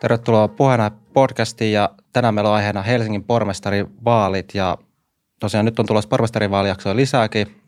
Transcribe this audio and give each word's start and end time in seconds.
Tervetuloa 0.00 0.48
puheena 0.48 0.90
podcastiin 1.12 1.72
ja 1.72 1.90
tänään 2.12 2.34
meillä 2.34 2.50
on 2.50 2.56
aiheena 2.56 2.82
Helsingin 2.82 3.24
pormestarivaalit 3.24 4.54
ja 4.54 4.78
tosiaan 5.40 5.64
nyt 5.64 5.78
on 5.78 5.86
tulossa 5.86 6.08
pormestarivaalijaksoa 6.08 6.96
lisääkin 6.96 7.60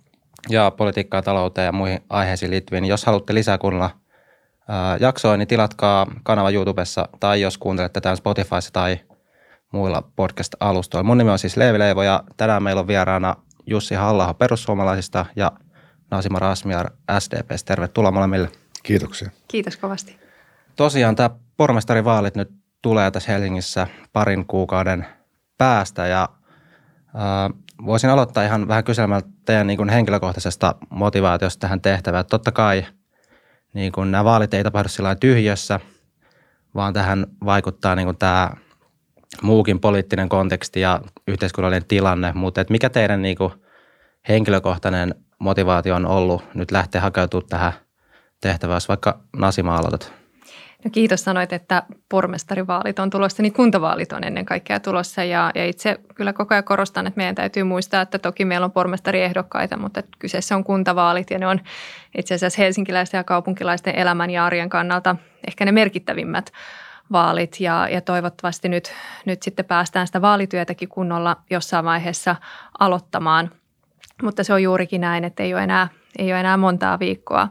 ja 0.49 0.71
politiikkaa, 0.71 1.23
talouteen 1.23 1.67
ja 1.67 1.73
muihin 1.73 2.01
aiheisiin 2.09 2.51
liittyviin. 2.51 2.85
Jos 2.85 3.05
haluatte 3.05 3.35
lisää 3.35 3.59
kuunnella 3.59 3.91
jaksoa, 5.01 5.37
niin 5.37 5.49
tilatkaa 5.49 6.07
kanava 6.23 6.51
YouTubessa 6.51 7.09
tai 7.21 7.41
jos 7.41 7.59
kuuntelette 7.59 8.01
tämän 8.01 8.17
Spotifyssa 8.17 8.73
tai 8.73 9.01
muilla 9.73 10.03
podcast-alustoilla. 10.17 11.07
Mun 11.07 11.19
nimi 11.19 11.31
on 11.31 11.39
siis 11.39 11.57
Leevi 11.57 11.79
Leivo 11.79 12.03
ja 12.03 12.25
tänään 12.37 12.63
meillä 12.63 12.81
on 12.81 12.87
vieraana 12.87 13.37
Jussi 13.67 13.95
Hallaho 13.95 14.35
perussuomalaisista 14.35 15.27
ja 15.37 15.53
Nasima 16.11 16.39
Rasmiar 16.39 16.91
SDPstä. 17.19 17.67
Tervetuloa 17.67 18.11
molemmille. 18.11 18.49
Kiitoksia. 18.83 19.31
Kiitos 19.49 19.77
kovasti. 19.77 20.19
Tosiaan 20.77 21.17
tämä 21.17 21.31
pormestarivaalit 21.61 22.35
nyt 22.35 22.51
tulee 22.83 23.11
tässä 23.11 23.33
Helsingissä 23.33 23.87
parin 24.13 24.47
kuukauden 24.47 25.07
päästä 25.59 26.07
ja 26.07 26.29
äh, 27.07 27.59
voisin 27.87 28.11
aloittaa 28.11 28.45
ihan 28.45 28.69
vähän 28.69 28.85
kyselemään 28.85 29.23
teidän 29.45 29.67
niin 29.67 29.77
kuin 29.77 29.89
henkilökohtaisesta 29.89 30.75
motivaatiosta 30.91 31.61
tähän 31.61 31.81
tehtävään. 31.81 32.27
Totta 32.27 32.53
kai 32.53 32.87
niin 33.75 33.93
kuin 33.93 34.11
nämä 34.11 34.25
vaalit 34.25 34.55
ei 34.55 34.65
tapahdu 34.65 34.89
sillä 34.89 35.15
tyhjössä, 35.15 35.81
vaan 36.75 36.93
tähän 36.93 37.27
vaikuttaa 37.45 37.95
niin 37.95 38.07
kuin 38.07 38.19
tämä 38.19 38.51
muukin 39.43 39.81
poliittinen 39.81 40.29
konteksti 40.29 40.81
ja 40.81 41.01
yhteiskunnallinen 41.29 41.89
tilanne, 41.89 42.33
mutta 42.33 42.61
että 42.61 42.73
mikä 42.73 42.91
teidän 42.91 43.23
niin 43.23 43.37
kuin 43.37 43.53
henkilökohtainen 44.29 45.15
motivaatio 45.39 45.95
on 45.95 46.07
ollut 46.07 46.45
nyt 46.55 46.71
lähteä 46.71 47.01
hakeutumaan 47.01 47.49
tähän 47.49 47.73
tehtävään, 48.41 48.81
vaikka 48.89 49.21
Nasima 49.37 49.77
aloitat? 49.77 50.20
No 50.85 50.91
kiitos 50.93 51.25
sanoit, 51.25 51.53
että 51.53 51.83
pormestarivaalit 52.09 52.99
on 52.99 53.11
tulossa, 53.11 53.43
niin 53.43 53.53
kuntavaalit 53.53 54.13
on 54.13 54.25
ennen 54.25 54.47
kaikkea 54.47 54.81
tulossa 54.81 55.25
ja, 55.25 55.51
ja 55.55 55.67
itse 55.67 56.01
kyllä 56.15 56.33
koko 56.33 56.55
ajan 56.55 56.65
korostan, 56.65 57.07
että 57.07 57.19
meidän 57.19 57.35
täytyy 57.35 57.63
muistaa, 57.63 58.03
että 58.03 58.19
toki 58.19 58.45
meillä 58.45 58.65
on 58.65 58.73
pormestariehdokkaita, 58.73 59.77
mutta 59.77 60.03
kyseessä 60.19 60.57
on 60.57 60.65
kuntavaalit 60.65 61.31
ja 61.31 61.39
ne 61.39 61.47
on 61.47 61.61
itse 62.19 62.35
asiassa 62.35 62.63
helsinkiläisten 62.63 63.19
ja 63.19 63.25
kaupunkilaisten 63.25 63.95
elämän 63.95 64.31
ja 64.31 64.47
arjen 64.47 64.69
kannalta 64.69 65.17
ehkä 65.47 65.65
ne 65.65 65.73
merkittävimmät 65.73 66.53
vaalit 67.13 67.61
ja, 67.61 67.89
ja 67.89 68.01
toivottavasti 68.01 68.69
nyt, 68.69 68.93
nyt 69.25 69.43
sitten 69.43 69.65
päästään 69.65 70.07
sitä 70.07 70.23
vaalityötäkin 70.23 70.89
kunnolla 70.89 71.37
jossain 71.51 71.85
vaiheessa 71.85 72.37
aloittamaan. 72.79 73.51
Mutta 74.23 74.45
se 74.45 74.55
on 74.55 74.63
juurikin 74.63 75.01
näin, 75.01 75.25
että 75.25 75.43
ei 75.43 75.55
ole 75.55 75.63
enää, 75.63 75.89
ei 76.19 76.33
ole 76.33 76.41
enää 76.41 76.57
montaa 76.57 76.99
viikkoa. 76.99 77.49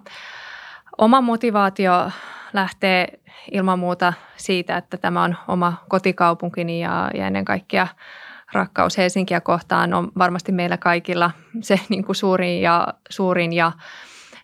Oma 0.98 1.22
motivaatio 1.22 2.12
lähtee 2.54 3.20
ilman 3.52 3.80
muuta 3.80 4.14
siitä, 4.38 4.78
että 4.78 4.98
tämä 4.98 5.24
on 5.24 5.36
oma 5.48 5.74
kotikaupunkini 5.90 6.82
ja, 6.82 7.12
ja 7.14 7.28
ennen 7.28 7.46
kaikkea 7.46 7.88
rakkaus 8.54 8.98
Helsinkiä 8.98 9.42
kohtaan 9.42 9.94
on 9.94 10.12
varmasti 10.18 10.52
meillä 10.52 10.78
kaikilla 10.78 11.32
se 11.62 11.80
niin 11.90 12.04
kuin 12.04 12.16
suurin 12.16 12.62
ja, 12.62 12.88
suurin 13.10 13.54
ja, 13.54 13.72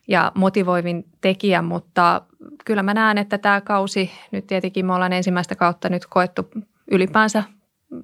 ja 0.08 0.32
motivoivin 0.36 1.06
tekijä, 1.22 1.62
mutta 1.62 2.22
kyllä 2.66 2.84
mä 2.84 2.94
näen, 2.94 3.18
että 3.18 3.38
tämä 3.38 3.62
kausi, 3.62 4.12
nyt 4.32 4.48
tietenkin 4.48 4.86
me 4.86 4.94
ollaan 4.94 5.14
ensimmäistä 5.14 5.56
kautta 5.56 5.90
nyt 5.90 6.06
koettu 6.06 6.50
ylipäänsä 6.92 7.44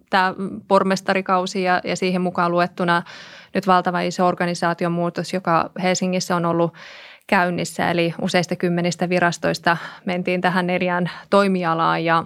tämä 0.09 0.35
pormestarikausi 0.67 1.63
ja, 1.63 1.81
ja 1.83 1.95
siihen 1.95 2.21
mukaan 2.21 2.51
luettuna 2.51 3.03
nyt 3.53 3.67
valtava 3.67 4.01
iso 4.01 4.27
organisaation 4.27 4.91
muutos, 4.91 5.33
joka 5.33 5.69
Helsingissä 5.81 6.35
on 6.35 6.45
ollut 6.45 6.73
käynnissä. 7.31 7.91
Eli 7.91 8.13
useista 8.21 8.55
kymmenistä 8.55 9.09
virastoista 9.09 9.77
mentiin 10.05 10.41
tähän 10.41 10.67
neljään 10.67 11.11
toimialaan 11.29 12.05
ja 12.05 12.23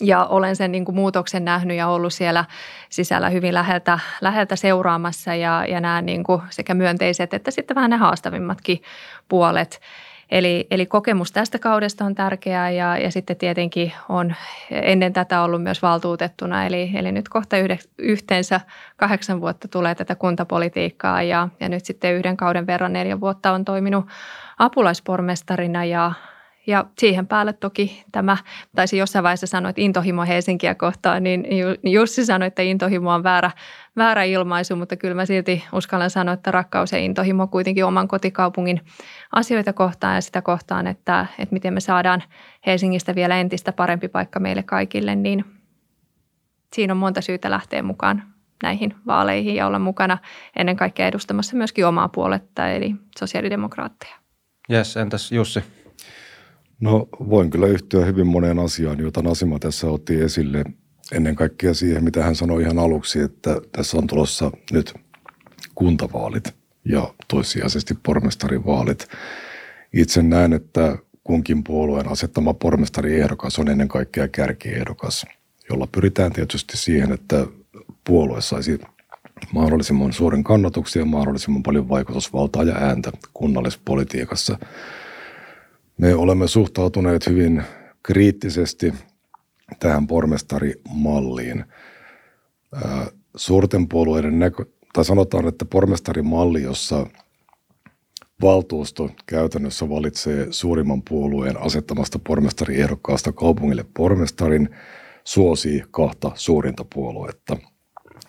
ja 0.00 0.24
olen 0.24 0.56
sen 0.56 0.72
niin 0.72 0.84
kuin 0.84 0.94
muutoksen 0.94 1.44
nähnyt 1.44 1.76
ja 1.76 1.88
ollut 1.88 2.12
siellä 2.12 2.44
sisällä 2.88 3.30
hyvin 3.30 3.54
läheltä, 3.54 3.98
läheltä 4.20 4.56
seuraamassa 4.56 5.34
ja, 5.34 5.66
ja 5.68 5.80
näen 5.80 6.06
niin 6.06 6.24
kuin 6.24 6.42
sekä 6.50 6.74
myönteiset 6.74 7.34
että 7.34 7.50
sitten 7.50 7.74
vähän 7.74 7.90
ne 7.90 7.96
haastavimmatkin 7.96 8.82
puolet. 9.28 9.80
Eli, 10.32 10.66
eli 10.70 10.86
kokemus 10.86 11.32
tästä 11.32 11.58
kaudesta 11.58 12.04
on 12.04 12.14
tärkeää 12.14 12.70
ja, 12.70 12.98
ja 12.98 13.10
sitten 13.10 13.36
tietenkin 13.36 13.92
on 14.08 14.34
ennen 14.70 15.12
tätä 15.12 15.42
ollut 15.42 15.62
myös 15.62 15.82
valtuutettuna. 15.82 16.66
Eli, 16.66 16.90
eli 16.94 17.12
nyt 17.12 17.28
kohta 17.28 17.56
yhde, 17.56 17.78
yhteensä 17.98 18.60
kahdeksan 18.96 19.40
vuotta 19.40 19.68
tulee 19.68 19.94
tätä 19.94 20.14
kuntapolitiikkaa 20.14 21.22
ja, 21.22 21.48
ja 21.60 21.68
nyt 21.68 21.84
sitten 21.84 22.14
yhden 22.14 22.36
kauden 22.36 22.66
verran 22.66 22.92
neljä 22.92 23.20
vuotta 23.20 23.52
on 23.52 23.64
toiminut 23.64 24.06
apulaispormestarina 24.58 25.84
ja, 25.84 26.12
ja 26.66 26.84
siihen 26.98 27.26
päälle 27.26 27.52
toki 27.52 28.04
tämä, 28.12 28.36
taisi 28.76 28.96
jossain 28.96 29.22
vaiheessa 29.22 29.46
sanoa, 29.46 29.70
että 29.70 29.82
intohimo 29.82 30.24
Helsinkiä 30.24 30.74
kohtaan, 30.74 31.22
niin 31.22 31.44
Jussi 31.82 32.24
sanoi, 32.24 32.48
että 32.48 32.62
intohimo 32.62 33.12
on 33.14 33.22
väärä, 33.22 33.50
väärä 33.96 34.22
ilmaisu, 34.22 34.76
mutta 34.76 34.96
kyllä 34.96 35.14
mä 35.14 35.26
silti 35.26 35.64
uskallan 35.72 36.10
sanoa, 36.10 36.34
että 36.34 36.50
rakkaus 36.50 36.92
ja 36.92 36.98
intohimo 36.98 37.46
kuitenkin 37.46 37.84
oman 37.84 38.08
kotikaupungin 38.08 38.80
asioita 39.32 39.72
kohtaan 39.72 40.14
ja 40.14 40.20
sitä 40.20 40.42
kohtaan, 40.42 40.86
että, 40.86 41.26
että 41.38 41.52
miten 41.52 41.74
me 41.74 41.80
saadaan 41.80 42.22
Helsingistä 42.66 43.14
vielä 43.14 43.40
entistä 43.40 43.72
parempi 43.72 44.08
paikka 44.08 44.40
meille 44.40 44.62
kaikille, 44.62 45.16
niin 45.16 45.44
siinä 46.74 46.92
on 46.92 46.96
monta 46.96 47.20
syytä 47.20 47.50
lähteä 47.50 47.82
mukaan 47.82 48.22
näihin 48.62 48.94
vaaleihin 49.06 49.54
ja 49.54 49.66
olla 49.66 49.78
mukana 49.78 50.18
ennen 50.56 50.76
kaikkea 50.76 51.06
edustamassa 51.06 51.56
myöskin 51.56 51.86
omaa 51.86 52.08
puoletta, 52.08 52.68
eli 52.68 52.94
sosiaalidemokraatteja. 53.18 54.14
Jes, 54.68 54.96
entäs 54.96 55.32
Jussi? 55.32 55.81
No 56.82 57.08
voin 57.28 57.50
kyllä 57.50 57.66
yhtyä 57.66 58.04
hyvin 58.04 58.26
moneen 58.26 58.58
asiaan, 58.58 58.98
jota 58.98 59.22
Nasima 59.22 59.58
tässä 59.58 59.86
otti 59.86 60.20
esille. 60.20 60.64
Ennen 61.12 61.36
kaikkea 61.36 61.74
siihen, 61.74 62.04
mitä 62.04 62.24
hän 62.24 62.36
sanoi 62.36 62.62
ihan 62.62 62.78
aluksi, 62.78 63.20
että 63.20 63.60
tässä 63.72 63.98
on 63.98 64.06
tulossa 64.06 64.50
nyt 64.72 64.94
kuntavaalit 65.74 66.54
ja 66.84 67.14
toissijaisesti 67.28 67.94
pormestarivaalit. 68.02 69.08
Itse 69.92 70.22
näen, 70.22 70.52
että 70.52 70.98
kunkin 71.24 71.64
puolueen 71.64 72.08
asettama 72.08 72.54
pormestariehdokas 72.54 73.58
on 73.58 73.68
ennen 73.68 73.88
kaikkea 73.88 74.28
kärkiehdokas, 74.28 75.26
jolla 75.70 75.88
pyritään 75.92 76.32
tietysti 76.32 76.76
siihen, 76.76 77.12
että 77.12 77.46
puolue 78.04 78.40
saisi 78.40 78.80
mahdollisimman 79.52 80.12
suuren 80.12 80.44
kannatuksen 80.44 81.00
ja 81.00 81.06
mahdollisimman 81.06 81.62
paljon 81.62 81.88
vaikutusvaltaa 81.88 82.62
ja 82.62 82.74
ääntä 82.74 83.12
kunnallispolitiikassa– 83.34 84.58
me 85.98 86.14
olemme 86.14 86.48
suhtautuneet 86.48 87.26
hyvin 87.26 87.62
kriittisesti 88.02 88.94
tähän 89.80 90.06
pormestarimalliin. 90.06 91.64
Suurten 93.36 93.88
puolueiden 93.88 94.38
näkö, 94.38 94.64
tai 94.92 95.04
sanotaan, 95.04 95.48
että 95.48 95.64
pormestarimalli, 95.64 96.62
jossa 96.62 97.06
valtuusto 98.42 99.10
käytännössä 99.26 99.88
valitsee 99.88 100.46
suurimman 100.50 101.02
puolueen 101.02 101.60
asettamasta 101.60 102.18
pormestariehdokkaasta 102.18 103.32
kaupungille 103.32 103.84
pormestarin, 103.96 104.68
suosii 105.24 105.84
kahta 105.90 106.32
suurinta 106.34 106.84
puoluetta. 106.94 107.56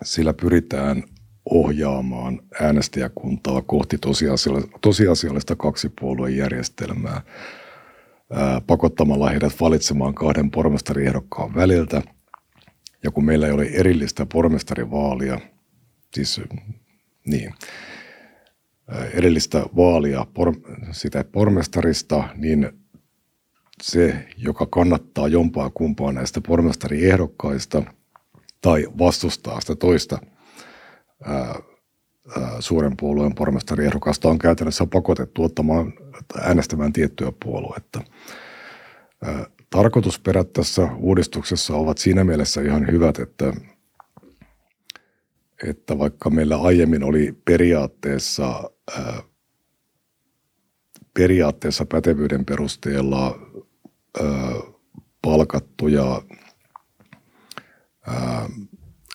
Sillä 0.04 0.34
pyritään 0.34 1.04
ohjaamaan 1.46 2.42
äänestäjäkuntaa 2.62 3.62
kohti 3.62 3.98
tosiasiallista, 3.98 4.78
tosiasiallista 4.82 5.56
kaksipuoluejärjestelmää 5.56 7.22
pakottamalla 8.68 9.30
heidät 9.30 9.54
valitsemaan 9.62 10.14
kahden 10.14 10.52
pormestariehdokkaan 10.52 11.56
väliltä. 11.56 12.02
Ja 13.04 13.12
kun 13.12 13.26
meillä 13.26 13.48
ei 13.48 13.54
ole 13.54 13.66
erillistä 13.66 14.26
pormestarivaalia, 14.26 15.40
siis 16.14 16.42
niin, 17.26 17.54
erillistä 19.14 19.66
vaalia 19.76 20.26
por, 20.34 20.54
sitä 20.92 21.24
pormestarista, 21.32 22.24
niin 22.36 22.70
se, 23.82 24.28
joka 24.38 24.66
kannattaa 24.66 25.28
jompaa 25.28 25.70
kumpaa 25.70 26.12
näistä 26.12 26.42
pormestariehdokkaista 26.42 27.84
tai 28.62 28.88
vastustaa 28.98 29.62
sitä 29.62 29.76
toista 29.76 30.20
ää, 31.26 31.62
suuren 32.60 32.98
puolueen 32.98 33.36
pormestariehdokasta 33.36 34.30
on 34.30 34.40
käytännössä 34.40 34.86
pakotettu 34.86 35.44
ottamaan 35.44 35.94
äänestämään 36.42 36.94
tiettyä 36.94 37.34
puoluetta. 37.44 38.02
Tarkoitusperät 39.70 40.54
tässä 40.54 40.90
uudistuksessa 40.98 41.76
ovat 41.76 41.98
siinä 41.98 42.24
mielessä 42.24 42.62
ihan 42.62 42.92
hyvät, 42.92 43.20
että, 43.20 43.54
että 45.68 45.98
vaikka 45.98 46.30
meillä 46.30 46.62
aiemmin 46.62 47.04
oli 47.04 47.38
periaatteessa, 47.46 48.70
periaatteessa 51.14 51.86
pätevyyden 51.86 52.46
perusteella 52.46 53.40
palkattuja 55.22 56.22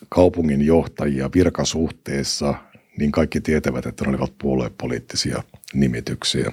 kaupungin 0.09 0.61
johtajia 0.61 1.29
virkasuhteessa– 1.33 2.53
niin 2.99 3.11
kaikki 3.11 3.41
tietävät, 3.41 3.85
että 3.85 4.05
ne 4.05 4.09
olivat 4.09 4.33
puoluepoliittisia 4.41 5.43
nimityksiä. 5.73 6.51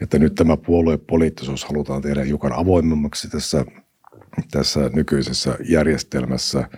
Että 0.00 0.18
nyt 0.18 0.34
tämä 0.34 0.56
puoluepoliittisuus 0.56 1.64
halutaan 1.64 2.02
tehdä 2.02 2.24
hiukan 2.24 2.52
avoimemmaksi 2.52 3.30
tässä 3.30 3.64
tässä 4.50 4.90
nykyisessä 4.94 5.58
järjestelmässä, 5.68 6.68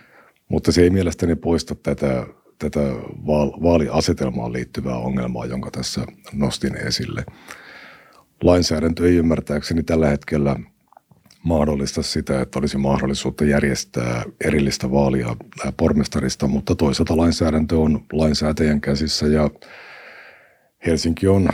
mutta 0.49 0.73
se 0.73 0.83
ei 0.83 0.91
mielestäni 0.91 1.37
poista 1.37 1.75
tätä, 1.75 2.27
tätä 2.59 2.81
vaaliasetelmaan 3.62 4.53
liittyvää 4.53 4.97
ongelmaa, 4.97 5.47
jonka 5.47 5.71
tässä 5.71 6.06
nostin 6.33 6.77
esille. 6.77 7.25
Lainsäädäntö 8.43 9.06
ei 9.06 9.17
ymmärtääkseni 9.17 9.83
tällä 9.83 10.09
hetkellä 10.09 10.56
mahdollista 11.49 12.03
sitä, 12.03 12.41
että 12.41 12.59
olisi 12.59 12.79
mahdollisuutta 12.79 13.45
järjestää 13.45 14.23
erillistä 14.45 14.91
vaalia 14.91 15.37
pormestarista, 15.77 16.47
mutta 16.47 16.75
toisaalta 16.75 17.17
lainsäädäntö 17.17 17.79
on 17.79 18.05
lainsäätäjän 18.12 18.81
käsissä 18.81 19.27
ja 19.27 19.50
Helsinki 20.87 21.27
on 21.27 21.49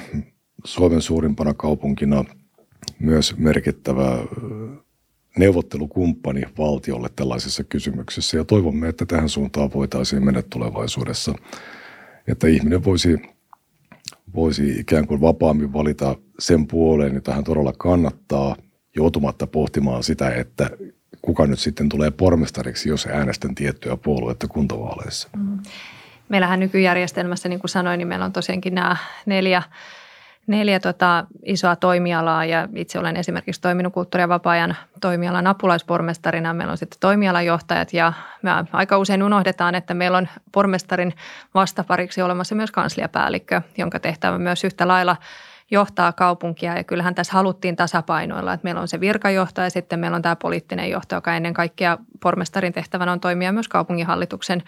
Suomen 0.65 1.03
suurimpana 1.03 1.55
kaupunkina 1.55 2.25
myös 2.99 3.39
merkittävä 3.39 4.19
neuvottelukumppani 5.39 6.43
valtiolle 6.59 7.09
tällaisessa 7.17 7.65
kysymyksessä. 7.65 8.37
Ja 8.37 8.45
toivomme, 8.45 8.89
että 8.89 9.07
tähän 9.07 9.29
suuntaan 9.29 9.71
voitaisiin 9.75 10.25
mennä 10.25 10.43
tulevaisuudessa, 10.43 11.35
että 12.29 12.47
ihminen 12.47 12.85
voisi, 12.85 13.17
voisi 14.35 14.81
ikään 14.81 15.07
kuin 15.07 15.21
vapaammin 15.21 15.73
valita 15.73 16.17
sen 16.39 16.67
puoleen, 16.67 17.15
jota 17.15 17.35
hän 17.35 17.45
todella 17.45 17.73
kannattaa, 17.79 18.57
joutumatta 18.97 19.47
pohtimaan 19.47 20.03
sitä, 20.03 20.31
että 20.31 20.71
kuka 21.23 21.47
nyt 21.47 21.59
sitten 21.59 21.89
tulee 21.89 22.11
pormestariksi, 22.11 22.89
jos 22.89 23.07
äänestän 23.07 23.55
tiettyä 23.55 23.97
puoluetta 23.97 24.49
kuntavaaleissa. 24.49 25.29
Mm. 25.37 25.59
Meillähän 26.29 26.61
nykyjärjestelmässä, 26.61 27.49
niin 27.49 27.61
kuin 27.61 27.71
sanoin, 27.71 27.99
niin 27.99 28.09
meillä 28.09 28.25
on 28.25 28.33
tosiaankin 28.33 28.75
nämä 28.75 28.97
neljä 29.27 29.63
neljä 30.47 30.81
tota, 30.81 31.27
isoa 31.43 31.77
toimialaa 31.77 32.45
ja 32.45 32.69
itse 32.75 32.99
olen 32.99 33.17
esimerkiksi 33.17 33.61
toiminut 33.61 33.93
kulttuuri- 33.93 34.23
ja 34.23 34.29
vapaa-ajan 34.29 34.77
toimialan 35.01 35.47
apulaispormestarina. 35.47 36.55
Meillä 36.55 36.71
on 36.71 36.79
sitten 36.79 37.01
toimialajohtajat 37.01 37.93
ja 37.93 38.13
me 38.43 38.51
aika 38.73 38.99
usein 38.99 39.23
unohdetaan, 39.23 39.75
että 39.75 39.95
meillä 39.95 40.19
on 40.19 40.29
pormestarin 40.53 41.15
vastapariksi 41.55 42.23
olemassa 42.23 42.55
myös 42.55 42.71
kansliapäällikkö, 42.71 43.61
jonka 43.79 44.01
tehtävä 44.01 44.39
myös 44.39 44.65
yhtä 44.65 44.89
lailla 44.89 45.17
johtaa 45.71 46.13
kaupunkia. 46.13 46.77
Ja 46.77 46.85
kyllähän 46.85 47.15
tässä 47.15 47.33
haluttiin 47.33 47.77
tasapainoilla, 47.77 48.53
että 48.53 48.65
meillä 48.65 48.81
on 48.81 48.89
se 48.89 49.01
virkajohtaja 49.01 49.67
ja 49.67 49.71
sitten 49.71 50.01
meillä 50.01 50.15
on 50.15 50.23
tämä 50.23 50.37
poliittinen 50.37 50.91
johto, 50.91 51.15
joka 51.15 51.37
ennen 51.37 51.55
kaikkea 51.55 51.99
pormestarin 52.23 52.73
tehtävänä 52.73 53.13
on 53.13 53.21
toimia 53.21 53.53
myös 53.53 53.69
kaupunginhallituksen 53.69 54.63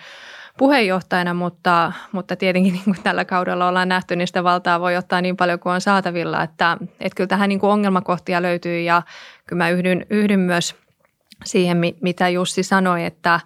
puheenjohtajana, 0.59 1.35
mutta, 1.35 1.93
mutta 2.13 2.37
tietenkin 2.37 2.73
niin 2.73 2.85
kuin 2.85 3.03
tällä 3.03 3.25
kaudella 3.25 3.69
ollaan 3.69 3.89
nähty, 3.89 4.17
niin 4.17 4.27
sitä 4.27 4.45
valtaa 4.45 4.81
voi 4.81 4.97
ottaa 4.97 5.21
niin 5.21 5.37
paljon 5.37 5.59
kuin 5.59 5.73
on 5.73 5.81
saatavilla, 5.81 6.43
että, 6.43 6.77
että 7.01 7.17
kyllä 7.17 7.29
tähän 7.29 7.49
niin 7.49 7.61
kuin 7.61 7.71
ongelmakohtia 7.71 8.43
löytyy. 8.43 8.81
Ja 8.81 9.03
kyllä 9.47 9.65
mä 9.65 9.71
yhdyn, 9.71 10.07
yhdyn 10.11 10.41
myös 10.41 10.75
siihen, 11.45 11.79
mitä 12.01 12.29
Jussi 12.29 12.63
sanoi, 12.63 13.05
että, 13.05 13.41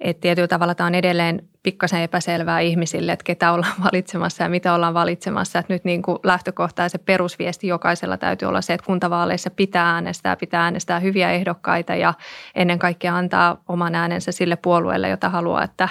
että 0.00 0.20
tietyllä 0.20 0.48
tavalla 0.48 0.74
tämä 0.74 0.86
on 0.86 0.94
edelleen 0.94 1.48
pikkasen 1.62 2.02
epäselvää 2.02 2.60
ihmisille, 2.60 3.12
että 3.12 3.24
ketä 3.24 3.52
ollaan 3.52 3.72
valitsemassa 3.84 4.42
ja 4.42 4.48
mitä 4.48 4.74
ollaan 4.74 4.94
valitsemassa. 4.94 5.58
Että 5.58 5.72
nyt 5.72 5.84
niin 5.84 6.02
kuin 6.02 6.18
lähtökohta 6.22 6.82
ja 6.82 6.88
se 6.88 6.98
perusviesti 6.98 7.66
jokaisella 7.66 8.16
täytyy 8.16 8.48
olla 8.48 8.60
se, 8.60 8.74
että 8.74 8.86
kuntavaaleissa 8.86 9.50
pitää 9.50 9.90
äänestää, 9.90 10.36
pitää 10.36 10.62
äänestää 10.62 11.00
hyviä 11.00 11.30
ehdokkaita 11.30 11.94
ja 11.94 12.14
ennen 12.54 12.78
kaikkea 12.78 13.16
antaa 13.16 13.62
oman 13.68 13.94
äänensä 13.94 14.32
sille 14.32 14.56
puolueelle, 14.56 15.08
jota 15.08 15.28
haluaa, 15.28 15.64
että, 15.64 15.88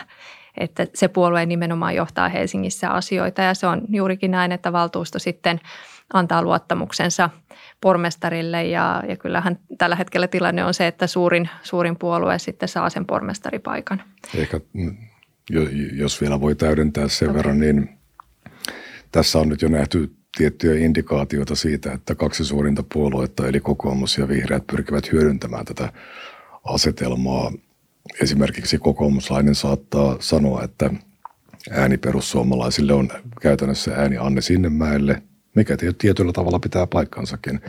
että 0.57 0.88
se 0.94 1.07
puolue 1.07 1.45
nimenomaan 1.45 1.95
johtaa 1.95 2.30
Helsingissä 2.30 2.89
asioita 2.89 3.42
ja 3.42 3.54
se 3.54 3.68
on 3.68 3.81
juurikin 3.89 4.31
näin, 4.31 4.51
että 4.51 4.74
valtuusto 4.74 5.19
sitten 5.19 5.59
antaa 6.13 6.42
luottamuksensa 6.42 7.30
pormestarille 7.82 8.66
ja, 8.66 9.04
ja 9.10 9.18
kyllähän 9.18 9.60
tällä 9.78 9.96
hetkellä 9.96 10.28
tilanne 10.28 10.66
on 10.66 10.74
se, 10.74 10.88
että 10.88 11.08
suurin, 11.08 11.50
suurin 11.64 11.98
puolue 12.00 12.40
sitten 12.40 12.70
saa 12.70 12.90
sen 12.90 13.06
pormestaripaikan. 13.06 14.04
Ehkä 14.36 14.60
jos 15.94 16.22
vielä 16.22 16.42
voi 16.42 16.56
täydentää 16.56 17.08
sen 17.08 17.30
okay. 17.30 17.38
verran, 17.38 17.60
niin 17.60 17.90
tässä 19.12 19.40
on 19.40 19.50
nyt 19.50 19.62
jo 19.62 19.70
nähty 19.70 20.16
tiettyjä 20.38 20.86
indikaatioita 20.86 21.56
siitä, 21.56 21.92
että 21.92 22.16
kaksi 22.16 22.46
suurinta 22.46 22.84
puoluetta, 22.94 23.48
eli 23.48 23.60
kokoomus 23.60 24.18
ja 24.18 24.28
vihreät, 24.28 24.68
pyrkivät 24.68 25.12
hyödyntämään 25.12 25.66
tätä 25.66 25.94
asetelmaa– 26.64 27.52
esimerkiksi 28.22 28.78
kokoomuslainen 28.78 29.56
saattaa 29.56 30.18
sanoa, 30.20 30.64
että 30.64 30.90
ääni 31.72 31.98
perussuomalaisille 31.98 32.94
on 32.94 33.10
käytännössä 33.42 33.96
ääni 33.96 34.18
Anne 34.18 34.42
Sinnemäelle, 34.42 35.22
mikä 35.57 35.77
tietyllä 35.98 36.33
tavalla 36.33 36.59
pitää 36.59 36.88
paikkansakin. 36.88 37.62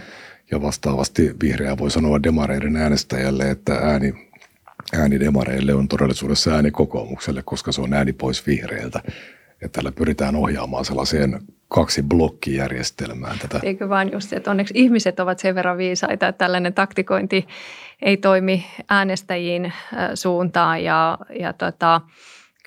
Ja 0.50 0.62
vastaavasti 0.62 1.35
vihreä 1.43 1.79
voi 1.79 1.90
sanoa 1.90 2.23
demareiden 2.23 2.76
äänestäjälle, 2.76 3.50
että 3.50 3.75
ääni, 3.75 4.14
ääni 4.93 5.20
demareille 5.20 5.75
on 5.75 5.88
todellisuudessa 5.88 6.50
ääni 6.50 6.70
kokoomukselle, 6.70 7.43
koska 7.44 7.73
se 7.73 7.81
on 7.81 7.94
ääni 7.94 8.12
pois 8.12 8.46
vihreiltä. 8.46 9.02
Että 9.62 9.69
tällä 9.69 9.93
pyritään 9.93 10.37
ohjaamaan 10.37 10.85
sellaiseen 10.85 11.40
kaksi 11.69 12.02
blokkijärjestelmään 12.02 13.38
tätä. 13.38 13.61
Eikö 13.62 13.88
vaan 13.88 14.12
just, 14.12 14.32
että 14.32 14.50
onneksi 14.50 14.75
ihmiset 14.76 15.20
ovat 15.20 15.38
sen 15.38 15.55
verran 15.55 15.79
viisaita, 15.79 16.29
että 16.29 16.38
tällainen 16.38 16.75
taktikointi 16.75 17.46
ei 18.02 18.17
toimi 18.17 18.67
äänestäjiin 18.88 19.73
suuntaan 20.14 20.85
ja, 20.85 21.19
ja 21.40 21.52
tota, 21.52 22.00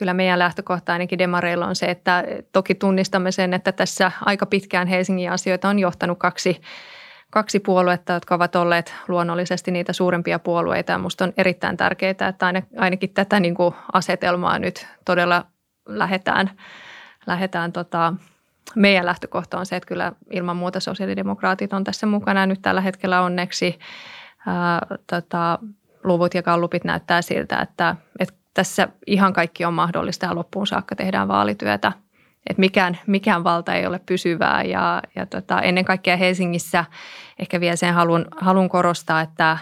kyllä 0.01 0.13
meidän 0.13 0.39
lähtökohta 0.39 0.93
ainakin 0.93 1.19
demareilla 1.19 1.67
on 1.67 1.75
se, 1.75 1.85
että 1.85 2.23
toki 2.51 2.75
tunnistamme 2.75 3.31
sen, 3.31 3.53
että 3.53 3.71
tässä 3.71 4.11
aika 4.25 4.45
pitkään 4.45 4.87
Helsingin 4.87 5.31
asioita 5.31 5.69
on 5.69 5.79
johtanut 5.79 6.19
kaksi 6.19 6.61
kaksi 7.29 7.59
puoluetta, 7.59 8.13
jotka 8.13 8.35
ovat 8.35 8.55
olleet 8.55 8.93
luonnollisesti 9.07 9.71
niitä 9.71 9.93
suurempia 9.93 10.39
puolueita. 10.39 10.97
Minusta 10.97 11.23
on 11.23 11.33
erittäin 11.37 11.77
tärkeää, 11.77 12.27
että 12.27 12.53
ainakin 12.77 13.13
tätä 13.13 13.39
niin 13.39 13.55
kuin 13.55 13.75
asetelmaa 13.93 14.59
nyt 14.59 14.87
todella 15.05 15.45
lähdetään, 15.85 16.51
lähdetään 17.27 17.71
tota, 17.71 18.13
meidän 18.75 19.05
lähtökohta 19.05 19.59
on 19.59 19.65
se, 19.65 19.75
että 19.75 19.87
kyllä 19.87 20.11
ilman 20.31 20.57
muuta 20.57 20.79
sosiaalidemokraatit 20.79 21.73
on 21.73 21.83
tässä 21.83 22.07
mukana 22.07 22.45
nyt 22.45 22.61
tällä 22.61 22.81
hetkellä 22.81 23.21
onneksi. 23.21 23.79
Ää, 24.47 24.79
tota, 25.07 25.59
luvut 26.03 26.33
ja 26.33 26.43
kallupit 26.43 26.83
näyttää 26.83 27.21
siltä, 27.21 27.59
että, 27.59 27.95
että 28.19 28.40
tässä 28.53 28.87
ihan 29.07 29.33
kaikki 29.33 29.65
on 29.65 29.73
mahdollista 29.73 30.25
ja 30.25 30.35
loppuun 30.35 30.67
saakka 30.67 30.95
tehdään 30.95 31.27
vaalityötä. 31.27 31.91
Että 32.49 32.59
mikään, 32.59 32.99
mikään 33.07 33.43
valta 33.43 33.73
ei 33.73 33.85
ole 33.85 33.99
pysyvää 34.05 34.63
ja, 34.63 35.01
ja 35.15 35.25
tota, 35.25 35.61
ennen 35.61 35.85
kaikkea 35.85 36.17
Helsingissä 36.17 36.85
ehkä 37.39 37.59
vielä 37.59 37.75
sen 37.75 37.93
halun, 37.93 38.25
halun 38.41 38.69
korostaa, 38.69 39.21
että, 39.21 39.57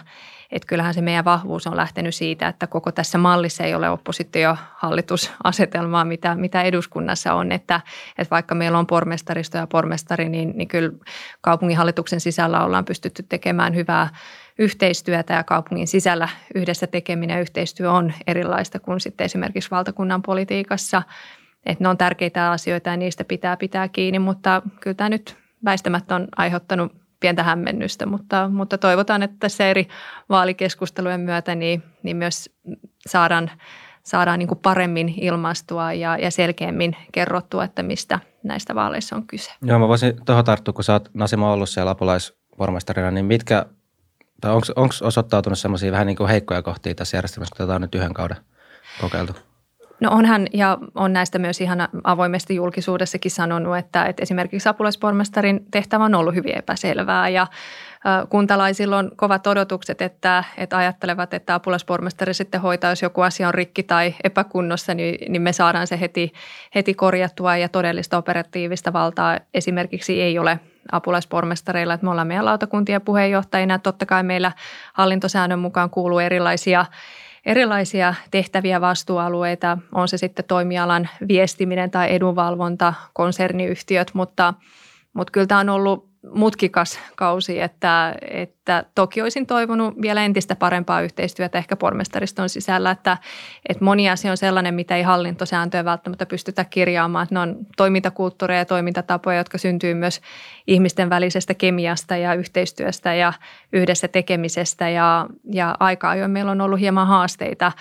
että 0.50 0.66
kyllähän 0.66 0.94
se 0.94 1.00
meidän 1.00 1.24
vahvuus 1.24 1.66
on 1.66 1.76
lähtenyt 1.76 2.14
siitä, 2.14 2.48
että 2.48 2.66
koko 2.66 2.92
tässä 2.92 3.18
mallissa 3.18 3.64
ei 3.64 3.74
ole 3.74 3.90
oppositio-hallitusasetelmaa, 3.90 6.04
mitä, 6.04 6.34
mitä 6.34 6.62
eduskunnassa 6.62 7.34
on. 7.34 7.52
Että, 7.52 7.80
että 8.18 8.30
vaikka 8.30 8.54
meillä 8.54 8.78
on 8.78 8.86
pormestaristo 8.86 9.58
ja 9.58 9.66
pormestari, 9.66 10.28
niin, 10.28 10.52
niin 10.54 10.68
kyllä 10.68 10.92
kaupunginhallituksen 11.40 12.20
sisällä 12.20 12.64
ollaan 12.64 12.84
pystytty 12.84 13.22
tekemään 13.22 13.74
hyvää 13.74 14.08
yhteistyötä 14.60 15.34
ja 15.34 15.44
kaupungin 15.44 15.86
sisällä 15.86 16.28
yhdessä 16.54 16.86
tekeminen 16.86 17.34
ja 17.34 17.40
yhteistyö 17.40 17.92
on 17.92 18.12
erilaista 18.26 18.80
kuin 18.80 19.00
sitten 19.00 19.24
esimerkiksi 19.24 19.70
valtakunnan 19.70 20.22
politiikassa. 20.22 21.02
Että 21.66 21.84
ne 21.84 21.88
on 21.88 21.98
tärkeitä 21.98 22.50
asioita 22.50 22.90
ja 22.90 22.96
niistä 22.96 23.24
pitää 23.24 23.56
pitää 23.56 23.88
kiinni, 23.88 24.18
mutta 24.18 24.62
kyllä 24.80 24.94
tämä 24.94 25.08
nyt 25.08 25.36
väistämättä 25.64 26.14
on 26.14 26.28
aiheuttanut 26.36 26.92
pientä 27.20 27.42
hämmennystä, 27.42 28.06
mutta, 28.06 28.48
mutta 28.48 28.78
toivotaan, 28.78 29.22
että 29.22 29.36
tässä 29.40 29.66
eri 29.66 29.88
vaalikeskustelujen 30.28 31.20
myötä 31.20 31.54
niin, 31.54 31.82
niin 32.02 32.16
myös 32.16 32.50
saadaan, 33.06 33.50
saadaan 34.02 34.38
niin 34.38 34.48
kuin 34.48 34.58
paremmin 34.58 35.14
ilmastua 35.16 35.92
ja, 35.92 36.16
ja 36.16 36.30
selkeämmin 36.30 36.96
kerrottua, 37.12 37.64
että 37.64 37.82
mistä 37.82 38.20
näistä 38.42 38.74
vaaleissa 38.74 39.16
on 39.16 39.26
kyse. 39.26 39.52
Joo, 39.62 39.78
mä 39.78 39.88
voisin 39.88 40.14
tuohon 40.24 40.44
tarttua, 40.44 40.74
kun 40.74 40.84
sä 40.84 40.92
oot 40.92 41.10
Nasima 41.14 41.52
ollut 41.52 41.68
siellä 41.68 41.90
apulaispormestarina, 41.90 43.10
niin 43.10 43.24
mitkä, 43.24 43.66
tai 44.40 44.52
onko 44.52 44.94
osoittautunut 45.02 45.58
sellaisia 45.58 45.92
vähän 45.92 46.06
niin 46.06 46.16
kuin 46.16 46.28
heikkoja 46.28 46.62
kohtia 46.62 46.94
tässä 46.94 47.16
järjestelmässä, 47.16 47.54
kun 47.56 47.66
tätä 47.66 47.74
on 47.74 47.80
nyt 47.80 47.94
yhden 47.94 48.14
kauden 48.14 48.36
kokeiltu? 49.00 49.32
No 50.00 50.10
onhan 50.10 50.46
ja 50.52 50.78
on 50.94 51.12
näistä 51.12 51.38
myös 51.38 51.60
ihan 51.60 51.88
avoimesti 52.04 52.54
julkisuudessakin 52.54 53.30
sanonut, 53.30 53.76
että, 53.76 54.04
että 54.04 54.22
esimerkiksi 54.22 54.68
apulaispormestarin 54.68 55.66
tehtävä 55.70 56.04
on 56.04 56.14
ollut 56.14 56.34
hyvin 56.34 56.58
epäselvää 56.58 57.28
ja 57.28 57.46
kuntalaisilla 58.28 58.98
on 58.98 59.10
kovat 59.16 59.46
odotukset, 59.46 60.02
että, 60.02 60.44
että 60.56 60.76
ajattelevat, 60.76 61.34
että 61.34 61.54
apulaispormestari 61.54 62.34
sitten 62.34 62.60
hoitaa, 62.60 62.90
jos 62.90 63.02
joku 63.02 63.20
asia 63.20 63.48
on 63.48 63.54
rikki 63.54 63.82
tai 63.82 64.14
epäkunnossa, 64.24 64.94
niin, 64.94 65.32
niin 65.32 65.42
me 65.42 65.52
saadaan 65.52 65.86
se 65.86 66.00
heti, 66.00 66.32
heti 66.74 66.94
korjattua 66.94 67.56
ja 67.56 67.68
todellista 67.68 68.18
operatiivista 68.18 68.92
valtaa 68.92 69.38
esimerkiksi 69.54 70.22
ei 70.22 70.38
ole 70.38 70.60
apulaispormestareilla, 70.92 71.94
että 71.94 72.04
me 72.04 72.10
ollaan 72.10 72.26
meidän 72.26 72.44
lautakuntien 72.44 73.02
puheenjohtajina. 73.02 73.78
Totta 73.78 74.06
kai 74.06 74.22
meillä 74.22 74.52
hallintosäännön 74.92 75.58
mukaan 75.58 75.90
kuuluu 75.90 76.18
erilaisia 76.18 76.86
erilaisia 77.46 78.14
tehtäviä 78.30 78.80
vastuualueita, 78.80 79.78
on 79.94 80.08
se 80.08 80.18
sitten 80.18 80.44
toimialan 80.44 81.08
viestiminen 81.28 81.90
tai 81.90 82.14
edunvalvonta, 82.14 82.94
konserniyhtiöt, 83.12 84.10
mutta, 84.14 84.54
mutta 85.12 85.30
kyllä 85.30 85.46
tämä 85.46 85.60
on 85.60 85.68
ollut 85.68 86.09
mutkikas 86.34 87.00
kausi, 87.16 87.60
että, 87.60 88.14
että 88.30 88.84
toki 88.94 89.22
olisin 89.22 89.46
toivonut 89.46 89.94
vielä 90.02 90.24
entistä 90.24 90.56
parempaa 90.56 91.00
yhteistyötä 91.00 91.58
ehkä 91.58 91.76
pormestariston 91.76 92.48
sisällä, 92.48 92.90
että, 92.90 93.18
että 93.68 93.84
moni 93.84 94.10
asia 94.10 94.30
on 94.30 94.36
sellainen, 94.36 94.74
mitä 94.74 94.96
ei 94.96 95.02
hallintosääntöä 95.02 95.84
välttämättä 95.84 96.26
pystytä 96.26 96.64
kirjaamaan. 96.64 97.22
Että 97.22 97.34
ne 97.34 97.40
on 97.40 97.56
toimintakulttuureja 97.76 98.60
ja 98.60 98.64
toimintatapoja, 98.64 99.38
jotka 99.38 99.58
syntyy 99.58 99.94
myös 99.94 100.20
ihmisten 100.66 101.10
välisestä 101.10 101.54
kemiasta 101.54 102.16
ja 102.16 102.34
yhteistyöstä 102.34 103.14
ja 103.14 103.32
yhdessä 103.72 104.08
tekemisestä 104.08 104.88
ja, 104.88 105.26
ja 105.52 105.76
aika 105.80 106.10
ajoin 106.10 106.30
meillä 106.30 106.50
on 106.50 106.60
ollut 106.60 106.80
hieman 106.80 107.06
haasteita 107.06 107.72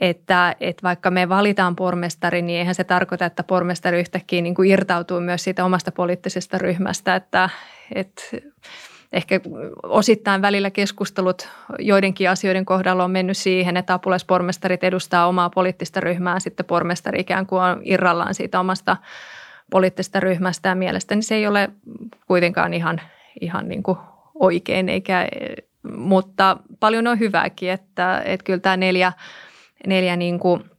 että, 0.00 0.56
että 0.60 0.82
vaikka 0.82 1.10
me 1.10 1.28
valitaan 1.28 1.76
pormestari, 1.76 2.42
niin 2.42 2.58
eihän 2.58 2.74
se 2.74 2.84
tarkoita, 2.84 3.26
että 3.26 3.42
pormestari 3.42 4.00
yhtäkkiä 4.00 4.42
niin 4.42 4.54
kuin 4.54 4.70
irtautuu 4.70 5.20
myös 5.20 5.44
siitä 5.44 5.64
omasta 5.64 5.92
poliittisesta 5.92 6.58
ryhmästä, 6.58 7.16
että, 7.16 7.50
että 7.94 8.22
ehkä 9.12 9.40
osittain 9.82 10.42
välillä 10.42 10.70
keskustelut 10.70 11.48
joidenkin 11.78 12.30
asioiden 12.30 12.64
kohdalla 12.64 13.04
on 13.04 13.10
mennyt 13.10 13.36
siihen, 13.36 13.76
että 13.76 13.94
apulaispormestarit 13.94 14.84
edustaa 14.84 15.26
omaa 15.26 15.50
poliittista 15.50 16.00
ryhmää, 16.00 16.40
sitten 16.40 16.66
pormestari 16.66 17.20
ikään 17.20 17.46
kuin 17.46 17.62
on 17.62 17.80
irrallaan 17.84 18.34
siitä 18.34 18.60
omasta 18.60 18.96
poliittisesta 19.70 20.20
ryhmästä. 20.20 20.68
Ja 20.68 20.74
mielestäni 20.74 21.22
se 21.22 21.34
ei 21.34 21.46
ole 21.46 21.70
kuitenkaan 22.26 22.74
ihan, 22.74 23.00
ihan 23.40 23.68
niin 23.68 23.82
kuin 23.82 23.98
oikein, 24.34 24.88
eikä, 24.88 25.28
mutta 25.96 26.56
paljon 26.80 27.06
on 27.06 27.18
hyvääkin, 27.18 27.70
että, 27.70 28.22
että 28.24 28.44
kyllä 28.44 28.60
tämä 28.60 28.76
neljä– 28.76 29.12
neljä 29.86 30.16
niin 30.16 30.38
kuin, 30.38 30.70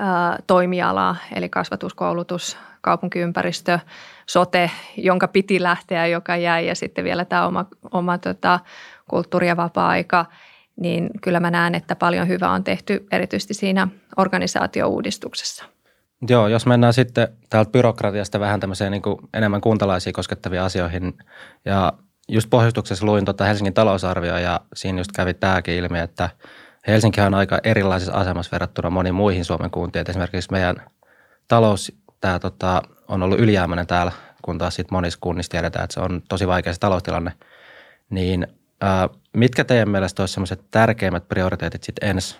ä, 0.00 0.38
toimialaa, 0.46 1.16
eli 1.34 1.48
kasvatus, 1.48 1.94
koulutus, 1.94 2.58
kaupunkiympäristö, 2.80 3.78
sote, 4.26 4.70
jonka 4.96 5.28
piti 5.28 5.62
lähteä, 5.62 6.06
joka 6.06 6.36
jäi 6.36 6.66
ja 6.66 6.74
sitten 6.74 7.04
vielä 7.04 7.24
tämä 7.24 7.46
oma, 7.46 7.66
oma 7.90 8.18
tota, 8.18 8.60
kulttuuri- 9.10 9.48
ja 9.48 9.56
vapaa-aika, 9.56 10.26
niin 10.80 11.10
kyllä 11.22 11.40
mä 11.40 11.50
näen, 11.50 11.74
että 11.74 11.96
paljon 11.96 12.28
hyvää 12.28 12.50
on 12.50 12.64
tehty 12.64 13.06
erityisesti 13.12 13.54
siinä 13.54 13.88
organisaatiouudistuksessa. 14.16 15.64
Joo, 16.28 16.48
jos 16.48 16.66
mennään 16.66 16.92
sitten 16.92 17.28
täältä 17.50 17.70
byrokratiasta 17.70 18.40
vähän 18.40 18.60
tämmöiseen 18.60 18.92
niin 18.92 19.02
kuin 19.02 19.18
enemmän 19.34 19.60
kuntalaisia 19.60 20.12
koskettaviin 20.12 20.62
asioihin 20.62 21.14
ja 21.64 21.92
just 22.28 22.50
pohjustuksessa 22.50 23.06
luin 23.06 23.24
tuota 23.24 23.44
Helsingin 23.44 23.74
talousarvioa 23.74 24.40
ja 24.40 24.60
siinä 24.74 25.00
just 25.00 25.12
kävi 25.12 25.34
tämäkin 25.34 25.74
ilmi, 25.74 25.98
että– 25.98 26.30
Helsinki 26.86 27.20
on 27.20 27.34
aika 27.34 27.58
erilaisessa 27.62 28.12
asemassa 28.12 28.52
verrattuna 28.52 28.90
moniin 28.90 29.14
muihin 29.14 29.44
Suomen 29.44 29.70
kuntiin. 29.70 30.10
Esimerkiksi 30.10 30.52
meidän 30.52 30.76
talous 31.48 31.92
tää, 32.20 32.38
tota, 32.38 32.82
on 33.08 33.22
ollut 33.22 33.40
ylijäämäinen 33.40 33.86
täällä, 33.86 34.12
kun 34.42 34.58
taas 34.58 34.74
sit 34.74 34.90
monissa 34.90 35.18
kunnissa 35.22 35.50
tiedetään, 35.50 35.84
että 35.84 35.94
se 35.94 36.00
on 36.00 36.22
tosi 36.28 36.46
vaikea 36.46 36.72
se 36.72 36.80
taloustilanne. 36.80 37.32
Niin 38.10 38.46
ää, 38.80 39.08
mitkä 39.32 39.64
teidän 39.64 39.88
mielestä 39.88 40.22
olisi 40.22 40.34
sellaiset 40.34 40.64
tärkeimmät 40.70 41.28
prioriteetit 41.28 41.82
sitten 41.82 42.08
ensi, 42.08 42.36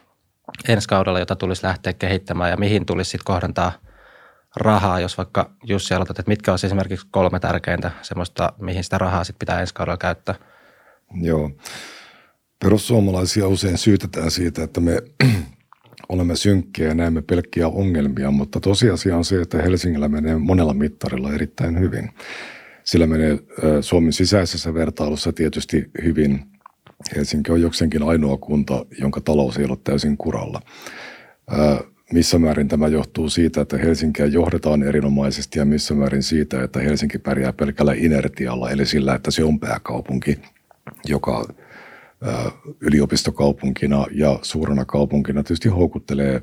ensi 0.69 0.89
kaudella, 0.89 1.19
jota 1.19 1.37
tulisi 1.37 1.67
lähteä 1.67 1.93
kehittämään 1.93 2.51
ja 2.51 2.57
mihin 2.57 2.87
tulisi 2.87 3.11
sitten 3.11 3.25
kohdentaa 3.25 3.73
rahaa, 4.57 5.01
jos 5.01 5.19
vaikka 5.19 5.51
Jussi 5.65 5.95
aloitat, 5.95 6.19
että 6.19 6.31
mitkä 6.31 6.51
olisi 6.51 6.67
esimerkiksi 6.67 7.07
kolme 7.11 7.41
tärkeintä 7.41 7.91
semmoista, 8.03 8.53
mihin 8.59 8.85
sitä 8.85 8.99
rahaa 8.99 9.25
sitten 9.25 9.39
pitää 9.39 9.61
ensi 9.61 9.75
kaudella 9.75 9.97
käyttää? 9.97 10.35
Joo. 11.15 11.51
Perussuomalaisia 12.65 13.49
usein 13.49 13.79
syytetään 13.79 14.31
siitä, 14.31 14.63
että 14.63 14.81
me 14.81 15.03
olemme 16.09 16.37
synkkiä 16.37 16.89
ja 16.89 16.95
näemme 16.95 17.23
pelkkiä 17.23 17.69
ongelmia, 17.69 18.31
mutta 18.31 18.61
tosiasia 18.61 19.17
on 19.17 19.25
se, 19.25 19.41
että 19.41 19.63
Helsingillä 19.63 20.09
menee 20.09 20.37
monella 20.37 20.75
mittarilla 20.75 21.33
erittäin 21.33 21.81
hyvin. 21.81 22.11
Sillä 22.85 23.07
menee 23.07 23.39
Suomen 23.81 24.13
sisäisessä 24.13 24.75
vertailussa 24.75 25.33
tietysti 25.33 25.91
hyvin. 26.05 26.41
Helsinki 27.17 27.53
on 27.53 27.61
jokseenkin 27.61 28.03
ainoa 28.03 28.37
kunta, 28.37 28.87
jonka 29.01 29.21
talous 29.21 29.59
ei 29.59 29.65
ole 29.65 29.79
täysin 29.85 30.17
kuralla. 30.17 30.61
Missä 32.13 32.39
määrin 32.39 32.69
tämä 32.69 32.89
johtuu 32.89 33.29
siitä, 33.29 33.61
että 33.61 33.79
Helsinkiä 33.79 34.27
johdetaan 34.27 34.83
erinomaisesti 34.83 35.59
ja 35.59 35.65
missä 35.65 35.95
määrin 35.95 36.23
siitä, 36.23 36.63
että 36.63 36.81
Helsinki 36.81 37.19
pärjää 37.19 37.53
pelkällä 37.53 37.93
inertialla, 37.97 38.71
eli 38.71 38.87
sillä, 38.87 39.15
että 39.15 39.31
se 39.31 39.45
on 39.45 39.61
pääkaupunki, 39.61 40.39
joka 41.05 41.55
yliopistokaupunkina 42.81 44.07
ja 44.11 44.39
suurena 44.43 44.85
kaupunkina 44.85 45.43
tietysti 45.43 45.69
houkuttelee, 45.69 46.43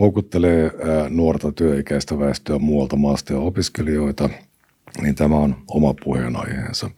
houkuttelee 0.00 0.70
nuorta 1.08 1.52
työikäistä 1.52 2.18
väestöä 2.18 2.58
muualta 2.58 2.96
maasta 2.96 3.32
ja 3.32 3.38
opiskelijoita, 3.38 4.30
niin 5.02 5.14
tämä 5.14 5.36
on 5.36 5.56
oma 5.68 5.94
puheenaiheensa. 6.04 6.90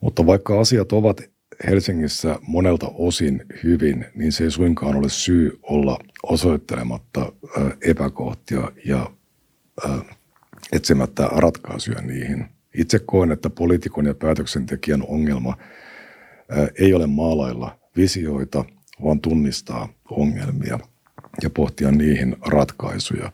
Mutta 0.00 0.26
vaikka 0.26 0.60
asiat 0.60 0.92
ovat 0.92 1.20
Helsingissä 1.66 2.38
monelta 2.46 2.90
osin 2.94 3.44
hyvin, 3.64 4.06
niin 4.14 4.32
se 4.32 4.44
ei 4.44 4.50
suinkaan 4.50 4.96
ole 4.96 5.08
syy 5.08 5.58
olla 5.62 5.98
osoittelematta 6.22 7.32
epäkohtia 7.86 8.72
ja 8.84 9.10
etsimättä 10.72 11.28
ratkaisuja 11.32 12.02
niihin. 12.02 12.46
Itse 12.74 12.98
koen, 12.98 13.32
että 13.32 13.50
poliitikon 13.50 14.06
ja 14.06 14.14
päätöksentekijän 14.14 15.04
ongelma– 15.08 15.56
ei 16.80 16.94
ole 16.94 17.06
maalailla 17.06 17.78
visioita, 17.96 18.64
vaan 19.04 19.20
tunnistaa 19.20 19.88
ongelmia 20.10 20.78
ja 21.42 21.50
pohtia 21.50 21.90
niihin 21.90 22.36
ratkaisuja. 22.46 23.32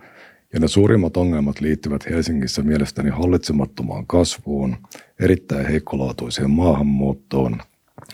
Ja 0.52 0.60
ne 0.60 0.68
suurimmat 0.68 1.16
ongelmat 1.16 1.60
liittyvät 1.60 2.06
Helsingissä 2.10 2.62
mielestäni 2.62 3.10
hallitsemattomaan 3.10 4.06
kasvuun, 4.06 4.76
erittäin 5.20 5.66
heikkolaatuiseen 5.66 6.50
maahanmuuttoon, 6.50 7.58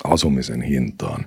asumisen 0.04 0.62
hintaan. 0.62 1.26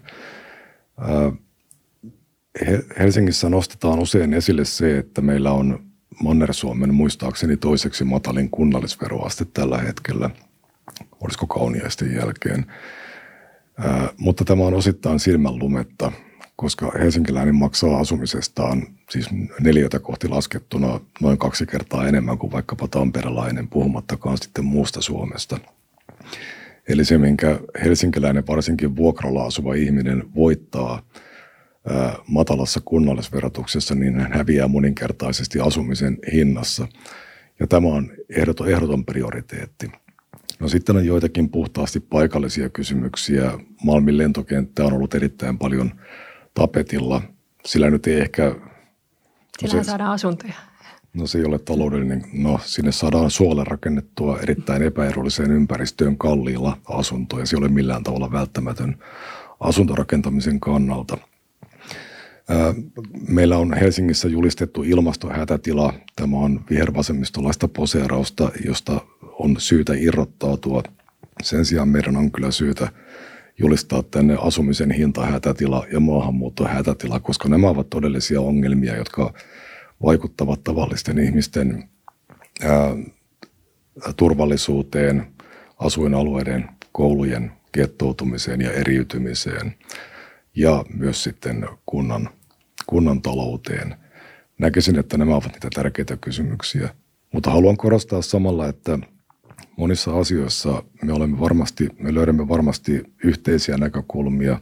Helsingissä 3.00 3.50
nostetaan 3.50 4.00
usein 4.00 4.34
esille 4.34 4.66
se, 4.66 4.98
että 4.98 5.22
meillä 5.22 5.52
on 5.52 5.86
Manner-Suomen 6.24 6.94
muistaakseni 6.94 7.58
toiseksi 7.58 8.04
matalin 8.04 8.50
kunnallisveroaste 8.50 9.46
tällä 9.54 9.78
hetkellä, 9.78 10.30
olisiko 11.22 11.48
kauniaisten 11.48 12.16
jälkeen 12.16 12.66
mutta 14.18 14.46
tämä 14.46 14.64
on 14.64 14.74
osittain 14.74 15.20
silmänlumetta, 15.20 16.12
koska 16.56 16.92
helsinkiläinen 17.00 17.56
maksaa 17.56 18.00
asumisestaan 18.00 18.88
siis 19.10 19.28
neljätä 19.60 20.00
kohti 20.00 20.28
laskettuna 20.28 21.00
noin 21.22 21.38
kaksi 21.38 21.66
kertaa 21.66 22.08
enemmän 22.08 22.38
kuin 22.38 22.52
vaikkapa 22.52 22.88
tamperelainen, 22.88 23.68
puhumattakaan 23.68 24.38
sitten 24.38 24.66
muusta 24.66 25.02
Suomesta. 25.02 25.60
Eli 26.88 27.06
se, 27.06 27.18
minkä 27.18 27.60
helsinkiläinen 27.84 28.48
varsinkin 28.48 28.96
vuokralla 28.96 29.46
asuva 29.46 29.74
ihminen 29.74 30.24
voittaa 30.36 31.02
ää, 31.90 32.16
matalassa 32.28 32.82
kunnallisverotuksessa, 32.86 33.96
niin 33.96 34.20
hän 34.20 34.34
häviää 34.34 34.68
moninkertaisesti 34.68 35.60
asumisen 35.60 36.18
hinnassa. 36.34 36.88
Ja 37.60 37.68
tämä 37.68 37.88
on 37.88 38.12
ehdoton, 38.30 38.70
ehdoton 38.70 39.06
prioriteetti. 39.06 39.92
No 40.60 40.68
sitten 40.68 40.96
on 40.98 41.06
joitakin 41.06 41.50
puhtaasti 41.50 42.00
paikallisia 42.00 42.70
kysymyksiä. 42.70 43.52
Malmin 43.84 44.18
lentokenttä 44.18 44.86
on 44.86 44.94
ollut 44.94 45.16
erittäin 45.16 45.58
paljon 45.58 45.92
tapetilla. 46.54 47.22
Sillä 47.66 47.90
nyt 47.90 48.08
ei 48.08 48.20
ehkä... 48.20 48.56
Sillä 49.60 49.84
se, 49.84 49.88
saadaan 49.88 50.12
asuntoja. 50.12 50.54
No 51.14 51.28
se 51.28 51.38
ei 51.38 51.46
ole 51.46 51.60
taloudellinen. 51.60 52.26
No 52.34 52.60
sinne 52.64 52.92
saadaan 52.92 53.32
suolle 53.32 53.64
rakennettua 53.64 54.40
erittäin 54.40 54.82
epäedulliseen 54.82 55.52
ympäristöön 55.52 56.18
kalliilla 56.18 56.78
asuntoja. 56.90 57.46
Se 57.46 57.56
ei 57.56 57.58
ole 57.58 57.68
millään 57.68 58.04
tavalla 58.04 58.32
välttämätön 58.32 59.00
asuntorakentamisen 59.60 60.60
kannalta. 60.60 61.18
Meillä 63.28 63.58
on 63.58 63.74
Helsingissä 63.74 64.28
julistettu 64.28 64.84
ilmastohätätila. 64.84 65.94
Tämä 66.16 66.38
on 66.38 66.66
vihervasemmistolaista 66.70 67.68
poseerausta, 67.68 68.52
josta 68.66 69.02
on 69.40 69.56
syytä 69.60 69.94
irrottautua. 69.98 70.84
Sen 71.44 71.66
sijaan 71.66 71.90
meidän 71.90 72.18
on 72.18 72.32
kyllä 72.32 72.52
syytä 72.52 72.90
julistaa 73.60 74.04
tänne 74.04 74.38
asumisen 74.42 74.92
hintahätätila 74.92 75.86
ja 75.94 76.00
maahanmuuttohätätila, 76.00 77.20
koska 77.20 77.50
nämä 77.50 77.70
ovat 77.70 77.90
todellisia 77.90 78.42
ongelmia, 78.42 78.96
jotka 78.96 79.34
vaikuttavat 80.04 80.64
tavallisten 80.64 81.20
ihmisten 81.20 81.90
turvallisuuteen, 84.18 85.28
asuinalueiden, 85.78 86.70
koulujen 86.92 87.52
kettoutumiseen 87.72 88.62
ja 88.62 88.72
eriytymiseen 88.72 89.76
ja 90.56 90.86
myös 90.94 91.24
sitten 91.24 91.68
kunnan, 91.86 92.30
kunnan 92.88 93.22
talouteen. 93.22 93.96
Näkisin, 94.58 95.00
että 95.00 95.18
nämä 95.18 95.36
ovat 95.36 95.52
niitä 95.52 95.68
tärkeitä 95.76 96.18
kysymyksiä. 96.18 96.90
Mutta 97.34 97.52
haluan 97.52 97.78
korostaa 97.78 98.22
samalla, 98.22 98.68
että 98.68 99.00
monissa 99.78 100.20
asioissa 100.20 100.84
me 101.04 101.14
olemme 101.14 101.40
varmasti, 101.40 101.90
me 102.00 102.14
löydämme 102.14 102.48
varmasti 102.48 103.04
yhteisiä 103.24 103.78
näkökulmia, 103.78 104.60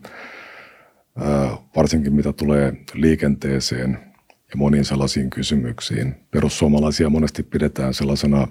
varsinkin 1.76 2.14
mitä 2.14 2.34
tulee 2.34 2.74
liikenteeseen 2.94 4.00
ja 4.50 4.58
moniin 4.58 4.86
sellaisiin 4.86 5.30
kysymyksiin. 5.30 6.16
Perussuomalaisia 6.32 7.10
monesti 7.10 7.44
pidetään 7.44 7.94
sellaisena 7.94 8.48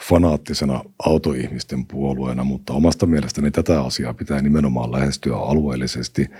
fanaattisena 0.00 0.84
autoihmisten 1.06 1.86
puolueena, 1.86 2.44
mutta 2.44 2.72
omasta 2.72 3.06
mielestäni 3.06 3.50
tätä 3.50 3.82
asiaa 3.82 4.14
pitää 4.14 4.42
nimenomaan 4.42 4.92
lähestyä 4.92 5.36
alueellisesti. 5.36 6.30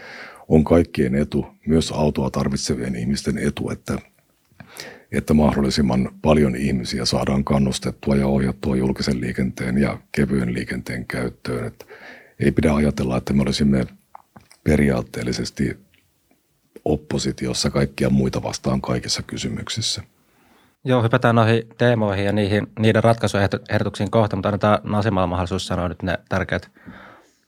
On 0.49 0.65
kaikkien 0.65 1.15
etu, 1.15 1.47
myös 1.67 1.93
autoa 1.93 2.31
tarvitsevien 2.31 2.97
ihmisten 2.97 3.38
etu, 3.38 3.71
että, 3.71 3.99
että 5.12 5.35
mahdollisimman 5.35 6.09
paljon 6.23 6.57
ihmisiä 6.57 7.05
saadaan 7.05 7.45
kannustettua 7.45 8.17
ja 8.17 8.26
ohjattua 8.26 8.76
julkisen 8.76 9.21
liikenteen 9.21 9.79
ja 9.79 9.99
kevyen 10.12 10.55
liikenteen 10.55 11.07
käyttöön. 11.07 11.67
Että 11.67 11.85
ei 12.41 12.53
pidä 12.53 12.75
ajatella, 12.75 13.17
että 13.17 13.33
me 13.33 13.43
olisimme 13.43 13.87
periaatteellisesti 14.65 15.79
oppositiossa 16.85 17.71
kaikkia 17.71 18.11
muita 18.11 18.43
vastaan 18.43 18.81
kaikissa 18.81 19.23
kysymyksissä. 19.23 20.03
Joo, 20.85 21.03
hypätään 21.03 21.35
noihin 21.35 21.62
teemoihin 21.79 22.25
ja 22.25 22.33
niihin, 22.33 22.67
niiden 22.79 23.05
ratkaisuehdotuksiin 23.05 24.11
kohta, 24.11 24.37
mutta 24.37 24.49
annetaan 24.49 24.79
Nasimalla 24.85 25.26
mahdollisuus 25.26 25.67
sanoa 25.67 25.88
nyt 25.88 26.03
ne 26.03 26.19
tärkeät. 26.29 26.71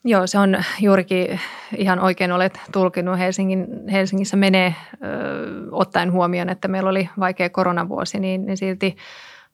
Joo, 0.04 0.26
se 0.26 0.38
on 0.38 0.56
juurikin 0.80 1.40
ihan 1.76 2.00
oikein 2.00 2.32
olet 2.32 2.60
tulkinut. 2.72 3.18
Helsingin, 3.18 3.66
Helsingissä 3.92 4.36
menee 4.36 4.74
ö, 4.92 5.06
ottaen 5.70 6.12
huomioon, 6.12 6.48
että 6.48 6.68
meillä 6.68 6.90
oli 6.90 7.10
vaikea 7.20 7.50
koronavuosi, 7.50 8.18
niin, 8.18 8.46
niin 8.46 8.56
silti 8.56 8.96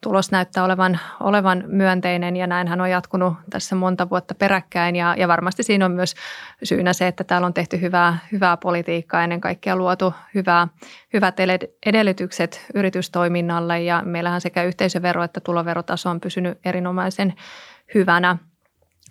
tulos 0.01 0.31
näyttää 0.31 0.65
olevan, 0.65 1.01
olevan 1.21 1.65
myönteinen. 1.67 2.37
Ja 2.37 2.47
näinhän 2.47 2.81
on 2.81 2.91
jatkunut 2.91 3.35
tässä 3.51 3.77
monta 3.77 4.11
vuotta 4.11 4.35
peräkkäin. 4.35 4.97
Ja, 4.97 5.15
ja 5.19 5.29
varmasti 5.29 5.63
siinä 5.63 5.85
on 5.85 5.93
myös 5.93 6.15
syynä 6.63 6.93
se, 6.93 7.07
että 7.07 7.25
täällä 7.25 7.47
on 7.47 7.55
tehty 7.55 7.81
hyvää, 7.81 8.19
hyvää 8.33 8.57
politiikkaa, 8.57 9.23
ennen 9.23 9.41
kaikkea 9.41 9.77
luotu 9.77 10.15
hyvää, 10.35 10.69
hyvät 11.13 11.37
edellytykset 11.87 12.67
yritystoiminnalle. 12.75 13.83
Ja 13.83 14.03
meillähän 14.05 14.41
sekä 14.41 14.63
yhteisövero 14.63 15.23
että 15.23 15.41
tuloverotaso 15.41 16.11
on 16.11 16.21
pysynyt 16.21 16.59
erinomaisen 16.65 17.35
hyvänä– 17.95 18.37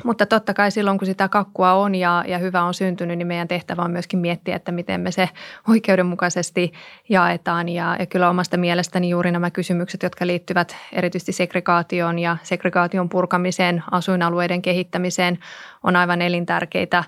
mutta 0.03 0.25
totta 0.25 0.53
kai 0.53 0.71
silloin, 0.71 0.97
kun 0.97 1.05
sitä 1.05 1.29
kakkua 1.29 1.73
on 1.73 1.95
ja, 1.95 2.23
ja 2.27 2.37
hyvä 2.37 2.63
on 2.63 2.73
syntynyt, 2.73 3.17
niin 3.17 3.27
meidän 3.27 3.47
tehtävä 3.47 3.81
on 3.81 3.91
myöskin 3.91 4.19
miettiä, 4.19 4.55
että 4.55 4.71
miten 4.71 5.01
me 5.01 5.11
se 5.11 5.29
oikeudenmukaisesti 5.69 6.73
jaetaan. 7.09 7.69
Ja, 7.69 7.95
ja 7.99 8.05
kyllä 8.05 8.29
omasta 8.29 8.57
mielestäni 8.57 9.09
juuri 9.09 9.31
nämä 9.31 9.51
kysymykset, 9.51 10.03
jotka 10.03 10.27
liittyvät 10.27 10.75
erityisesti 10.91 11.31
segregaatioon 11.31 12.19
ja 12.19 12.37
segregaation 12.43 13.09
purkamiseen, 13.09 13.83
asuinalueiden 13.91 14.61
kehittämiseen, 14.61 15.39
on 15.83 15.95
aivan 15.95 16.21
elintärkeitä 16.21 17.03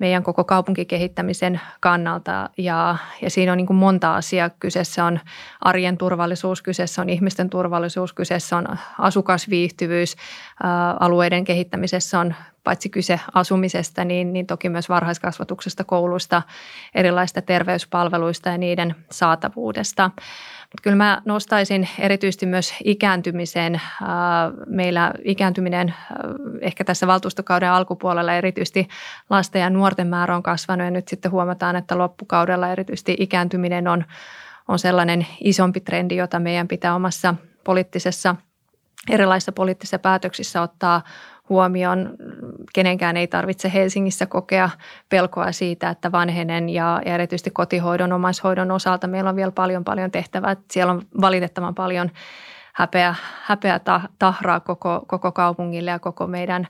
meidän 0.00 0.22
koko 0.22 0.44
kaupunkikehittämisen 0.44 1.60
kannalta. 1.80 2.50
Ja, 2.58 2.96
ja 3.22 3.30
siinä 3.30 3.52
on 3.52 3.56
niin 3.56 3.66
kuin 3.66 3.76
monta 3.76 4.14
asiaa. 4.14 4.50
Kyseessä 4.50 5.04
on 5.04 5.20
arjen 5.60 5.98
turvallisuus, 5.98 6.62
kyseessä 6.62 7.02
on 7.02 7.08
ihmisten 7.08 7.50
turvallisuus, 7.50 8.12
kyseessä 8.12 8.56
on 8.56 8.66
asukasviihtyvyys. 8.98 10.16
Ää, 10.62 10.96
alueiden 11.00 11.44
kehittämisessä 11.44 12.20
on 12.20 12.34
paitsi 12.64 12.88
kyse 12.88 13.20
asumisesta, 13.34 14.04
niin, 14.04 14.32
niin 14.32 14.46
toki 14.46 14.68
myös 14.68 14.88
varhaiskasvatuksesta, 14.88 15.84
kouluista, 15.84 16.42
erilaisista 16.94 17.42
terveyspalveluista 17.42 18.48
ja 18.48 18.58
niiden 18.58 18.94
saatavuudesta. 19.10 20.10
Mutta 20.72 20.82
kyllä 20.82 20.96
mä 20.96 21.22
nostaisin 21.24 21.88
erityisesti 21.98 22.46
myös 22.46 22.74
ikääntymisen. 22.84 23.74
Äh, 23.74 23.80
meillä 24.66 25.12
ikääntyminen 25.24 25.88
äh, 25.88 25.96
ehkä 26.60 26.84
tässä 26.84 27.06
valtuustokauden 27.06 27.70
alkupuolella 27.70 28.34
erityisesti 28.34 28.88
lasten 29.30 29.62
ja 29.62 29.70
nuorten 29.70 30.06
määrä 30.06 30.36
on 30.36 30.42
kasvanut 30.42 30.84
ja 30.84 30.90
nyt 30.90 31.08
sitten 31.08 31.30
huomataan, 31.30 31.76
että 31.76 31.98
loppukaudella 31.98 32.72
erityisesti 32.72 33.16
ikääntyminen 33.18 33.88
on, 33.88 34.04
on 34.68 34.78
sellainen 34.78 35.26
isompi 35.40 35.80
trendi, 35.80 36.16
jota 36.16 36.38
meidän 36.38 36.68
pitää 36.68 36.94
omassa 36.94 37.34
poliittisessa 37.64 38.36
erilaisissa 39.10 39.52
poliittisissa 39.52 39.98
päätöksissä 39.98 40.62
ottaa 40.62 41.02
huomioon. 41.50 42.10
Kenenkään 42.74 43.16
ei 43.16 43.26
tarvitse 43.26 43.70
Helsingissä 43.74 44.26
kokea 44.26 44.70
pelkoa 45.08 45.52
siitä, 45.52 45.90
että 45.90 46.12
vanhenen 46.12 46.68
ja, 46.68 47.00
erityisesti 47.04 47.50
kotihoidon, 47.50 48.12
omaishoidon 48.12 48.70
osalta 48.70 49.06
meillä 49.06 49.30
on 49.30 49.36
vielä 49.36 49.50
paljon 49.52 49.84
paljon 49.84 50.10
tehtävää. 50.10 50.56
Siellä 50.70 50.92
on 50.92 51.02
valitettavan 51.20 51.74
paljon 51.74 52.10
häpeä, 52.72 53.14
häpeä 53.42 53.80
tahraa 54.18 54.60
koko, 54.60 55.04
koko 55.06 55.32
kaupungille 55.32 55.90
ja 55.90 55.98
koko 55.98 56.26
meidän, 56.26 56.68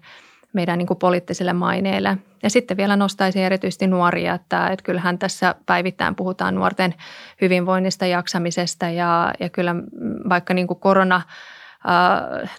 meidän 0.53 0.79
niin 0.79 0.87
kuin 0.87 0.99
poliittiselle 0.99 1.53
maineelle. 1.53 2.19
Ja 2.43 2.51
sitten 2.51 2.77
vielä 2.77 2.97
nostaisin 2.97 3.43
erityisesti 3.43 3.87
nuoria, 3.87 4.35
että, 4.35 4.69
että 4.69 4.83
kyllähän 4.83 5.19
tässä 5.19 5.55
päivittäin 5.67 6.15
puhutaan 6.15 6.55
nuorten 6.55 6.95
hyvinvoinnista, 7.41 8.07
jaksamisesta 8.07 8.89
ja, 8.89 9.33
ja 9.41 9.49
kyllä 9.49 9.75
vaikka 10.29 10.55
niin 10.55 10.67
kuin 10.67 10.81
korona– 10.81 11.23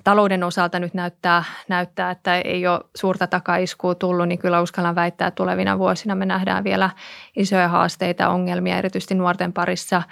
talouden 0.03 0.43
osalta 0.43 0.79
nyt 0.79 0.93
näyttää, 0.93 1.43
näyttää, 1.67 2.11
että 2.11 2.37
ei 2.37 2.67
ole 2.67 2.79
suurta 2.95 3.27
takaiskua 3.27 3.95
tullut, 3.95 4.27
niin 4.27 4.39
kyllä 4.39 4.61
uskallan 4.61 4.95
väittää, 4.95 5.27
että 5.27 5.35
tulevina 5.35 5.79
vuosina 5.79 6.15
me 6.15 6.25
nähdään 6.25 6.63
vielä 6.63 6.89
isoja 7.35 7.67
haasteita, 7.67 8.29
ongelmia, 8.29 8.77
erityisesti 8.77 9.15
nuorten 9.15 9.53
parissa, 9.53 10.03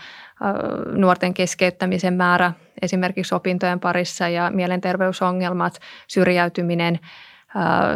nuorten 0.91 1.33
keskeyttämisen 1.33 2.13
määrä 2.13 2.53
esimerkiksi 2.81 3.35
opintojen 3.35 3.79
parissa 3.79 4.29
ja 4.29 4.51
mielenterveysongelmat, 4.53 5.79
syrjäytyminen– 6.07 6.99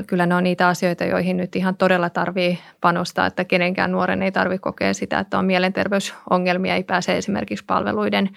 Kyllä 0.07 0.25
ne 0.25 0.35
on 0.35 0.43
niitä 0.43 0.67
asioita, 0.67 1.05
joihin 1.05 1.37
nyt 1.37 1.55
ihan 1.55 1.77
todella 1.77 2.09
tarvii 2.09 2.59
panostaa, 2.81 3.25
että 3.25 3.45
kenenkään 3.45 3.91
nuoren 3.91 4.23
ei 4.23 4.31
tarvitse 4.31 4.61
kokea 4.61 4.93
sitä, 4.93 5.19
että 5.19 5.39
on 5.39 5.45
mielenterveysongelmia, 5.45 6.75
ei 6.75 6.83
pääse 6.83 7.17
esimerkiksi 7.17 7.65
palveluiden 7.65 8.29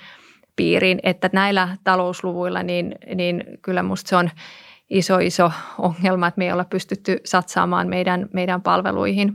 piiriin, 0.56 0.98
että 1.02 1.30
näillä 1.32 1.76
talousluvuilla 1.84 2.62
niin, 2.62 2.94
niin 3.14 3.44
kyllä 3.62 3.82
musta 3.82 4.08
se 4.08 4.16
on 4.16 4.30
iso, 4.90 5.18
iso 5.18 5.52
ongelma, 5.78 6.26
että 6.26 6.38
me 6.38 6.44
ei 6.44 6.52
olla 6.52 6.64
pystytty 6.64 7.20
satsaamaan 7.24 7.88
meidän, 7.88 8.28
meidän 8.32 8.62
palveluihin. 8.62 9.32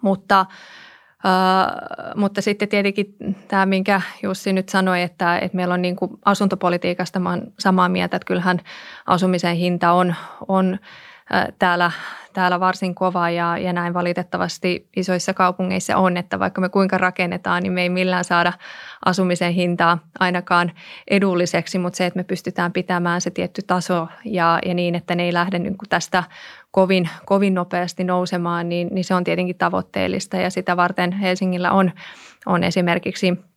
Mutta, 0.00 0.40
äh, 0.40 2.16
mutta 2.16 2.42
sitten 2.42 2.68
tietenkin 2.68 3.16
tämä, 3.48 3.66
minkä 3.66 4.00
Jussi 4.22 4.52
nyt 4.52 4.68
sanoi, 4.68 5.02
että, 5.02 5.38
että 5.38 5.56
meillä 5.56 5.74
on 5.74 5.82
niin 5.82 5.96
kuin 5.96 6.10
asuntopolitiikasta, 6.24 7.20
mä 7.20 7.38
samaa 7.58 7.88
mieltä, 7.88 8.16
että 8.16 8.26
kyllähän 8.26 8.60
asumisen 9.06 9.56
hinta 9.56 9.92
on, 9.92 10.14
on 10.48 10.78
täällä, 11.58 11.90
täällä 12.32 12.60
varsin 12.60 12.94
kova 12.94 13.30
ja, 13.30 13.58
ja 13.58 13.72
näin 13.72 13.94
valitettavasti 13.94 14.88
isoissa 14.96 15.34
kaupungeissa 15.34 15.96
on, 15.96 16.16
että 16.16 16.38
vaikka 16.38 16.60
me 16.60 16.68
kuinka 16.68 16.98
rakennetaan, 16.98 17.62
niin 17.62 17.72
me 17.72 17.82
ei 17.82 17.88
millään 17.88 18.24
saada 18.24 18.52
asumisen 19.04 19.52
hintaa 19.52 19.98
ainakaan 20.18 20.72
edulliseksi, 21.10 21.78
mutta 21.78 21.96
se, 21.96 22.06
että 22.06 22.16
me 22.16 22.24
pystytään 22.24 22.72
pitämään 22.72 23.20
se 23.20 23.30
tietty 23.30 23.62
taso 23.66 24.08
ja, 24.24 24.58
ja 24.66 24.74
niin, 24.74 24.94
että 24.94 25.14
ne 25.14 25.22
ei 25.22 25.32
lähde 25.32 25.58
niin 25.58 25.78
kuin 25.78 25.88
tästä 25.88 26.24
kovin, 26.70 27.08
kovin 27.24 27.54
nopeasti 27.54 28.04
nousemaan, 28.04 28.68
niin, 28.68 28.88
niin 28.92 29.04
se 29.04 29.14
on 29.14 29.24
tietenkin 29.24 29.58
tavoitteellista. 29.58 30.36
Ja 30.36 30.50
sitä 30.50 30.76
varten 30.76 31.12
Helsingillä 31.12 31.70
on, 31.70 31.92
on 32.46 32.64
esimerkiksi– 32.64 33.34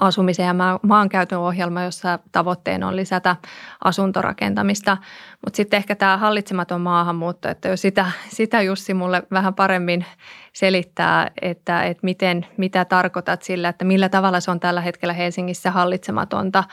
asumisen 0.00 0.46
ja 0.46 0.54
maankäytön 0.82 1.38
ohjelma, 1.38 1.82
jossa 1.82 2.18
tavoitteena 2.32 2.88
on 2.88 2.96
lisätä 2.96 3.36
asuntorakentamista. 3.84 4.96
Mutta 5.44 5.56
sitten 5.56 5.76
ehkä 5.76 5.94
tämä 5.94 6.16
hallitsematon 6.16 6.80
maahanmuutto, 6.80 7.48
että 7.48 7.68
jos 7.68 7.82
sitä, 7.82 8.06
sitä 8.28 8.62
Jussi 8.62 8.94
mulle 8.94 9.22
vähän 9.30 9.54
paremmin 9.54 10.04
selittää, 10.52 11.30
että, 11.42 11.82
että 11.82 12.00
miten, 12.02 12.46
mitä 12.56 12.84
tarkoitat 12.84 13.42
sillä, 13.42 13.68
että 13.68 13.84
millä 13.84 14.08
tavalla 14.08 14.40
se 14.40 14.50
on 14.50 14.60
tällä 14.60 14.80
hetkellä 14.80 15.12
Helsingissä 15.12 15.70
hallitsematonta. 15.70 16.64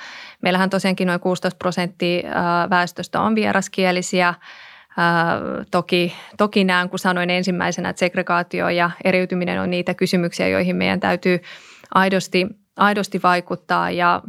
Meillähän 0.41 0.69
tosiaankin 0.69 1.07
noin 1.07 1.19
16 1.19 1.57
prosenttia 1.57 2.29
väestöstä 2.69 3.21
on 3.21 3.35
vieraskielisiä. 3.35 4.33
Toki, 5.71 6.15
toki 6.37 6.63
näen, 6.63 6.89
kun 6.89 6.99
sanoin 6.99 7.29
ensimmäisenä, 7.29 7.89
että 7.89 7.99
segregaatio 7.99 8.69
ja 8.69 8.91
eriytyminen 9.03 9.61
on 9.61 9.69
niitä 9.69 9.93
kysymyksiä, 9.93 10.47
joihin 10.47 10.75
meidän 10.75 10.99
täytyy 10.99 11.39
aidosti– 11.93 12.47
aidosti 12.81 13.19
vaikuttaa 13.23 13.91
ja 13.91 14.21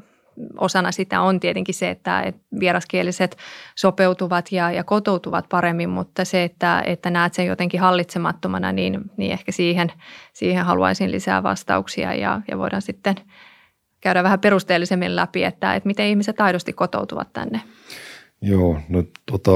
osana 0.59 0.93
sitä 0.93 1.21
on 1.21 1.41
tietenkin 1.41 1.75
se, 1.75 1.91
että, 1.91 2.33
vieraskieliset 2.61 3.37
sopeutuvat 3.75 4.53
ja, 4.53 4.71
ja 4.71 4.85
kotoutuvat 4.85 5.49
paremmin, 5.49 5.89
mutta 5.89 6.25
se, 6.25 6.45
että, 6.45 6.83
että 6.87 7.11
näet 7.11 7.35
sen 7.35 7.47
jotenkin 7.47 7.81
hallitsemattomana, 7.81 8.73
niin, 8.73 9.01
niin 9.17 9.33
ehkä 9.33 9.53
siihen, 9.53 9.93
siihen 10.33 10.65
haluaisin 10.65 11.11
lisää 11.11 11.43
vastauksia 11.43 12.15
ja, 12.15 12.41
ja 12.51 12.59
voidaan 12.59 12.83
sitten 12.83 13.15
käydä 14.01 14.23
vähän 14.23 14.41
perusteellisemmin 14.41 15.17
läpi, 15.17 15.45
että, 15.45 15.75
että 15.75 15.87
miten 15.87 16.07
ihmiset 16.07 16.41
aidosti 16.41 16.73
kotoutuvat 16.73 17.33
tänne. 17.33 17.61
Joo, 18.41 18.81
no 18.89 19.05
tota, 19.27 19.51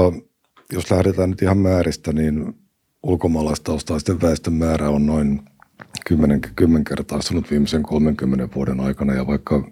jos 0.73 0.91
lähdetään 0.91 1.29
nyt 1.29 1.41
ihan 1.41 1.57
määristä, 1.57 2.13
niin 2.13 2.53
ulkomaalaistaustaisten 3.03 4.21
väestön 4.21 4.53
määrä 4.53 4.89
on 4.89 5.05
noin 5.05 5.41
kymmenen, 6.07 6.41
kymmenkertaistunut 6.55 7.51
viimeisen 7.51 7.83
30 7.83 8.55
vuoden 8.55 8.79
aikana 8.79 9.13
ja 9.13 9.27
vaikka 9.27 9.71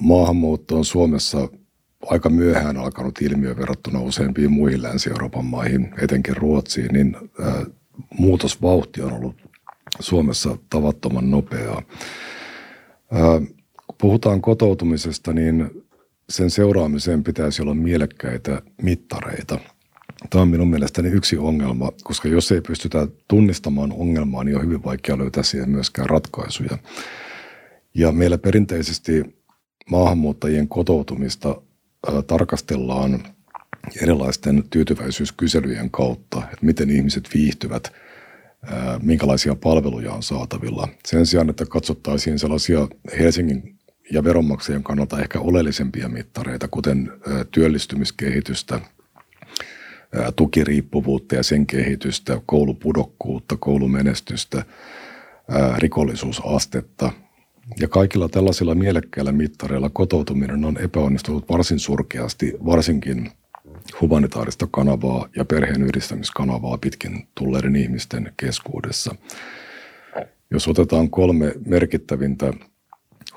maahanmuutto 0.00 0.76
on 0.76 0.84
Suomessa 0.84 1.48
aika 2.06 2.28
myöhään 2.28 2.76
alkanut 2.76 3.22
ilmiö 3.22 3.56
verrattuna 3.56 4.00
useimpiin 4.00 4.52
muihin 4.52 4.82
Länsi-Euroopan 4.82 5.44
maihin, 5.44 5.94
etenkin 6.02 6.36
Ruotsiin, 6.36 6.92
niin 6.92 7.16
muutosvauhti 8.18 9.02
on 9.02 9.12
ollut 9.12 9.36
Suomessa 10.00 10.58
tavattoman 10.70 11.30
nopeaa. 11.30 11.82
Kun 13.86 13.96
puhutaan 14.00 14.40
kotoutumisesta, 14.40 15.32
niin 15.32 15.84
sen 16.28 16.50
seuraamiseen 16.50 17.24
pitäisi 17.24 17.62
olla 17.62 17.74
mielekkäitä 17.74 18.62
mittareita. 18.82 19.58
Tämä 20.30 20.42
on 20.42 20.48
minun 20.48 20.70
mielestäni 20.70 21.08
yksi 21.08 21.38
ongelma, 21.38 21.92
koska 22.04 22.28
jos 22.28 22.52
ei 22.52 22.60
pystytä 22.60 23.08
tunnistamaan 23.28 23.92
ongelmaa, 23.92 24.44
niin 24.44 24.56
on 24.56 24.64
hyvin 24.64 24.84
vaikea 24.84 25.18
löytää 25.18 25.42
siihen 25.42 25.70
myöskään 25.70 26.10
ratkaisuja. 26.10 26.78
Ja 27.94 28.12
meillä 28.12 28.38
perinteisesti 28.38 29.36
maahanmuuttajien 29.90 30.68
kotoutumista 30.68 31.62
tarkastellaan 32.26 33.22
erilaisten 34.02 34.64
tyytyväisyyskyselyjen 34.70 35.90
kautta, 35.90 36.38
että 36.38 36.66
miten 36.66 36.90
ihmiset 36.90 37.28
viihtyvät, 37.34 37.92
minkälaisia 39.02 39.54
palveluja 39.54 40.12
on 40.12 40.22
saatavilla. 40.22 40.88
Sen 41.06 41.26
sijaan, 41.26 41.50
että 41.50 41.66
katsottaisiin 41.66 42.38
sellaisia 42.38 42.88
Helsingin 43.18 43.78
ja 44.12 44.24
veronmaksajien 44.24 44.82
kannalta 44.82 45.20
ehkä 45.20 45.40
oleellisempia 45.40 46.08
mittareita, 46.08 46.68
kuten 46.68 47.12
työllistymiskehitystä, 47.50 48.80
tukiriippuvuutta 50.36 51.34
ja 51.34 51.42
sen 51.42 51.66
kehitystä, 51.66 52.40
koulupudokkuutta, 52.46 53.56
koulumenestystä, 53.56 54.64
rikollisuusastetta. 55.78 57.12
Ja 57.80 57.88
kaikilla 57.88 58.28
tällaisilla 58.28 58.74
mielekkäillä 58.74 59.32
mittareilla 59.32 59.90
kotoutuminen 59.90 60.64
on 60.64 60.78
epäonnistunut 60.78 61.48
varsin 61.48 61.78
surkeasti, 61.78 62.52
varsinkin 62.66 63.30
humanitaarista 64.00 64.68
kanavaa 64.70 65.28
ja 65.36 65.44
perheenyhdistämiskanavaa 65.44 66.78
pitkin 66.78 67.28
tulleiden 67.34 67.76
ihmisten 67.76 68.32
keskuudessa. 68.36 69.14
Jos 70.50 70.68
otetaan 70.68 71.10
kolme 71.10 71.52
merkittävintä 71.66 72.52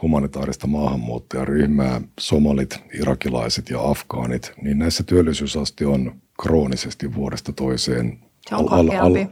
humanitaarista 0.01 0.67
maahanmuuttajaryhmää, 0.67 2.01
somalit, 2.19 2.79
irakilaiset 2.93 3.69
ja 3.69 3.89
afgaanit, 3.89 4.53
niin 4.61 4.79
näissä 4.79 5.03
työllisyysaste 5.03 5.85
on 5.85 6.21
kroonisesti 6.41 7.15
vuodesta 7.15 7.53
toiseen. 7.53 8.19
Se 8.49 8.55
on 8.55 8.73
al, 8.73 8.89
al, 8.89 9.25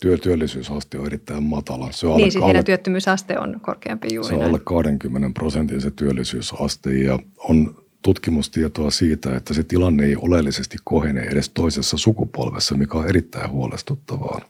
työ, 0.00 0.18
työllisyysaste 0.18 0.98
on 0.98 1.06
erittäin 1.06 1.42
matala. 1.42 1.92
Se 1.92 2.06
on 2.06 2.16
niin, 2.16 2.32
siis 2.32 2.44
alle, 2.44 2.62
työttömyysaste 2.62 3.38
on 3.38 3.60
korkeampi 3.62 4.14
juuri 4.14 4.28
Se 4.28 4.34
on 4.34 4.42
alle 4.42 4.60
20 4.64 5.30
prosentin 5.34 5.80
se 5.80 5.90
työllisyysaste 5.90 6.92
ja 6.92 7.18
on 7.38 7.84
tutkimustietoa 8.02 8.90
siitä, 8.90 9.36
että 9.36 9.54
se 9.54 9.62
tilanne 9.62 10.04
ei 10.04 10.16
oleellisesti 10.16 10.76
kohene 10.84 11.20
edes 11.20 11.48
toisessa 11.48 11.96
sukupolvessa, 11.98 12.74
mikä 12.74 12.98
on 12.98 13.08
erittäin 13.08 13.50
huolestuttavaa. 13.50 14.40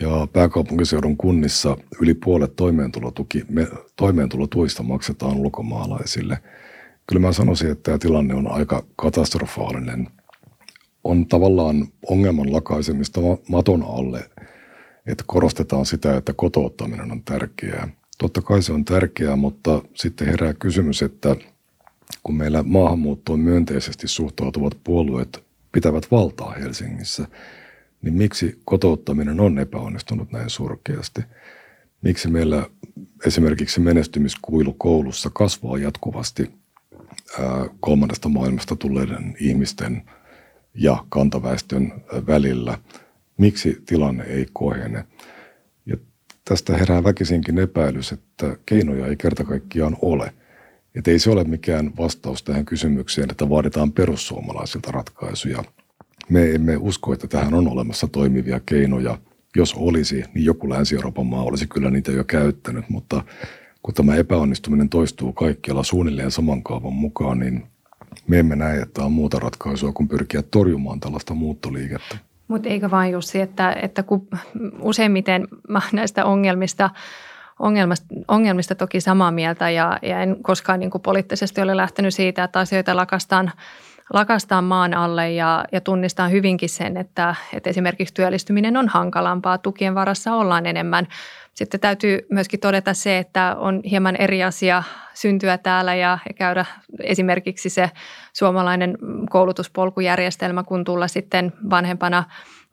Ja 0.00 0.28
pääkaupunkiseudun 0.32 1.16
kunnissa 1.16 1.76
yli 2.00 2.14
puolet 2.14 2.56
toimeentulotuki, 2.56 3.44
me, 3.48 3.68
toimeentulotuista 3.96 4.82
maksetaan 4.82 5.36
ulkomaalaisille. 5.36 6.38
Kyllä 7.06 7.20
mä 7.20 7.32
sanoisin, 7.32 7.70
että 7.70 7.82
tämä 7.82 7.98
tilanne 7.98 8.34
on 8.34 8.50
aika 8.50 8.84
katastrofaalinen. 8.96 10.08
On 11.04 11.26
tavallaan 11.26 11.88
ongelman 12.10 12.52
lakaisemista 12.52 13.20
maton 13.48 13.82
alle, 13.82 14.30
että 15.06 15.24
korostetaan 15.26 15.86
sitä, 15.86 16.16
että 16.16 16.32
kotouttaminen 16.36 17.12
on 17.12 17.22
tärkeää. 17.22 17.88
Totta 18.18 18.42
kai 18.42 18.62
se 18.62 18.72
on 18.72 18.84
tärkeää, 18.84 19.36
mutta 19.36 19.82
sitten 19.94 20.26
herää 20.26 20.54
kysymys, 20.54 21.02
että 21.02 21.36
kun 22.22 22.34
meillä 22.34 22.62
maahanmuuttoon 22.62 23.40
myönteisesti 23.40 24.08
suhtautuvat 24.08 24.78
puolueet 24.84 25.44
pitävät 25.72 26.10
valtaa 26.10 26.52
Helsingissä– 26.52 27.26
niin 28.04 28.14
miksi 28.14 28.60
kotouttaminen 28.64 29.40
on 29.40 29.58
epäonnistunut 29.58 30.32
näin 30.32 30.50
surkeasti? 30.50 31.22
Miksi 32.02 32.28
meillä 32.28 32.66
esimerkiksi 33.26 33.80
menestymiskuilu 33.80 34.72
koulussa 34.72 35.30
kasvaa 35.30 35.78
jatkuvasti 35.78 36.50
kolmannesta 37.80 38.28
maailmasta 38.28 38.76
tulleiden 38.76 39.36
ihmisten 39.40 40.02
ja 40.74 41.04
kantaväestön 41.08 41.92
välillä? 42.26 42.78
Miksi 43.36 43.82
tilanne 43.86 44.24
ei 44.24 44.46
kohene? 44.52 45.04
Ja 45.86 45.96
tästä 46.44 46.76
herää 46.76 47.04
väkisinkin 47.04 47.58
epäilys, 47.58 48.12
että 48.12 48.56
keinoja 48.66 49.06
ei 49.06 49.16
kerta 49.16 49.44
kaikkiaan 49.44 49.96
ole. 50.02 50.34
Että 50.94 51.10
ei 51.10 51.18
se 51.18 51.30
ole 51.30 51.44
mikään 51.44 51.90
vastaus 51.96 52.42
tähän 52.42 52.64
kysymykseen, 52.64 53.30
että 53.30 53.48
vaaditaan 53.48 53.92
perussuomalaisilta 53.92 54.90
ratkaisuja– 54.90 55.64
me 56.28 56.54
emme 56.54 56.76
usko, 56.76 57.12
että 57.12 57.28
tähän 57.28 57.54
on 57.54 57.68
olemassa 57.68 58.08
toimivia 58.08 58.60
keinoja. 58.66 59.18
Jos 59.56 59.74
olisi, 59.74 60.24
niin 60.34 60.44
joku 60.44 60.70
Länsi-Euroopan 60.70 61.26
maa 61.26 61.42
olisi 61.42 61.66
kyllä 61.66 61.90
niitä 61.90 62.12
jo 62.12 62.24
käyttänyt, 62.24 62.88
mutta 62.88 63.22
kun 63.84 63.94
tämä 63.94 64.14
epäonnistuminen 64.14 64.88
toistuu 64.88 65.32
kaikkialla 65.32 65.82
suunnilleen 65.82 66.30
saman 66.30 66.62
kaavan 66.62 66.92
mukaan, 66.92 67.38
niin 67.38 67.66
me 68.26 68.38
emme 68.38 68.56
näe, 68.56 68.80
että 68.80 69.04
on 69.04 69.12
muuta 69.12 69.38
ratkaisua 69.38 69.92
kuin 69.92 70.08
pyrkiä 70.08 70.42
torjumaan 70.42 71.00
tällaista 71.00 71.34
muuttoliikettä. 71.34 72.16
Mutta 72.48 72.68
eikö 72.68 72.90
vain 72.90 73.12
Jussi, 73.12 73.40
että, 73.40 73.76
että 73.82 74.02
kun 74.02 74.28
useimmiten 74.80 75.48
mä 75.68 75.80
näistä 75.92 76.24
ongelmista 76.24 76.90
ongelmista, 77.58 78.06
ongelmista 78.28 78.74
toki 78.74 79.00
samaa 79.00 79.30
mieltä 79.30 79.70
ja, 79.70 79.98
ja 80.02 80.20
en 80.20 80.36
koskaan 80.42 80.80
niin 80.80 80.90
kuin 80.90 81.02
poliittisesti 81.02 81.60
ole 81.60 81.76
lähtenyt 81.76 82.14
siitä, 82.14 82.44
että 82.44 82.58
asioita 82.58 82.96
lakastaan– 82.96 83.52
lakastaa 84.12 84.62
maan 84.62 84.94
alle 84.94 85.30
ja, 85.30 85.64
ja 85.72 85.80
tunnistaa 85.80 86.28
hyvinkin 86.28 86.68
sen, 86.68 86.96
että, 86.96 87.34
että 87.52 87.70
esimerkiksi 87.70 88.14
työllistyminen 88.14 88.76
on 88.76 88.88
hankalampaa, 88.88 89.58
tukien 89.58 89.94
varassa 89.94 90.34
ollaan 90.34 90.66
enemmän. 90.66 91.06
Sitten 91.54 91.80
täytyy 91.80 92.26
myöskin 92.30 92.60
todeta 92.60 92.94
se, 92.94 93.18
että 93.18 93.56
on 93.58 93.80
hieman 93.90 94.16
eri 94.16 94.44
asia 94.44 94.82
syntyä 95.14 95.58
täällä 95.58 95.94
ja, 95.94 96.18
käydä 96.36 96.64
esimerkiksi 97.00 97.68
se 97.68 97.90
suomalainen 98.32 98.98
koulutuspolkujärjestelmä, 99.30 100.62
kun 100.64 100.84
tulla 100.84 101.08
sitten 101.08 101.52
vanhempana 101.70 102.24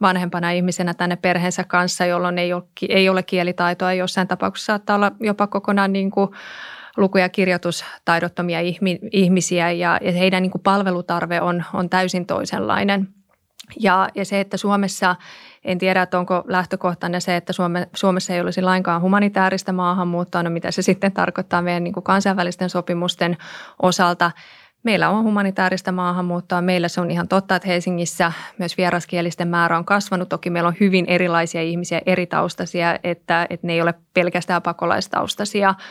vanhempana 0.02 0.52
ihmisenä 0.52 0.94
tänne 0.94 1.16
perheensä 1.16 1.64
kanssa, 1.64 2.06
jolloin 2.06 2.38
ei 2.38 2.54
ole, 2.54 2.64
ei 2.90 3.10
ole 3.10 3.24
kielitaitoa. 3.24 3.94
Jossain 3.94 4.28
tapauksessa 4.28 4.66
saattaa 4.66 4.96
olla 4.96 5.12
jopa 5.20 5.48
kokonaan 5.48 5.94
niin 5.94 6.12
kuin 6.12 6.30
luku- 6.98 7.18
ja 7.18 7.30
kirjoitustaidottomia 7.30 8.60
ihmisiä 9.12 9.72
ja, 9.72 10.00
ja 10.02 10.12
heidän 10.12 10.44
niin 10.44 10.52
kuin 10.52 10.62
palvelutarve 10.62 11.42
on, 11.42 11.64
on 11.74 11.90
täysin 11.90 12.26
toisenlainen. 12.26 13.08
Ja, 13.80 14.10
ja 14.16 14.26
se, 14.26 14.40
että 14.40 14.58
Suomessa, 14.58 15.16
en 15.64 15.78
tiedä, 15.78 16.02
että 16.02 16.20
onko 16.20 16.44
lähtökohtana 16.48 17.20
se, 17.20 17.36
että 17.36 17.54
Suome, 17.54 17.88
Suomessa 17.96 18.34
ei 18.34 18.42
olisi 18.42 18.62
lainkaan 18.62 19.02
humanitaarista 19.02 19.74
maahanmuuttoa, 19.74 20.44
no 20.44 20.50
mitä 20.50 20.72
se 20.72 20.82
sitten 20.82 21.12
tarkoittaa 21.12 21.62
meidän 21.62 21.84
niin 21.84 21.94
kuin 21.94 22.04
kansainvälisten 22.04 22.70
sopimusten 22.70 23.38
osalta. 23.82 24.32
Meillä 24.84 25.10
on 25.10 25.24
humanitaarista 25.24 25.92
maahanmuuttoa. 25.92 26.62
Meillä 26.62 26.88
se 26.88 27.02
on 27.02 27.12
ihan 27.12 27.28
totta, 27.28 27.56
että 27.56 27.68
Helsingissä 27.68 28.32
myös 28.58 28.78
vieraskielisten 28.78 29.48
määrä 29.48 29.78
on 29.78 29.86
kasvanut. 29.86 30.30
Toki 30.30 30.50
meillä 30.50 30.68
on 30.68 30.76
hyvin 30.80 31.06
erilaisia 31.06 31.62
ihmisiä, 31.62 32.02
eri 32.06 32.26
taustaisia, 32.26 33.00
että, 33.04 33.48
että 33.50 33.68
ne 33.68 33.74
ei 33.74 33.82
ole 33.82 33.94
pelkästään 34.14 34.62
pakolaistaustaisia– 34.62 35.76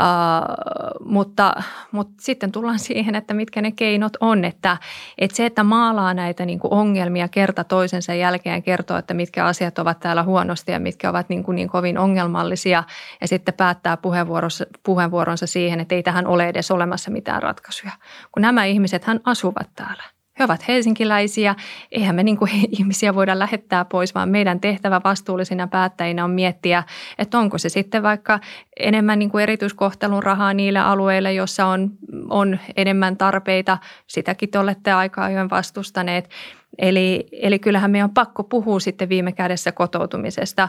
Uh, 0.00 1.06
mutta, 1.12 1.62
mutta 1.92 2.14
sitten 2.20 2.52
tullaan 2.52 2.78
siihen, 2.88 3.14
että 3.14 3.34
mitkä 3.34 3.62
ne 3.62 3.72
keinot 3.72 4.12
on, 4.20 4.44
että, 4.44 4.76
että 5.18 5.36
se, 5.36 5.46
että 5.46 5.64
maalaa 5.64 6.14
näitä 6.14 6.46
niin 6.46 6.58
kuin 6.58 6.72
ongelmia 6.72 7.28
kerta 7.28 7.64
toisensa 7.64 8.14
jälkeen 8.14 8.62
kertoo, 8.62 8.96
että 8.96 9.14
mitkä 9.14 9.44
asiat 9.44 9.78
ovat 9.78 10.00
täällä 10.00 10.22
huonosti 10.22 10.72
ja 10.72 10.80
mitkä 10.80 11.10
ovat 11.10 11.28
niin, 11.28 11.44
kuin 11.44 11.56
niin 11.56 11.68
kovin 11.68 11.98
ongelmallisia 11.98 12.84
ja 13.20 13.28
sitten 13.28 13.54
päättää 13.54 13.96
puheenvuoronsa, 13.96 14.64
puheenvuoronsa 14.82 15.46
siihen, 15.46 15.80
että 15.80 15.94
ei 15.94 16.02
tähän 16.02 16.26
ole 16.26 16.48
edes 16.48 16.70
olemassa 16.70 17.10
mitään 17.10 17.42
ratkaisuja. 17.42 17.92
Kun 18.32 18.42
nämä 18.42 18.64
ihmiset 18.64 19.04
hän 19.04 19.20
asuvat 19.24 19.70
täällä. 19.76 20.15
He 20.38 20.44
ovat 20.44 20.68
helsinkiläisiä, 20.68 21.54
eihän 21.92 22.14
me 22.14 22.22
niin 22.22 22.36
kuin 22.36 22.50
ihmisiä 22.78 23.14
voida 23.14 23.38
lähettää 23.38 23.84
pois, 23.84 24.14
vaan 24.14 24.28
meidän 24.28 24.60
tehtävä 24.60 25.00
vastuullisina 25.04 25.66
päättäjinä 25.66 26.24
on 26.24 26.30
miettiä, 26.30 26.82
että 27.18 27.38
onko 27.38 27.58
se 27.58 27.68
sitten 27.68 28.02
vaikka 28.02 28.40
enemmän 28.80 29.18
niin 29.18 29.30
kuin 29.30 29.42
erityiskohtelun 29.42 30.22
rahaa 30.22 30.54
niille 30.54 30.78
alueille, 30.78 31.32
joissa 31.32 31.66
on, 31.66 31.90
on 32.30 32.58
enemmän 32.76 33.16
tarpeita. 33.16 33.78
Sitäkin 34.06 34.50
te 34.50 34.58
olette 34.58 34.92
aika 34.92 35.24
ajoin 35.24 35.50
vastustaneet. 35.50 36.30
Eli, 36.78 37.28
eli 37.32 37.58
kyllähän 37.58 37.90
meidän 37.90 38.08
on 38.08 38.14
pakko 38.14 38.44
puhua 38.44 38.80
sitten 38.80 39.08
viime 39.08 39.32
kädessä 39.32 39.72
kotoutumisesta. 39.72 40.68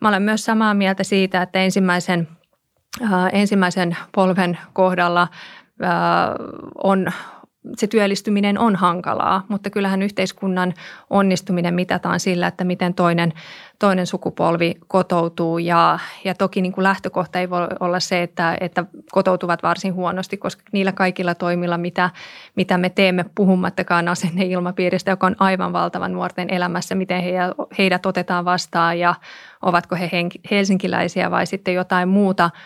Mä 0.00 0.08
olen 0.08 0.22
myös 0.22 0.44
samaa 0.44 0.74
mieltä 0.74 1.04
siitä, 1.04 1.42
että 1.42 1.58
ensimmäisen, 1.58 2.28
äh, 3.02 3.28
ensimmäisen 3.32 3.96
polven 4.14 4.58
kohdalla 4.72 5.22
äh, 5.22 5.88
on 6.84 7.06
se 7.76 7.86
työllistyminen 7.86 8.58
on 8.58 8.76
hankalaa, 8.76 9.44
mutta 9.48 9.70
kyllähän 9.70 10.02
yhteiskunnan 10.02 10.74
onnistuminen 11.10 11.74
mitataan 11.74 12.20
sillä, 12.20 12.46
että 12.46 12.64
miten 12.64 12.94
toinen, 12.94 13.32
toinen 13.78 14.06
sukupolvi 14.06 14.74
kotoutuu. 14.88 15.58
Ja, 15.58 15.98
ja 16.24 16.34
toki 16.34 16.62
niin 16.62 16.72
kuin 16.72 16.82
lähtökohta 16.82 17.38
ei 17.38 17.50
voi 17.50 17.66
olla 17.80 18.00
se, 18.00 18.22
että, 18.22 18.56
että 18.60 18.84
kotoutuvat 19.10 19.62
varsin 19.62 19.94
huonosti, 19.94 20.36
koska 20.36 20.62
niillä 20.72 20.92
kaikilla 20.92 21.34
toimilla, 21.34 21.78
mitä, 21.78 22.10
mitä 22.56 22.78
me 22.78 22.88
teemme, 22.88 23.24
puhumattakaan 23.34 24.08
asenneilmapiiristä, 24.08 25.10
joka 25.10 25.26
on 25.26 25.36
aivan 25.38 25.72
valtavan 25.72 26.12
nuorten 26.12 26.50
elämässä, 26.50 26.94
miten 26.94 27.22
heidät 27.78 28.06
otetaan 28.06 28.44
vastaan 28.44 28.98
ja 28.98 29.14
ovatko 29.62 29.96
he 29.96 30.10
helsinkiläisiä 30.50 31.30
vai 31.30 31.46
sitten 31.46 31.74
jotain 31.74 32.08
muuta– 32.08 32.50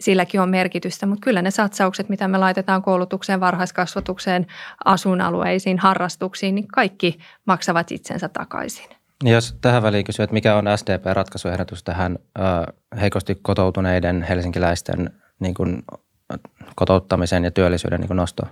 silläkin 0.00 0.40
on 0.40 0.48
merkitystä, 0.48 1.06
mutta 1.06 1.24
kyllä 1.24 1.42
ne 1.42 1.50
satsaukset, 1.50 2.08
mitä 2.08 2.28
me 2.28 2.38
laitetaan 2.38 2.82
koulutukseen, 2.82 3.40
varhaiskasvatukseen, 3.40 4.46
asuinalueisiin, 4.84 5.78
harrastuksiin, 5.78 6.54
niin 6.54 6.68
kaikki 6.68 7.18
maksavat 7.46 7.92
itsensä 7.92 8.28
takaisin. 8.28 8.86
Jos 9.24 9.58
tähän 9.60 9.82
väliin 9.82 10.04
kysyy, 10.04 10.22
että 10.22 10.34
mikä 10.34 10.56
on 10.56 10.64
SDP-ratkaisuehdotus 10.76 11.82
tähän 11.82 12.18
heikosti 13.00 13.38
kotoutuneiden 13.42 14.22
helsinkiläisten 14.22 15.10
niin 15.40 15.54
kuin, 15.54 15.82
kotouttamisen 16.74 17.44
ja 17.44 17.50
työllisyyden 17.50 18.00
niin 18.00 18.16
nostoon? 18.16 18.50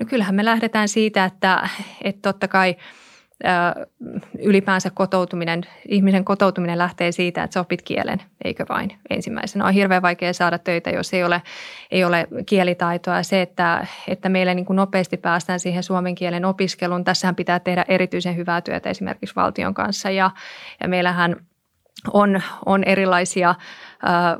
No 0.00 0.06
kyllähän 0.06 0.34
me 0.34 0.44
lähdetään 0.44 0.88
siitä, 0.88 1.24
että, 1.24 1.68
että 2.04 2.22
totta 2.22 2.48
kai– 2.48 2.76
ylipäänsä 4.38 4.90
kotoutuminen, 4.90 5.62
ihmisen 5.88 6.24
kotoutuminen 6.24 6.78
lähtee 6.78 7.12
siitä, 7.12 7.42
että 7.42 7.54
sä 7.54 7.60
opit 7.60 7.82
kielen, 7.82 8.22
eikö 8.44 8.66
vain 8.68 8.92
ensimmäisenä. 9.10 9.64
On 9.64 9.72
hirveän 9.72 10.02
vaikea 10.02 10.32
saada 10.32 10.58
töitä, 10.58 10.90
jos 10.90 11.14
ei 11.14 11.24
ole, 11.24 11.42
ei 11.90 12.04
ole 12.04 12.28
kielitaitoa. 12.46 13.22
Se, 13.22 13.42
että, 13.42 13.86
että 14.08 14.28
meille 14.28 14.54
niin 14.54 14.66
kuin 14.66 14.76
nopeasti 14.76 15.16
päästään 15.16 15.60
siihen 15.60 15.82
suomen 15.82 16.14
kielen 16.14 16.44
opiskeluun, 16.44 17.04
tässähän 17.04 17.36
pitää 17.36 17.60
tehdä 17.60 17.84
erityisen 17.88 18.36
hyvää 18.36 18.60
työtä 18.60 18.90
esimerkiksi 18.90 19.36
valtion 19.36 19.74
kanssa. 19.74 20.10
Ja, 20.10 20.30
ja 20.80 20.88
meillähän 20.88 21.36
on, 22.12 22.42
on 22.66 22.84
erilaisia 22.84 23.54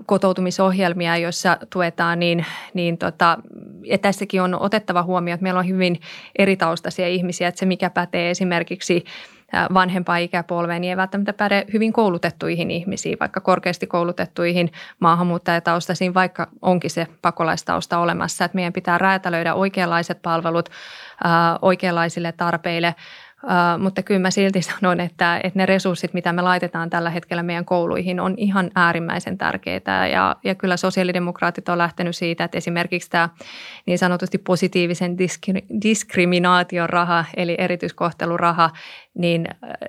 kotoutumisohjelmia, 0.06 1.16
joissa 1.16 1.56
tuetaan, 1.70 2.18
niin, 2.18 2.46
niin 2.74 2.98
tota, 2.98 3.38
ja 3.84 3.98
tässäkin 3.98 4.42
on 4.42 4.60
otettava 4.60 5.02
huomioon, 5.02 5.34
että 5.34 5.42
meillä 5.42 5.60
on 5.60 5.68
hyvin 5.68 6.00
eritaustaisia 6.38 7.08
ihmisiä, 7.08 7.48
että 7.48 7.58
se 7.58 7.66
mikä 7.66 7.90
pätee 7.90 8.30
esimerkiksi 8.30 9.04
vanhempaa 9.74 10.16
ikäpolveen, 10.16 10.80
niin 10.80 10.90
ei 10.90 10.96
välttämättä 10.96 11.32
päde 11.32 11.64
hyvin 11.72 11.92
koulutettuihin 11.92 12.70
ihmisiin, 12.70 13.16
vaikka 13.20 13.40
korkeasti 13.40 13.86
koulutettuihin 13.86 14.72
maahanmuuttajataustaisiin, 15.00 16.14
vaikka 16.14 16.48
onkin 16.62 16.90
se 16.90 17.06
pakolaistausta 17.22 17.98
olemassa. 17.98 18.44
Että 18.44 18.56
meidän 18.56 18.72
pitää 18.72 18.98
räätälöidä 18.98 19.54
oikeanlaiset 19.54 20.22
palvelut 20.22 20.68
oikeanlaisille 21.62 22.32
tarpeille– 22.32 22.94
Uh, 23.44 23.82
mutta 23.82 24.02
kyllä 24.02 24.20
mä 24.20 24.30
silti 24.30 24.62
sanon, 24.62 25.00
että, 25.00 25.40
että 25.44 25.58
ne 25.58 25.66
resurssit, 25.66 26.14
mitä 26.14 26.32
me 26.32 26.42
laitetaan 26.42 26.90
tällä 26.90 27.10
hetkellä 27.10 27.42
meidän 27.42 27.64
kouluihin, 27.64 28.20
on 28.20 28.34
ihan 28.36 28.70
äärimmäisen 28.74 29.38
tärkeitä. 29.38 30.06
Ja, 30.12 30.36
ja 30.44 30.54
kyllä 30.54 30.76
sosiaalidemokraatit 30.76 31.68
on 31.68 31.78
lähtenyt 31.78 32.16
siitä, 32.16 32.44
että 32.44 32.58
esimerkiksi 32.58 33.10
tämä 33.10 33.28
niin 33.86 33.98
sanotusti 33.98 34.38
positiivisen 34.38 35.16
diskri- 35.18 35.80
diskriminaation 35.82 36.88
raha, 36.90 37.24
eli 37.36 37.54
erityiskohteluraha, 37.58 38.70
niin 39.14 39.46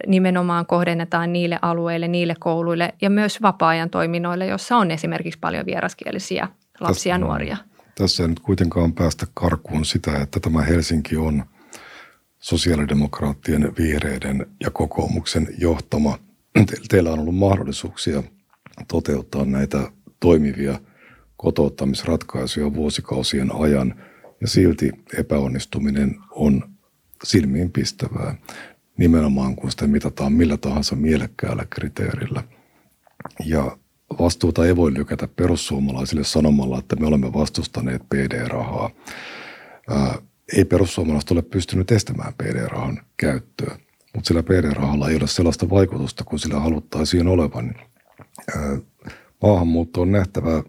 nimenomaan 0.08 0.66
kohdennetaan 0.66 1.34
niille 1.34 1.60
alueille, 1.62 2.08
niille 2.08 2.36
kouluille 2.40 2.94
ja 3.02 3.10
myös 3.10 3.42
vapaa-ajan 3.42 3.90
toiminnoille, 3.90 4.46
jossa 4.46 4.78
on 4.78 4.92
esimerkiksi 4.92 5.40
paljon 5.40 5.66
vieraskielisiä 5.66 6.48
lapsia 6.80 7.14
ja 7.14 7.18
nuoria. 7.18 7.58
Tässä 7.98 8.24
ei 8.24 8.30
nyt 8.30 8.40
kuitenkaan 8.40 8.94
päästä 8.94 9.26
karkuun 9.34 9.86
sitä, 9.86 10.18
että 10.22 10.40
tämä 10.40 10.62
Helsinki 10.62 11.18
on– 11.18 11.44
sosiaalidemokraattien, 12.42 13.74
vihreiden 13.78 14.46
ja 14.60 14.72
kokoomuksen 14.72 15.48
johtama. 15.58 16.20
Teillä 16.90 17.12
on 17.12 17.20
ollut 17.20 17.36
mahdollisuuksia 17.36 18.24
toteuttaa 18.88 19.46
näitä 19.46 19.92
toimivia 20.20 20.80
kotouttamisratkaisuja 21.38 22.74
vuosikausien 22.74 23.56
ajan 23.56 24.04
ja 24.42 24.48
silti 24.48 24.92
epäonnistuminen 25.18 26.16
on 26.32 26.70
silmiin 27.24 27.72
pistävää, 27.72 28.36
nimenomaan 28.98 29.56
kun 29.56 29.72
sitä 29.72 29.88
mitataan 29.88 30.34
millä 30.34 30.58
tahansa 30.58 30.96
mielekkäällä 30.96 31.66
kriteerillä. 31.70 32.44
Ja 33.46 33.78
vastuuta 34.20 34.66
ei 34.66 34.76
voi 34.76 34.94
lykätä 34.94 35.28
perussuomalaisille 35.28 36.24
sanomalla, 36.24 36.80
että 36.80 36.96
me 36.96 37.08
olemme 37.08 37.34
vastustaneet 37.34 38.02
PD-rahaa 38.10 38.90
ei 40.58 40.66
perussuomalaiset 40.66 41.32
ole 41.32 41.42
pystynyt 41.42 41.92
estämään 41.92 42.34
PD-rahan 42.34 43.02
käyttöä, 43.18 43.78
mutta 44.14 44.28
sillä 44.28 44.44
PD-rahalla 44.44 45.10
ei 45.10 45.16
ole 45.16 45.28
sellaista 45.28 45.70
vaikutusta 45.70 46.24
kuin 46.24 46.40
sillä 46.40 46.60
haluttaisiin 46.60 47.28
olevan. 47.28 47.76
Maahanmuutto 49.42 50.02
on 50.02 50.12
nähtävä, 50.12 50.64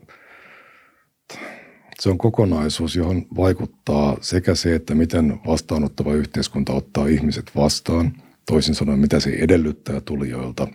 se 2.01 2.11
on 2.11 2.19
kokonaisuus, 2.19 2.97
johon 2.97 3.27
vaikuttaa 3.37 4.17
sekä 4.21 4.55
se, 4.55 4.75
että 4.75 4.95
miten 4.95 5.41
vastaanottava 5.47 6.15
yhteiskunta 6.15 6.73
ottaa 6.73 7.07
ihmiset 7.07 7.51
vastaan, 7.57 8.13
toisin 8.47 8.75
sanoen 8.75 8.99
mitä 8.99 9.21
se 9.21 9.31
edellyttää 9.31 10.01
tulijoilta 10.01 10.69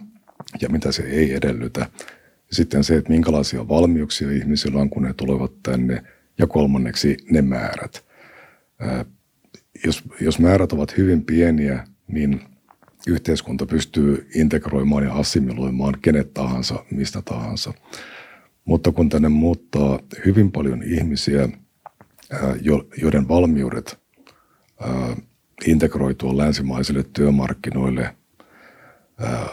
ja 0.62 0.70
mitä 0.70 0.92
se 0.92 1.04
ei 1.04 1.34
edellytä. 1.34 1.90
Sitten 2.52 2.84
se, 2.84 2.96
että 2.96 3.10
minkälaisia 3.10 3.68
valmiuksia 3.68 4.32
ihmisillä 4.32 4.82
on, 4.82 4.90
kun 4.90 5.06
he 5.06 5.14
tulevat 5.14 5.52
tänne. 5.64 6.04
Ja 6.38 6.48
kolmanneksi 6.48 7.18
ne 7.32 7.42
määrät 7.42 8.07
jos, 9.86 10.04
jos 10.22 10.40
määrät 10.40 10.74
ovat 10.74 10.98
hyvin 10.98 11.26
pieniä, 11.26 11.88
niin 12.08 12.42
yhteiskunta 13.08 13.66
pystyy 13.66 14.30
integroimaan 14.36 15.04
ja 15.04 15.14
assimiloimaan 15.14 15.98
kenet 16.02 16.34
tahansa, 16.34 16.86
mistä 16.92 17.22
tahansa. 17.22 17.74
Mutta 18.66 18.92
kun 18.92 19.10
tänne 19.10 19.30
muuttaa 19.30 20.00
hyvin 20.26 20.52
paljon 20.52 20.84
ihmisiä, 20.84 21.50
joiden 23.02 23.28
valmiudet 23.28 24.00
integroitua 25.66 26.38
länsimaisille 26.38 27.04
työmarkkinoille, 27.14 28.16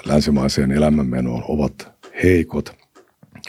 länsimaiseen 0.04 0.72
elämänmenoon 0.72 1.44
ovat 1.48 1.92
heikot, 2.22 2.76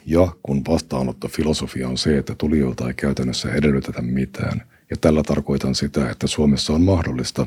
ja 0.06 0.28
kun 0.44 0.62
vastaanottofilosofia 0.68 1.88
on 1.88 1.98
se, 1.98 2.18
että 2.18 2.36
tulijoilta 2.38 2.88
ei 2.88 2.94
käytännössä 2.94 3.52
edellytetä 3.52 4.02
mitään– 4.02 4.62
ja 4.90 4.96
tällä 5.02 5.24
tarkoitan 5.24 5.76
sitä, 5.76 6.10
että 6.10 6.28
Suomessa 6.28 6.74
on 6.74 6.82
mahdollista 6.82 7.46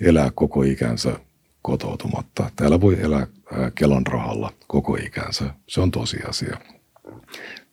elää 0.00 0.30
koko 0.34 0.62
ikänsä 0.62 1.18
kotoutumatta. 1.62 2.50
Täällä 2.56 2.80
voi 2.80 3.00
elää 3.00 3.26
Kelan 3.74 4.06
rahalla 4.06 4.52
koko 4.66 4.96
ikänsä. 4.96 5.54
Se 5.68 5.80
on 5.80 5.90
tosiasia. 5.90 6.56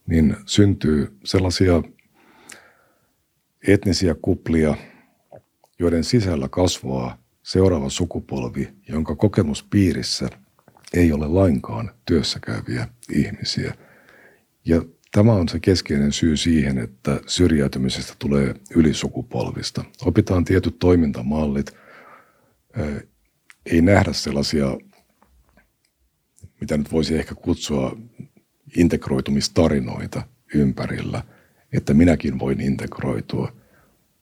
Niin 0.07 0.35
syntyy 0.45 1.17
sellaisia 1.23 1.83
etnisiä 3.67 4.15
kuplia, 4.21 4.75
joiden 5.79 6.03
sisällä 6.03 6.49
kasvaa 6.49 7.17
seuraava 7.43 7.89
sukupolvi, 7.89 8.69
jonka 8.89 9.15
kokemuspiirissä 9.15 10.29
ei 10.93 11.11
ole 11.11 11.27
lainkaan 11.27 11.91
työssäkäyviä 12.05 12.87
ihmisiä. 13.13 13.73
Ja 14.65 14.81
Tämä 15.11 15.33
on 15.33 15.49
se 15.49 15.59
keskeinen 15.59 16.11
syy 16.11 16.37
siihen, 16.37 16.77
että 16.77 17.19
syrjäytymisestä 17.27 18.13
tulee 18.19 18.55
ylisukupolvista. 18.75 19.83
Opitaan 20.05 20.45
tietyt 20.45 20.79
toimintamallit, 20.79 21.71
ei 23.65 23.81
nähdä 23.81 24.13
sellaisia, 24.13 24.77
mitä 26.61 26.77
nyt 26.77 26.91
voisi 26.91 27.17
ehkä 27.17 27.35
kutsua 27.35 27.97
integroitumistarinoita 28.77 30.21
ympärillä, 30.53 31.23
että 31.73 31.93
minäkin 31.93 32.39
voin 32.39 32.61
integroitua, 32.61 33.53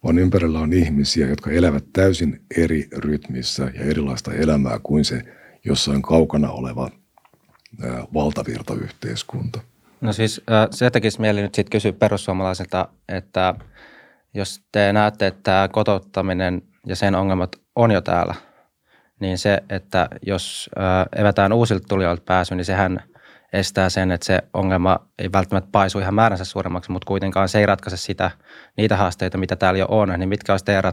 vaan 0.04 0.18
ympärillä 0.18 0.60
on 0.60 0.74
ihmisiä, 0.74 1.28
jotka 1.28 1.52
elävät 1.52 1.86
täysin 1.94 2.42
eri 2.58 2.88
rytmissä 2.98 3.72
ja 3.76 3.82
erilaista 3.82 4.34
elämää 4.34 4.80
kuin 4.84 5.06
se 5.06 5.22
jossain 5.66 6.02
kaukana 6.02 6.52
oleva 6.52 6.90
valtavirtayhteiskunta. 8.14 9.62
No 10.02 10.14
siis 10.14 10.42
se 10.72 10.90
tekisi 10.90 11.22
mieli 11.22 11.42
nyt 11.42 11.56
sitten 11.56 11.72
kysyä 11.72 11.94
perussuomalaisilta, 11.94 12.88
että 13.10 13.56
jos 14.34 14.62
te 14.72 14.94
näette, 14.94 15.28
että 15.28 15.70
kotouttaminen 15.72 16.62
ja 16.86 16.96
sen 16.96 17.16
ongelmat 17.16 17.56
on 17.76 17.92
jo 17.92 18.02
täällä, 18.02 18.36
niin 19.20 19.38
se, 19.38 19.64
että 19.70 20.08
jos 20.26 20.70
evätään 21.16 21.54
uusilta 21.54 21.88
tulijoilta 21.90 22.24
pääsy, 22.26 22.56
niin 22.56 22.66
sehän 22.66 23.04
estää 23.54 23.90
sen, 23.90 24.12
että 24.12 24.26
se 24.26 24.40
ongelma 24.54 25.00
ei 25.20 25.32
välttämättä 25.32 25.70
paisu 25.72 26.00
ihan 26.00 26.14
määränsä 26.14 26.46
suuremmaksi, 26.46 26.92
mutta 26.92 27.06
kuitenkaan 27.06 27.50
se 27.50 27.60
ei 27.60 27.66
ratkaise 27.66 27.98
sitä, 27.98 28.32
niitä 28.78 28.98
haasteita, 28.98 29.38
mitä 29.38 29.56
täällä 29.56 29.80
jo 29.80 29.86
on. 29.90 30.14
Niin 30.18 30.30
mitkä 30.30 30.54
olisi 30.54 30.66
teidän 30.66 30.84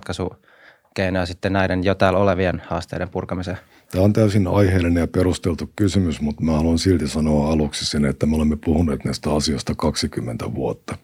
ratkaisukeinoja 0.97 1.27
sitten 1.27 1.53
näiden 1.53 1.85
jo 1.85 1.95
täällä 1.95 2.19
olevien 2.19 2.63
haasteiden 2.67 3.09
purkamiseen? 3.09 3.59
Tämä 3.91 4.05
on 4.05 4.13
täysin 4.13 4.47
aiheellinen 4.47 5.01
ja 5.01 5.07
perusteltu 5.07 5.71
kysymys, 5.77 6.21
mutta 6.21 6.43
mä 6.43 6.53
haluan 6.53 6.79
silti 6.79 7.09
sanoa 7.09 7.53
aluksi 7.53 7.87
sen, 7.87 8.05
että 8.05 8.27
me 8.27 8.37
olemme 8.37 8.57
puhuneet 8.57 9.05
näistä 9.05 9.35
asioista 9.35 9.75
20 9.75 10.55
vuotta. 10.55 10.97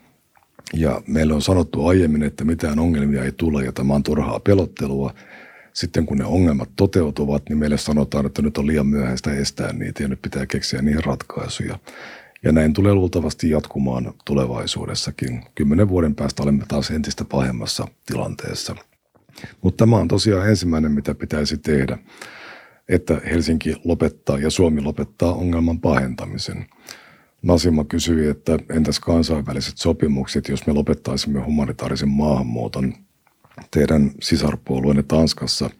Ja 0.74 1.02
meille 1.06 1.34
on 1.34 1.42
sanottu 1.42 1.86
aiemmin, 1.86 2.22
että 2.22 2.44
mitään 2.44 2.78
ongelmia 2.78 3.24
ei 3.24 3.32
tule 3.32 3.64
ja 3.64 3.72
tämä 3.72 3.94
on 3.94 4.02
turhaa 4.02 4.40
pelottelua. 4.40 5.14
Sitten 5.72 6.06
kun 6.06 6.18
ne 6.18 6.24
ongelmat 6.24 6.68
toteutuvat, 6.76 7.42
niin 7.48 7.58
meille 7.58 7.78
sanotaan, 7.78 8.26
että 8.26 8.42
nyt 8.42 8.58
on 8.58 8.66
liian 8.66 8.86
myöhäistä 8.86 9.32
estää 9.32 9.72
niitä 9.72 10.02
ja 10.02 10.08
nyt 10.08 10.22
pitää 10.22 10.46
keksiä 10.46 10.82
niihin 10.82 11.04
ratkaisuja. 11.04 11.78
Ja 12.44 12.52
näin 12.52 12.72
tulee 12.72 12.94
luultavasti 12.94 13.50
jatkumaan 13.50 14.14
tulevaisuudessakin. 14.24 15.44
Kymmenen 15.54 15.88
vuoden 15.88 16.14
päästä 16.14 16.42
olemme 16.42 16.64
taas 16.68 16.90
entistä 16.90 17.24
pahemmassa 17.24 17.88
tilanteessa. 18.06 18.76
Mutta 19.62 19.82
tämä 19.82 19.96
on 19.96 20.08
tosiaan 20.08 20.48
ensimmäinen, 20.48 20.92
mitä 20.92 21.14
pitäisi 21.14 21.58
tehdä 21.58 21.98
että 22.88 23.20
Helsinki 23.30 23.76
lopettaa 23.84 24.38
ja 24.38 24.50
Suomi 24.50 24.80
lopettaa 24.80 25.32
ongelman 25.32 25.80
pahentamisen. 25.80 26.66
Nasima 27.42 27.84
kysyi, 27.84 28.28
että 28.28 28.58
entäs 28.70 29.00
kansainväliset 29.00 29.78
sopimukset, 29.78 30.48
jos 30.48 30.66
me 30.66 30.72
lopettaisimme 30.72 31.40
humanitaarisen 31.40 32.08
maahanmuuton 32.08 32.94
teidän 33.70 34.10
sisarpuolueenne 34.20 35.02
Tanskassa. 35.02 35.70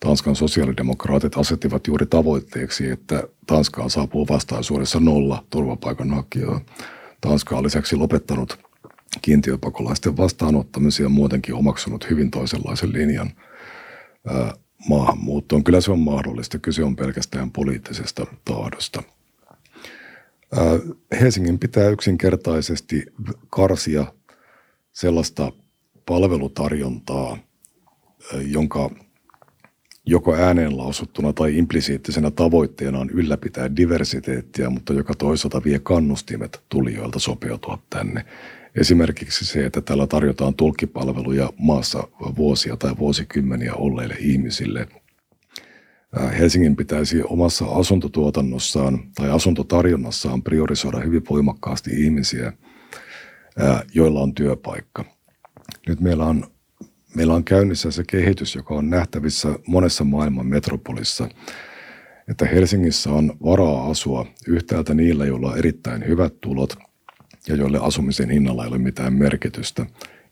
Tanskan 0.00 0.36
sosiaalidemokraatit 0.36 1.36
asettivat 1.36 1.86
juuri 1.86 2.06
tavoitteeksi, 2.06 2.90
että 2.90 3.22
Tanskaan 3.46 3.90
saapuu 3.90 4.28
vastaisuudessa 4.28 5.00
nolla 5.00 5.44
turvapaikanhakijaa. 5.50 6.60
Tanska 7.20 7.56
on 7.56 7.64
lisäksi 7.64 7.96
lopettanut 7.96 8.58
kiintiöpakolaisten 9.22 10.16
vastaanottamisia 10.16 11.08
muutenkin 11.08 11.54
omaksunut 11.54 12.10
hyvin 12.10 12.30
toisenlaisen 12.30 12.92
linjan 12.92 13.30
maahanmuuttoon. 14.88 15.64
Kyllä 15.64 15.80
se 15.80 15.90
on 15.90 15.98
mahdollista. 15.98 16.58
Kyse 16.58 16.84
on 16.84 16.96
pelkästään 16.96 17.50
poliittisesta 17.50 18.26
tahdosta. 18.44 19.02
Helsingin 21.20 21.58
pitää 21.58 21.88
yksinkertaisesti 21.88 23.06
karsia 23.50 24.06
sellaista 24.92 25.52
palvelutarjontaa, 26.06 27.38
jonka 28.46 28.90
joko 30.06 30.34
ääneen 30.34 30.78
lausuttuna 30.78 31.32
tai 31.32 31.58
implisiittisenä 31.58 32.30
tavoitteena 32.30 32.98
on 32.98 33.10
ylläpitää 33.10 33.76
diversiteettiä, 33.76 34.70
mutta 34.70 34.92
joka 34.92 35.14
toisaalta 35.14 35.64
vie 35.64 35.78
kannustimet 35.78 36.62
tulijoilta 36.68 37.18
sopeutua 37.18 37.78
tänne. 37.90 38.24
Esimerkiksi 38.80 39.44
se, 39.44 39.66
että 39.66 39.80
täällä 39.80 40.06
tarjotaan 40.06 40.54
tulkkipalveluja 40.54 41.50
maassa 41.58 42.08
vuosia 42.36 42.76
tai 42.76 42.96
vuosikymmeniä 42.98 43.74
olleille 43.74 44.16
ihmisille. 44.18 44.88
Helsingin 46.38 46.76
pitäisi 46.76 47.22
omassa 47.22 47.64
asuntotuotannossaan 47.64 48.98
tai 49.14 49.30
asuntotarjonnassaan 49.30 50.42
priorisoida 50.42 50.98
hyvin 50.98 51.22
voimakkaasti 51.30 51.90
ihmisiä, 52.04 52.52
joilla 53.94 54.20
on 54.20 54.34
työpaikka. 54.34 55.04
Nyt 55.88 56.00
meillä 56.00 56.24
on, 56.24 56.44
meillä 57.14 57.34
on 57.34 57.44
käynnissä 57.44 57.90
se 57.90 58.04
kehitys, 58.06 58.54
joka 58.54 58.74
on 58.74 58.90
nähtävissä 58.90 59.48
monessa 59.66 60.04
maailman 60.04 60.46
metropolissa, 60.46 61.28
että 62.28 62.46
Helsingissä 62.46 63.10
on 63.10 63.36
varaa 63.44 63.90
asua 63.90 64.26
yhtäältä 64.48 64.94
niillä, 64.94 65.26
joilla 65.26 65.50
on 65.50 65.58
erittäin 65.58 66.06
hyvät 66.06 66.34
tulot 66.40 66.76
ja 67.48 67.56
joille 67.56 67.78
asumisen 67.82 68.30
hinnalla 68.30 68.64
ei 68.64 68.68
ole 68.68 68.78
mitään 68.78 69.12
merkitystä, 69.12 69.86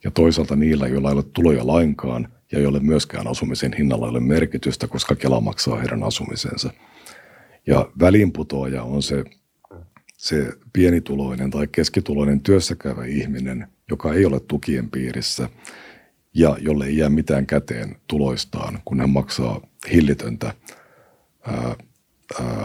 ja 0.05 0.11
toisaalta 0.11 0.57
niillä, 0.57 0.89
joilla 0.89 1.09
ei 1.09 1.15
ole 1.15 1.23
tuloja 1.23 1.67
lainkaan 1.67 2.29
ja 2.53 2.61
joille 2.61 2.81
myöskään 2.81 3.27
asumisen 3.27 3.73
hinnalla 3.79 4.07
ei 4.07 4.11
ole 4.11 4.21
merkitystä, 4.21 4.89
koska 4.89 5.15
Kela 5.15 5.41
maksaa 5.41 5.79
heidän 5.79 6.03
asumisensa. 6.03 6.73
Ja 7.67 7.91
väliinputoaja 8.01 8.83
on 8.83 9.03
se, 9.03 9.25
se 10.17 10.53
pienituloinen 10.73 11.51
tai 11.51 11.69
keskituloinen 11.73 12.41
työssäkäyvä 12.41 13.05
ihminen, 13.05 13.69
joka 13.91 14.15
ei 14.15 14.27
ole 14.27 14.41
tukien 14.41 14.91
piirissä 14.91 15.49
ja 16.35 16.57
jolle 16.61 16.87
ei 16.87 16.97
jää 16.97 17.09
mitään 17.09 17.47
käteen 17.47 17.97
tuloistaan, 18.07 18.79
kun 18.85 19.01
hän 19.01 19.11
maksaa 19.11 19.61
hillitöntä 19.93 20.55
ää, 21.47 21.55
ää, 21.57 21.77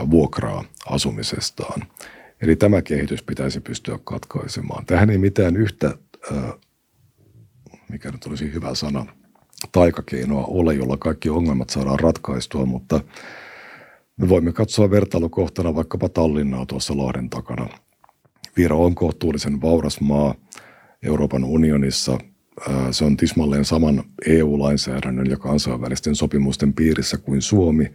vuokraa 0.10 0.64
asumisestaan. 0.90 1.82
Eli 2.42 2.56
tämä 2.56 2.82
kehitys 2.82 3.24
pitäisi 3.24 3.60
pystyä 3.60 4.00
katkaisemaan. 4.04 4.86
Tähän 4.86 5.10
ei 5.10 5.18
mitään 5.18 5.56
yhtä, 5.56 5.98
mikä 7.90 8.12
nyt 8.12 8.26
olisi 8.26 8.54
hyvä 8.54 8.76
sana, 8.76 9.06
taikakeinoa 9.72 10.46
ole, 10.46 10.74
jolla 10.74 10.98
kaikki 10.98 11.30
ongelmat 11.30 11.70
saadaan 11.70 12.00
ratkaistua, 12.00 12.66
mutta 12.66 13.02
me 14.18 14.30
voimme 14.30 14.54
katsoa 14.54 14.92
vertailukohtana 14.92 15.76
vaikkapa 15.76 16.10
Tallinnaa 16.10 16.66
tuossa 16.66 16.98
Lahden 16.98 17.30
takana. 17.30 17.68
Viro 18.58 18.86
on 18.86 18.96
kohtuullisen 18.96 19.62
vauras 19.62 20.02
maa– 20.02 20.36
Euroopan 21.04 21.44
unionissa. 21.44 22.18
Se 22.92 23.06
on 23.06 23.18
tismalleen 23.18 23.66
saman 23.66 24.04
EU-lainsäädännön 24.28 25.30
ja 25.30 25.38
kansainvälisten 25.38 26.16
sopimusten 26.16 26.74
piirissä 26.74 27.18
kuin 27.18 27.42
Suomi. 27.42 27.92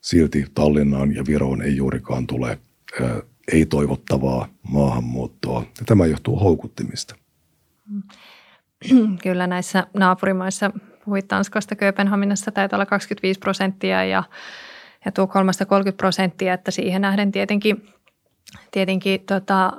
Silti 0.00 0.44
Tallinnaan 0.54 1.14
ja 1.14 1.26
Viroon 1.26 1.62
ei 1.62 1.76
juurikaan 1.76 2.26
tule 2.26 2.58
ei-toivottavaa 3.52 4.48
maahanmuuttoa. 4.62 5.60
Ja 5.60 5.84
tämä 5.86 6.06
johtuu 6.06 6.38
houkuttimista. 6.38 7.14
Kyllä 9.22 9.46
näissä 9.46 9.86
naapurimaissa, 9.94 10.70
puhuit 11.04 11.28
Tanskasta, 11.28 11.76
Kööpenhaminassa 11.76 12.50
taitaa 12.50 12.76
olla 12.76 12.86
25 12.86 13.40
prosenttia 13.40 14.04
ja, 14.04 14.24
ja 15.04 15.12
Tukholmasta 15.12 15.66
30 15.66 15.96
prosenttia, 15.96 16.54
että 16.54 16.70
siihen 16.70 17.02
nähden 17.02 17.32
tietenkin 17.32 17.82
Tietenkin 18.70 19.20
tota, 19.20 19.72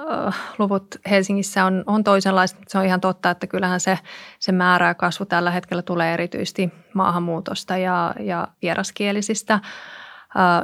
luvut 0.58 0.96
Helsingissä 1.10 1.66
on, 1.66 1.84
on 1.86 2.04
toisenlaiset. 2.04 2.58
Se 2.68 2.78
on 2.78 2.86
ihan 2.86 3.02
totta, 3.02 3.30
että 3.30 3.48
kyllähän 3.48 3.80
se, 3.80 4.00
se 4.40 4.52
määrä 4.52 4.88
ja 4.88 4.96
kasvu 4.96 5.26
tällä 5.26 5.52
hetkellä 5.52 5.82
tulee 5.82 6.14
erityisesti 6.14 6.70
maahanmuutosta 6.94 7.78
ja, 7.78 8.16
ja 8.20 8.48
vieraskielisistä, 8.62 9.60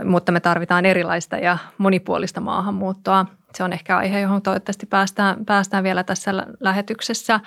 mutta 0.04 0.32
me 0.32 0.39
tarvitaan 0.39 0.86
erilaista 0.86 1.38
ja 1.38 1.58
monipuolista 1.78 2.41
maahanmuuttoa. 2.41 3.26
Se 3.54 3.63
on 3.63 3.73
ehkä 3.73 3.97
aihe, 3.97 4.19
johon 4.19 4.41
toivottavasti 4.41 4.86
päästään, 4.86 5.45
päästään 5.45 5.84
vielä 5.84 6.04
tässä 6.04 6.32
lähetyksessä. 6.60 7.39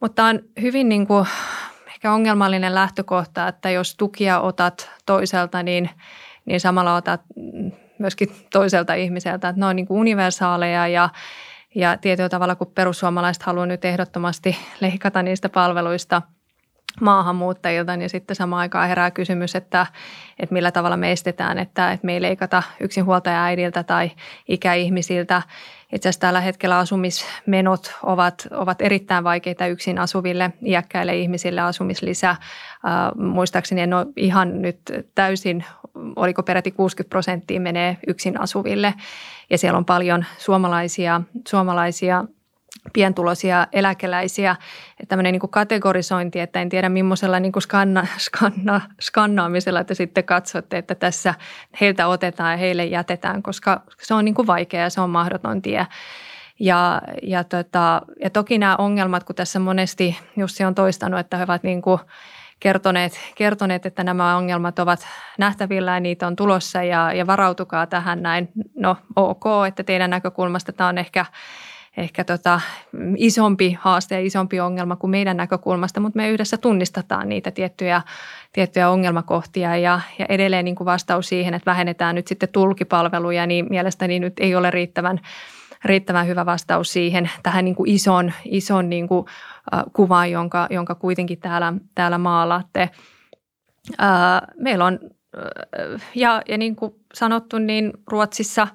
Mutta 0.00 0.24
on 0.24 0.40
hyvin 0.60 0.88
niin 0.88 1.06
kuin, 1.06 1.26
ehkä 1.86 2.12
ongelmallinen 2.12 2.74
lähtökohta, 2.74 3.48
että 3.48 3.70
jos 3.70 3.96
tukia 3.96 4.40
otat 4.40 4.90
toiselta, 5.06 5.62
niin, 5.62 5.90
niin 6.44 6.60
samalla 6.60 6.96
otat 6.96 7.20
myöskin 7.98 8.28
toiselta 8.52 8.94
ihmiseltä, 8.94 9.48
että 9.48 9.60
ne 9.60 9.66
on 9.66 9.76
niin 9.76 9.86
kuin 9.86 10.00
universaaleja 10.00 10.88
ja, 10.88 11.08
ja 11.74 11.96
tietyllä 11.96 12.28
tavalla, 12.28 12.54
kun 12.54 12.72
perussuomalaiset 12.74 13.42
haluaa 13.42 13.66
nyt 13.66 13.84
ehdottomasti 13.84 14.56
leikata 14.80 15.22
niistä 15.22 15.48
palveluista 15.48 16.22
maahanmuuttajilta, 17.00 17.96
niin 17.96 18.10
sitten 18.10 18.36
samaan 18.36 18.60
aikaan 18.60 18.88
herää 18.88 19.10
kysymys, 19.10 19.56
että, 19.56 19.86
että 20.38 20.52
millä 20.52 20.72
tavalla 20.72 20.96
me 20.96 21.12
estetään, 21.12 21.58
että, 21.58 21.92
että 21.92 22.06
me 22.06 22.12
ei 22.12 22.22
leikata 22.22 22.62
yksinhuoltaja 22.80 23.44
äidiltä 23.44 23.82
tai 23.82 24.10
ikäihmisiltä. 24.48 25.42
Itse 25.92 26.08
asiassa 26.08 26.20
tällä 26.20 26.40
hetkellä 26.40 26.78
asumismenot 26.78 27.94
ovat, 28.02 28.48
ovat 28.50 28.82
erittäin 28.82 29.24
vaikeita 29.24 29.66
yksin 29.66 29.98
asuville 29.98 30.52
iäkkäille 30.66 31.16
ihmisille 31.16 31.60
asumislisä. 31.60 32.30
Äh, 32.30 32.38
muistaakseni 33.16 33.80
en 33.80 33.94
ole 33.94 34.06
ihan 34.16 34.62
nyt 34.62 34.78
täysin 35.14 35.64
oliko 36.16 36.42
peräti 36.42 36.70
60 36.70 37.10
prosenttia 37.10 37.60
menee 37.60 37.96
yksin 38.06 38.40
asuville. 38.40 38.94
Ja 39.50 39.58
siellä 39.58 39.76
on 39.76 39.84
paljon 39.84 40.24
suomalaisia, 40.38 41.20
suomalaisia 41.48 42.24
pientuloisia 42.92 43.66
eläkeläisiä. 43.72 44.56
Että 45.00 45.08
tämmöinen 45.08 45.32
niin 45.32 45.40
kuin 45.40 45.50
kategorisointi, 45.50 46.40
että 46.40 46.60
en 46.60 46.68
tiedä 46.68 46.88
millaisella 46.88 47.40
niin 47.40 47.52
kuin 47.52 47.62
skanna, 47.62 48.06
skanna, 48.18 48.80
skannaamisella 49.00 49.80
että 49.80 49.94
sitten 49.94 50.24
katsotte, 50.24 50.78
että 50.78 50.94
tässä 50.94 51.34
heiltä 51.80 52.06
otetaan 52.06 52.50
ja 52.50 52.56
heille 52.56 52.84
jätetään, 52.84 53.42
koska 53.42 53.82
se 54.02 54.14
on 54.14 54.24
niin 54.24 54.34
kuin 54.34 54.46
vaikea 54.46 54.80
ja 54.80 54.90
se 54.90 55.00
on 55.00 55.10
mahdoton 55.10 55.62
tie. 55.62 55.86
Ja, 56.60 57.02
ja, 57.22 57.44
tota, 57.44 58.02
ja 58.22 58.30
toki 58.30 58.58
nämä 58.58 58.76
ongelmat, 58.76 59.24
kun 59.24 59.36
tässä 59.36 59.58
monesti 59.58 60.18
Jussi 60.36 60.64
on 60.64 60.74
toistanut, 60.74 61.20
että 61.20 61.36
he 61.36 61.44
ovat 61.44 61.62
niin 61.62 61.82
kuin– 61.82 62.00
kertoneet, 62.62 63.20
kertoneet, 63.34 63.86
että 63.86 64.04
nämä 64.04 64.36
ongelmat 64.36 64.78
ovat 64.78 65.06
nähtävillä 65.38 65.94
ja 65.94 66.00
niitä 66.00 66.26
on 66.26 66.36
tulossa 66.36 66.82
ja, 66.82 67.12
ja 67.12 67.26
varautukaa 67.26 67.86
tähän 67.86 68.22
näin. 68.22 68.48
No 68.76 68.96
ok, 69.16 69.44
että 69.68 69.82
teidän 69.82 70.10
näkökulmasta 70.10 70.72
tämä 70.72 70.88
on 70.88 70.98
ehkä, 70.98 71.26
ehkä 71.96 72.24
tota, 72.24 72.60
isompi 73.16 73.78
haaste 73.80 74.14
ja 74.14 74.26
isompi 74.26 74.60
ongelma 74.60 74.96
kuin 74.96 75.10
meidän 75.10 75.36
näkökulmasta, 75.36 76.00
mutta 76.00 76.16
me 76.16 76.30
yhdessä 76.30 76.56
tunnistetaan 76.56 77.28
niitä 77.28 77.50
tiettyjä, 77.50 78.02
tiettyjä 78.52 78.90
ongelmakohtia 78.90 79.76
ja, 79.76 80.00
ja 80.18 80.26
edelleen 80.28 80.64
niin 80.64 80.74
kuin 80.74 80.84
vastaus 80.84 81.28
siihen, 81.28 81.54
että 81.54 81.70
vähennetään 81.70 82.14
nyt 82.14 82.26
sitten 82.26 82.48
tulkipalveluja, 82.48 83.46
niin 83.46 83.66
mielestäni 83.70 84.18
nyt 84.18 84.32
ei 84.40 84.54
ole 84.54 84.70
riittävän 84.70 85.20
riittävän 85.84 86.26
hyvä 86.26 86.46
vastaus 86.46 86.92
siihen 86.92 87.30
tähän 87.42 87.64
niin 87.64 87.74
kuin 87.74 87.90
ison, 87.90 88.32
ison 88.44 88.90
niin 88.90 89.08
kuin, 89.08 89.26
äh, 89.74 89.82
kuvaan, 89.92 90.30
jonka, 90.30 90.66
jonka 90.70 90.94
kuitenkin 90.94 91.40
täällä, 91.40 91.72
täällä 91.94 92.18
maalaatte. 92.18 92.90
Äh, 94.02 94.08
meillä 94.56 94.84
on, 94.84 94.98
äh, 95.02 96.02
ja, 96.14 96.42
ja 96.48 96.58
niin 96.58 96.76
kuin 96.76 96.94
sanottu, 97.14 97.58
niin 97.58 97.92
Ruotsissa 98.06 98.68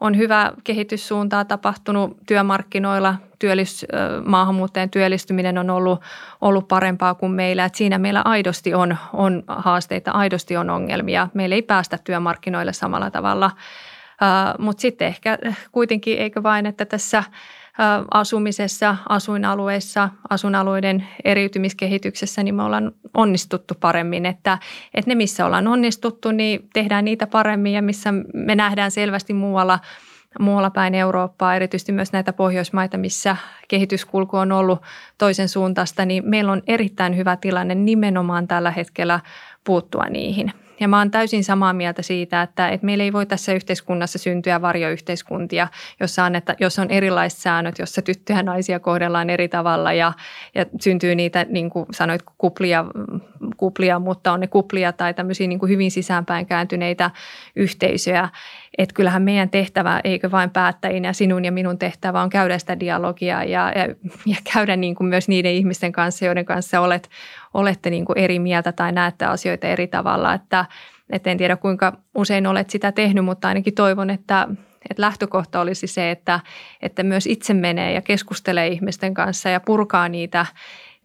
on 0.00 0.16
hyvä 0.16 0.52
kehityssuuntaa 0.64 1.44
tapahtunut 1.44 2.16
työmarkkinoilla. 2.26 3.14
Työllis, 3.38 3.86
maahanmuuttajien 4.24 4.90
työllistyminen 4.90 5.58
on 5.58 5.70
ollut, 5.70 6.00
ollut 6.40 6.68
parempaa 6.68 7.14
kuin 7.14 7.32
meillä. 7.32 7.64
Et 7.64 7.74
siinä 7.74 7.98
meillä 7.98 8.22
aidosti 8.24 8.74
on, 8.74 8.96
on 9.12 9.42
haasteita, 9.46 10.10
aidosti 10.10 10.56
on 10.56 10.70
ongelmia. 10.70 11.28
Meillä 11.34 11.54
ei 11.54 11.62
päästä 11.62 11.98
työmarkkinoille 12.04 12.72
samalla 12.72 13.10
tavalla– 13.10 13.50
mutta 14.58 14.80
sitten 14.80 15.08
ehkä 15.08 15.38
kuitenkin, 15.72 16.18
eikö 16.18 16.42
vain, 16.42 16.66
että 16.66 16.84
tässä 16.84 17.24
asumisessa, 18.10 18.96
asuinalueissa, 19.08 20.08
asuinalueiden 20.30 21.06
eriytymiskehityksessä, 21.24 22.42
niin 22.42 22.54
me 22.54 22.62
ollaan 22.62 22.92
onnistuttu 23.14 23.74
paremmin. 23.80 24.26
Että, 24.26 24.58
että 24.94 25.10
ne, 25.10 25.14
missä 25.14 25.46
ollaan 25.46 25.68
onnistuttu, 25.68 26.30
niin 26.30 26.68
tehdään 26.72 27.04
niitä 27.04 27.26
paremmin 27.26 27.72
ja 27.72 27.82
missä 27.82 28.12
me 28.34 28.54
nähdään 28.54 28.90
selvästi 28.90 29.32
muualla 29.32 29.78
muualla 30.38 30.70
päin 30.70 30.94
Eurooppaa, 30.94 31.56
erityisesti 31.56 31.92
myös 31.92 32.12
näitä 32.12 32.32
Pohjoismaita, 32.32 32.98
missä 32.98 33.36
kehityskulku 33.68 34.36
on 34.36 34.52
ollut 34.52 34.82
toisen 35.18 35.48
suuntaista, 35.48 36.04
niin 36.04 36.22
meillä 36.26 36.52
on 36.52 36.62
erittäin 36.66 37.16
hyvä 37.16 37.36
tilanne 37.36 37.74
nimenomaan 37.74 38.48
tällä 38.48 38.70
hetkellä 38.70 39.20
puuttua 39.64 40.04
niihin– 40.04 40.52
ja 40.80 40.88
mä 40.88 40.98
oon 40.98 41.10
täysin 41.10 41.44
samaa 41.44 41.72
mieltä 41.72 42.02
siitä, 42.02 42.42
että, 42.42 42.68
että 42.68 42.86
meillä 42.86 43.04
ei 43.04 43.12
voi 43.12 43.26
tässä 43.26 43.52
yhteiskunnassa 43.52 44.18
syntyä 44.18 44.62
varjoyhteiskuntia, 44.62 45.68
jossa, 46.00 46.24
annetta, 46.24 46.54
jossa 46.60 46.82
on 46.82 46.90
erilaiset 46.90 47.40
säännöt, 47.40 47.78
jossa 47.78 48.02
tyttöjä 48.02 48.38
ja 48.38 48.42
naisia 48.42 48.80
kohdellaan 48.80 49.30
eri 49.30 49.48
tavalla 49.48 49.92
ja, 49.92 50.12
ja 50.54 50.66
syntyy 50.80 51.14
niitä, 51.14 51.46
niin 51.48 51.70
kuin 51.70 51.86
sanoit, 51.90 52.22
kuplia, 52.38 52.84
kuplia, 53.56 53.98
mutta 53.98 54.32
on 54.32 54.40
ne 54.40 54.46
kuplia 54.46 54.92
tai 54.92 55.14
tämmöisiä 55.14 55.46
niin 55.46 55.58
kuin 55.58 55.70
hyvin 55.70 55.90
sisäänpäin 55.90 56.46
kääntyneitä 56.46 57.10
yhteisöjä. 57.56 58.28
Että 58.78 58.94
kyllähän 58.94 59.22
meidän 59.22 59.50
tehtävä, 59.50 60.00
eikö 60.04 60.30
vain 60.30 60.50
päättäjinä, 60.50 61.12
sinun 61.12 61.44
ja 61.44 61.52
minun 61.52 61.78
tehtävä 61.78 62.22
on 62.22 62.30
käydä 62.30 62.58
sitä 62.58 62.80
dialogia 62.80 63.44
ja, 63.44 63.72
ja, 63.76 63.94
ja 64.26 64.36
käydä 64.54 64.76
niin 64.76 64.94
kuin 64.94 65.08
myös 65.08 65.28
niiden 65.28 65.52
ihmisten 65.52 65.92
kanssa, 65.92 66.24
joiden 66.24 66.44
kanssa 66.44 66.80
olet, 66.80 67.10
olette 67.54 67.90
niin 67.90 68.04
kuin 68.04 68.18
eri 68.18 68.38
mieltä 68.38 68.72
tai 68.72 68.92
näette 68.92 69.24
asioita 69.24 69.66
eri 69.66 69.86
tavalla. 69.86 70.34
Että, 70.34 70.64
että 71.10 71.30
en 71.30 71.38
tiedä 71.38 71.56
kuinka 71.56 71.92
usein 72.14 72.46
olet 72.46 72.70
sitä 72.70 72.92
tehnyt, 72.92 73.24
mutta 73.24 73.48
ainakin 73.48 73.74
toivon, 73.74 74.10
että, 74.10 74.48
että 74.90 75.02
lähtökohta 75.02 75.60
olisi 75.60 75.86
se, 75.86 76.10
että, 76.10 76.40
että 76.82 77.02
myös 77.02 77.26
itse 77.26 77.54
menee 77.54 77.92
ja 77.92 78.02
keskustelee 78.02 78.68
ihmisten 78.68 79.14
kanssa 79.14 79.48
ja 79.48 79.60
purkaa 79.60 80.08
niitä, 80.08 80.46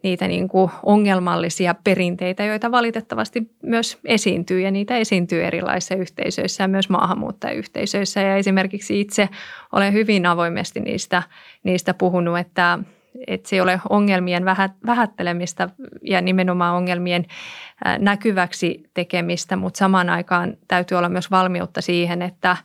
niitä 0.04 0.28
niin 0.28 0.48
kuin 0.48 0.72
ongelmallisia 0.84 1.76
perinteitä, 1.84 2.44
joita 2.44 2.72
valitettavasti 2.72 3.52
myös 3.64 3.98
esiintyy 4.06 4.62
ja 4.62 4.72
niitä 4.72 4.98
esiintyy 4.98 5.44
erilaisissa 5.44 5.96
yhteisöissä 5.96 6.64
ja 6.64 6.68
myös 6.68 6.90
maahanmuuttajayhteisöissä. 6.90 8.22
Ja 8.22 8.36
esimerkiksi 8.36 9.02
itse 9.02 9.30
olen 9.72 9.94
hyvin 9.94 10.26
avoimesti 10.26 10.80
niistä, 10.80 11.24
niistä 11.64 11.94
puhunut, 11.94 12.40
että, 12.40 12.80
että 13.28 13.50
se 13.50 13.56
ei 13.56 13.62
ole 13.62 13.82
ongelmien 13.90 14.46
vähättelemistä 14.86 15.70
ja 16.02 16.22
nimenomaan 16.22 16.76
ongelmien 16.76 17.26
näkyväksi 18.00 18.84
tekemistä, 18.94 19.56
mutta 19.56 19.78
samaan 19.78 20.10
aikaan 20.10 20.58
täytyy 20.68 20.98
olla 20.98 21.10
myös 21.10 21.32
valmiutta 21.32 21.82
siihen, 21.82 22.22
että, 22.22 22.58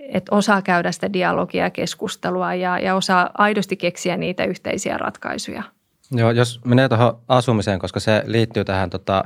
että 0.00 0.34
osaa 0.34 0.62
käydä 0.62 0.92
sitä 0.92 1.12
dialogia 1.12 1.64
ja 1.64 1.70
keskustelua 1.70 2.54
ja, 2.54 2.78
ja 2.78 2.94
osaa 2.94 3.30
aidosti 3.38 3.76
keksiä 3.76 4.16
niitä 4.16 4.44
yhteisiä 4.44 4.98
ratkaisuja. 4.98 5.62
Joo, 6.10 6.30
jos 6.30 6.60
menee 6.64 6.88
tuohon 6.88 7.20
asumiseen, 7.28 7.78
koska 7.78 8.00
se 8.00 8.22
liittyy 8.26 8.64
tähän 8.64 8.90
tota, 8.90 9.24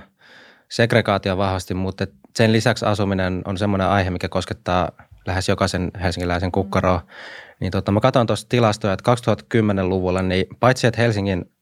segregaatioon 0.69 1.39
vahvasti, 1.39 1.75
mutta 1.75 2.07
sen 2.35 2.53
lisäksi 2.53 2.87
asuminen 2.87 3.43
on 3.45 3.59
semmoinen 3.59 3.89
aihe, 3.89 4.11
mikä 4.11 4.29
koskettaa 4.29 4.93
lähes 5.27 5.49
jokaisen 5.49 5.91
helsinkiläisen 6.03 6.53
kukkaroa. 6.53 6.99
Mm. 6.99 7.07
Niin 7.61 7.73
tota, 7.73 7.93
mä 7.93 8.01
katson 8.01 8.27
tuossa 8.27 8.49
tilastoja, 8.49 8.93
että 8.93 9.15
2010-luvulla, 9.15 10.23
niin 10.23 10.47
paitsi 10.61 10.87
että 10.87 11.01
Helsingin 11.01 11.53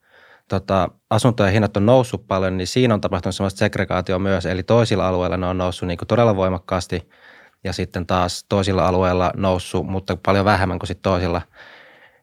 tota, 0.48 0.90
asuntojen 1.10 1.52
hinnat 1.52 1.76
on 1.76 1.86
noussut 1.86 2.26
paljon, 2.26 2.56
niin 2.56 2.66
siinä 2.66 2.94
on 2.94 3.00
tapahtunut 3.00 3.34
semmoista 3.34 3.58
segregaatio 3.58 4.18
myös. 4.18 4.46
Eli 4.46 4.62
toisilla 4.62 5.08
alueilla 5.08 5.36
ne 5.36 5.46
on 5.46 5.58
noussut 5.58 5.88
niin 5.88 5.98
kuin 5.98 6.08
todella 6.08 6.36
voimakkaasti 6.36 7.08
ja 7.64 7.72
sitten 7.72 8.06
taas 8.06 8.44
toisilla 8.48 8.88
alueilla 8.88 9.32
noussut, 9.36 9.86
mutta 9.86 10.16
paljon 10.26 10.44
vähemmän 10.44 10.78
kuin 10.78 10.88
sitten 10.88 11.10
toisilla. 11.10 11.42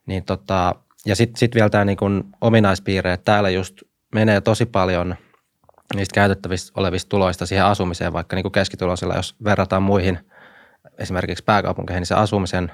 Niin 0.05 0.25
tota, 0.25 0.75
ja 1.05 1.15
sitten 1.15 1.39
sit 1.39 1.55
vielä 1.55 1.69
tämä 1.69 1.85
niin 1.85 1.97
ominaispiirre, 2.41 3.13
että 3.13 3.25
täällä 3.25 3.49
just 3.49 3.81
menee 4.15 4.41
tosi 4.41 4.65
paljon 4.65 5.15
niistä 5.95 6.15
käytettävistä 6.15 6.71
olevista 6.79 7.09
tuloista 7.09 7.45
siihen 7.45 7.65
asumiseen, 7.65 8.13
vaikka 8.13 8.35
niin 8.35 8.51
keskituloisilla, 8.51 9.15
jos 9.15 9.35
verrataan 9.43 9.83
muihin 9.83 10.19
esimerkiksi 10.97 11.43
pääkaupunkeihin, 11.43 12.01
niin 12.01 12.07
se 12.07 12.15
asumisen 12.15 12.71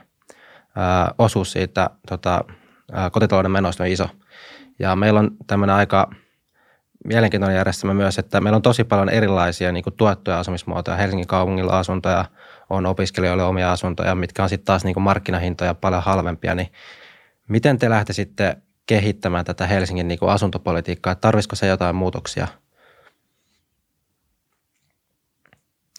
ää, 0.75 1.13
osuus 1.17 1.51
siitä 1.51 1.89
tota, 2.09 2.43
ää, 2.91 3.09
kotitalouden 3.09 3.51
menoista 3.51 3.83
on 3.83 3.89
iso. 3.89 4.09
Ja 4.79 4.95
meillä 4.95 5.19
on 5.19 5.31
tämmöinen 5.47 5.75
aika 5.75 6.09
mielenkiintoinen 7.05 7.57
järjestelmä 7.57 7.93
myös, 7.93 8.19
että 8.19 8.41
meillä 8.41 8.55
on 8.55 8.61
tosi 8.61 8.83
paljon 8.83 9.09
erilaisia 9.09 9.71
niin 9.71 9.83
kuin 9.83 9.95
tuettuja 9.97 10.39
asumismuotoja. 10.39 10.97
Helsingin 10.97 11.27
kaupungilla 11.27 11.79
asuntoja, 11.79 12.25
on 12.69 12.85
opiskelijoille 12.85 13.43
omia 13.43 13.71
asuntoja, 13.71 14.15
mitkä 14.15 14.43
on 14.43 14.49
sitten 14.49 14.65
taas 14.65 14.83
niin 14.83 14.93
kuin 14.93 15.03
markkinahintoja 15.03 15.73
paljon 15.73 16.03
halvempia, 16.03 16.55
niin 16.55 16.71
Miten 17.49 17.79
te 17.79 17.89
lähtisitte 17.89 18.57
kehittämään 18.85 19.45
tätä 19.45 19.67
Helsingin 19.67 20.07
niin 20.07 20.19
kuin 20.19 20.31
asuntopolitiikkaa? 20.31 21.15
Tarvisiko 21.15 21.55
se 21.55 21.67
jotain 21.67 21.95
muutoksia? 21.95 22.47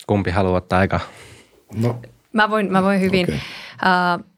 Kumpi 0.06 0.30
haluaa 0.30 0.56
ottaa 0.56 0.78
aika? 0.78 1.00
No. 1.74 2.00
Mä, 2.32 2.50
voin, 2.50 2.72
mä 2.72 2.82
voin 2.82 3.00
hyvin. 3.00 3.24
Okay. 3.24 3.36
Uh, 3.36 4.29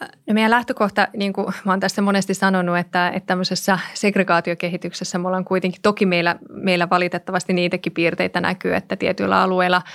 No 0.00 0.34
meidän 0.34 0.50
lähtökohta, 0.50 1.08
niin 1.16 1.32
kuin 1.32 1.46
mä 1.64 1.72
oon 1.72 1.80
tässä 1.80 2.02
monesti 2.02 2.34
sanonut, 2.34 2.78
että, 2.78 3.08
että 3.08 3.26
tämmöisessä 3.26 3.78
segregaatiokehityksessä 3.94 5.18
me 5.18 5.26
ollaan 5.26 5.44
kuitenkin, 5.44 5.82
toki 5.82 6.06
meillä, 6.06 6.36
meillä 6.52 6.90
valitettavasti 6.90 7.52
niitäkin 7.52 7.92
piirteitä 7.92 8.40
näkyy, 8.40 8.74
että 8.74 8.96
tietyillä 8.96 9.42
alueilla– 9.42 9.82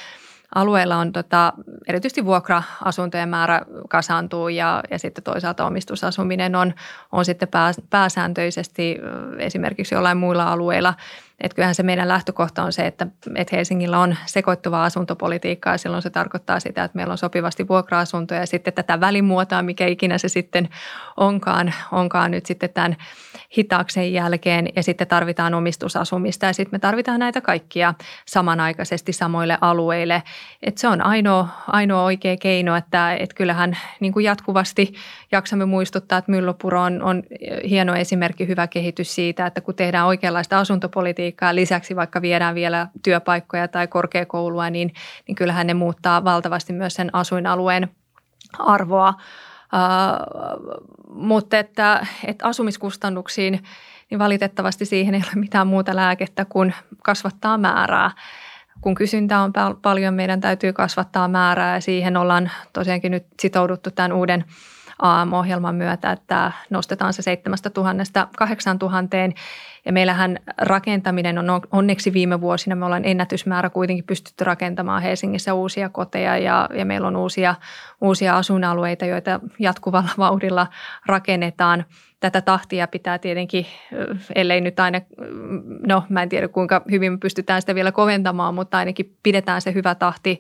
alueella 0.56 0.98
on 0.98 1.12
tota, 1.12 1.54
erityisesti 1.88 2.26
vuokra-asuntojen 2.26 3.30
määrä 3.30 3.62
kasaantuu 3.90 4.50
ja, 4.50 4.84
ja 4.92 5.00
sitten 5.00 5.24
toisaalta 5.24 5.66
omistusasuminen 5.66 6.56
on, 6.56 6.74
on 7.12 7.26
sitten 7.26 7.48
pää, 7.48 7.72
pääsääntöisesti 7.90 8.98
esimerkiksi 9.38 9.96
jollain 9.96 10.18
muilla 10.18 10.44
alueilla– 10.44 10.94
että 11.42 11.56
kyllähän 11.56 11.76
se 11.76 11.84
meidän 11.84 12.08
lähtökohta 12.08 12.64
on 12.64 12.74
se, 12.74 12.88
että, 12.88 13.08
että 13.36 13.56
Helsingillä 13.56 14.00
on 14.00 14.16
sekoittuvaa 14.26 14.86
asuntopolitiikkaa 14.86 15.74
ja 15.74 15.78
silloin 15.78 16.02
se 16.02 16.10
tarkoittaa 16.10 16.60
sitä, 16.60 16.84
että 16.84 16.96
meillä 16.96 17.12
on 17.12 17.18
sopivasti 17.18 17.68
vuokra-asuntoja 17.68 18.40
ja 18.40 18.46
sitten 18.48 18.74
tätä 18.74 19.00
välimuotoa, 19.00 19.62
mikä 19.62 19.88
ikinä 19.88 20.18
se 20.18 20.28
sitten 20.28 20.70
onkaan, 21.18 21.74
onkaan 21.92 22.32
nyt 22.32 22.46
sitten 22.46 22.70
tämän 22.70 22.96
hitaaksen 23.58 24.14
jälkeen 24.14 24.70
ja 24.76 24.84
sitten 24.84 25.08
tarvitaan 25.08 25.54
omistusasumista 25.54 26.46
ja 26.46 26.54
sitten 26.54 26.76
me 26.76 26.80
tarvitaan 26.80 27.20
näitä 27.20 27.42
kaikkia 27.42 27.94
samanaikaisesti 28.26 29.14
samoille 29.14 29.58
alueille. 29.62 30.24
Että 30.64 30.82
se 30.82 30.88
on 30.88 31.06
ainoa, 31.06 31.48
ainoa 31.68 32.04
oikea 32.04 32.38
keino, 32.38 32.76
että, 32.76 33.14
että 33.14 33.36
kyllähän 33.36 33.78
niin 34.00 34.14
kuin 34.14 34.26
jatkuvasti 34.26 34.94
jaksamme 35.32 35.66
muistuttaa, 35.66 36.18
että 36.18 36.32
Myllopuro 36.32 36.82
on, 36.82 37.02
on 37.02 37.24
hieno 37.70 37.96
esimerkki, 37.96 38.48
hyvä 38.48 38.68
kehitys 38.68 39.16
siitä, 39.16 39.46
että 39.46 39.62
kun 39.62 39.76
tehdään 39.76 40.08
oikeanlaista 40.08 40.60
asuntopolitiikkaa, 40.60 41.25
politiikkaa, 41.26 41.56
lisäksi 41.56 41.96
vaikka 41.96 42.22
viedään 42.22 42.56
vielä 42.56 42.88
työpaikkoja 43.04 43.68
tai 43.68 43.88
korkeakoulua, 43.88 44.70
niin, 44.70 44.94
niin 45.28 45.36
kyllähän 45.36 45.68
ne 45.68 45.74
muuttaa 45.74 46.24
valtavasti 46.24 46.74
myös 46.74 46.94
sen 46.94 47.10
asuinalueen 47.14 47.90
arvoa. 48.60 49.14
Uh, 49.74 50.76
mutta 51.10 51.60
että, 51.60 52.06
että 52.28 52.46
asumiskustannuksiin, 52.46 53.64
niin 54.10 54.20
valitettavasti 54.20 54.86
siihen 54.86 55.16
ei 55.16 55.22
ole 55.26 55.42
mitään 55.42 55.68
muuta 55.68 55.96
lääkettä 55.96 56.46
kuin 56.46 56.74
kasvattaa 57.04 57.58
määrää. 57.58 58.12
Kun 58.82 58.96
kysyntää 58.96 59.42
on 59.42 59.54
paljon, 59.82 60.14
meidän 60.14 60.42
täytyy 60.42 60.74
kasvattaa 60.74 61.28
määrää 61.28 61.76
ja 61.76 61.82
siihen 61.82 62.18
ollaan 62.18 62.52
tosiaankin 62.74 63.12
nyt 63.12 63.26
sitouduttu 63.40 63.92
tämän 63.92 64.14
uuden– 64.14 64.46
AM-ohjelman 65.02 65.76
myötä, 65.76 66.12
että 66.12 66.52
nostetaan 66.70 67.14
se 67.14 67.22
7000 67.22 68.28
8000 68.38 69.18
ja 69.86 69.94
meillähän 69.94 70.40
rakentaminen 70.58 71.38
on 71.38 71.62
onneksi 71.72 72.14
viime 72.14 72.42
vuosina, 72.42 72.76
me 72.76 72.86
ollaan 72.86 73.06
ennätysmäärä 73.06 73.70
kuitenkin 73.70 74.06
pystytty 74.06 74.44
rakentamaan 74.44 75.02
Helsingissä 75.02 75.54
uusia 75.54 75.90
koteja 75.90 76.38
ja, 76.38 76.70
ja 76.74 76.86
meillä 76.86 77.08
on 77.08 77.16
uusia, 77.16 77.56
uusia 78.02 78.38
asuinalueita, 78.38 79.06
joita 79.06 79.40
jatkuvalla 79.60 80.10
vauhdilla 80.26 80.68
rakennetaan. 81.06 81.86
Tätä 82.20 82.42
tahtia 82.42 82.88
pitää 82.88 83.20
tietenkin, 83.20 83.66
ellei 84.36 84.62
nyt 84.62 84.80
aina, 84.80 85.02
no 85.88 86.04
mä 86.10 86.24
en 86.24 86.30
tiedä 86.30 86.48
kuinka 86.48 86.82
hyvin 86.92 87.12
me 87.12 87.18
pystytään 87.18 87.62
sitä 87.62 87.76
vielä 87.76 87.92
koventamaan, 87.92 88.56
mutta 88.56 88.78
ainakin 88.78 89.18
pidetään 89.24 89.62
se 89.62 89.74
hyvä 89.74 89.96
tahti, 89.96 90.40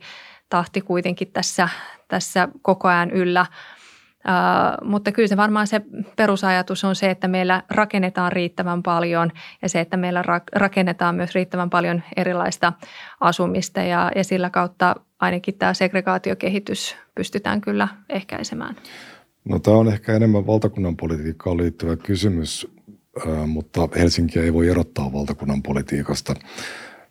tahti 0.49 0.81
kuitenkin 0.81 1.31
tässä, 1.31 1.69
tässä 2.07 2.47
koko 2.61 2.87
ajan 2.87 3.11
yllä– 3.11 3.45
Uh, 4.25 4.87
mutta 4.87 5.11
kyllä 5.11 5.27
se 5.27 5.37
varmaan 5.37 5.67
se 5.67 5.81
perusajatus 6.15 6.83
on 6.83 6.95
se, 6.95 7.09
että 7.09 7.27
meillä 7.27 7.63
rakennetaan 7.69 8.31
riittävän 8.31 8.83
paljon 8.83 9.31
ja 9.61 9.69
se, 9.69 9.79
että 9.79 9.97
meillä 9.97 10.21
ra- 10.21 10.59
rakennetaan 10.59 11.15
myös 11.15 11.35
riittävän 11.35 11.69
paljon 11.69 12.03
erilaista 12.17 12.73
asumista 13.19 13.81
ja, 13.81 14.11
ja 14.15 14.23
sillä 14.23 14.49
kautta 14.49 14.95
ainakin 15.19 15.57
tämä 15.57 15.73
segregaatiokehitys 15.73 16.95
pystytään 17.15 17.61
kyllä 17.61 17.87
ehkäisemään. 18.09 18.75
No 19.49 19.59
tämä 19.59 19.77
on 19.77 19.87
ehkä 19.87 20.13
enemmän 20.13 20.47
valtakunnan 20.47 20.97
politiikkaan 20.97 21.57
liittyvä 21.57 21.95
kysymys, 21.95 22.67
uh, 23.27 23.47
mutta 23.47 23.89
Helsinkiä 23.95 24.43
ei 24.43 24.53
voi 24.53 24.69
erottaa 24.69 25.13
valtakunnan 25.13 25.63
politiikasta. 25.63 26.33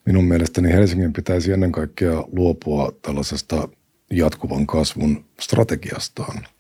Minun 0.06 0.24
mielestäni 0.24 0.72
Helsingin 0.72 1.12
pitäisi 1.12 1.52
ennen 1.52 1.72
kaikkea 1.72 2.24
luopua 2.32 2.92
tällaisesta 3.02 3.68
jatkuvan 4.10 4.66
kasvun 4.66 5.24
strategiastaan– 5.40 6.46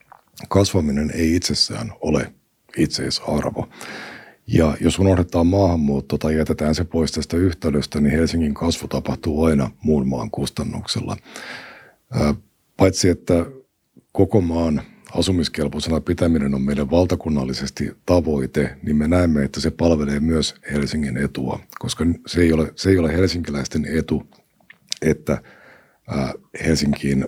kasvaminen 0.48 1.10
ei 1.14 1.36
itsessään 1.36 1.92
ole 2.00 2.32
itseisarvo. 2.76 3.68
Ja 4.46 4.76
jos 4.80 4.98
unohdetaan 4.98 5.46
maahanmuutto 5.46 6.18
tai 6.18 6.36
jätetään 6.36 6.74
se 6.74 6.84
pois 6.84 7.12
tästä 7.12 7.36
yhtälöstä, 7.36 8.00
niin 8.00 8.12
Helsingin 8.12 8.54
kasvu 8.54 8.88
tapahtuu 8.88 9.44
aina 9.44 9.70
muun 9.82 10.08
maan 10.08 10.30
kustannuksella. 10.30 11.16
Paitsi 12.76 13.08
että 13.08 13.46
koko 14.12 14.40
maan 14.40 14.82
asumiskelpoisena 15.14 16.00
pitäminen 16.00 16.54
on 16.54 16.62
meille 16.62 16.90
valtakunnallisesti 16.90 17.96
tavoite, 18.06 18.76
niin 18.82 18.96
me 18.96 19.08
näemme, 19.08 19.44
että 19.44 19.60
se 19.60 19.70
palvelee 19.70 20.20
myös 20.20 20.54
Helsingin 20.72 21.16
etua, 21.16 21.60
koska 21.78 22.04
se 22.26 22.40
ei 22.40 22.52
ole, 22.52 22.72
se 22.76 22.90
ei 22.90 22.98
ole 22.98 23.12
helsinkiläisten 23.12 23.86
etu, 23.98 24.26
että 25.02 25.42
Helsinkiin 26.64 27.24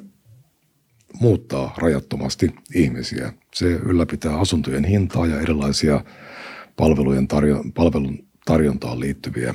muuttaa 1.21 1.75
rajattomasti 1.79 2.55
ihmisiä. 2.75 3.33
Se 3.55 3.67
ylläpitää 3.67 4.39
asuntojen 4.39 4.85
hintaa 4.85 5.27
ja 5.27 5.41
erilaisia 5.41 6.05
palvelujen 6.77 7.29
tarjo- 7.29 7.71
palvelun 7.75 8.27
tarjontaan 8.45 9.01
liittyviä 9.01 9.55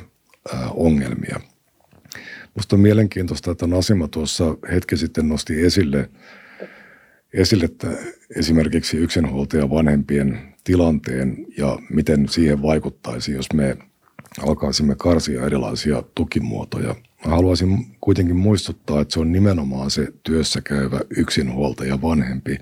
ää, 0.54 0.70
ongelmia. 0.70 1.40
Minusta 2.56 2.76
on 2.76 2.80
mielenkiintoista, 2.80 3.52
että 3.52 3.68
Nasima 3.68 4.08
tuossa 4.08 4.58
hetki 4.72 4.98
sitten 4.98 5.30
nosti 5.30 5.62
esille, 5.62 6.10
esille 7.34 7.66
että 7.66 7.88
esimerkiksi 8.36 8.98
yksinhuoltaja 8.98 9.70
vanhempien 9.70 10.54
tilanteen 10.64 11.46
ja 11.58 11.80
miten 11.90 12.30
siihen 12.30 12.62
vaikuttaisi, 12.62 13.32
jos 13.32 13.54
me 13.54 13.78
alkaisimme 14.40 14.96
karsia 14.96 15.46
erilaisia 15.46 16.04
tukimuotoja. 16.16 16.96
Mä 17.26 17.32
haluaisin 17.36 17.98
kuitenkin 18.02 18.36
muistuttaa, 18.36 19.02
että 19.02 19.14
se 19.14 19.20
on 19.20 19.32
nimenomaan 19.32 19.92
se 19.92 20.08
työssä 20.24 20.62
käyvä 20.62 21.00
yksinhuoltaja 21.18 22.02
vanhempi, 22.02 22.58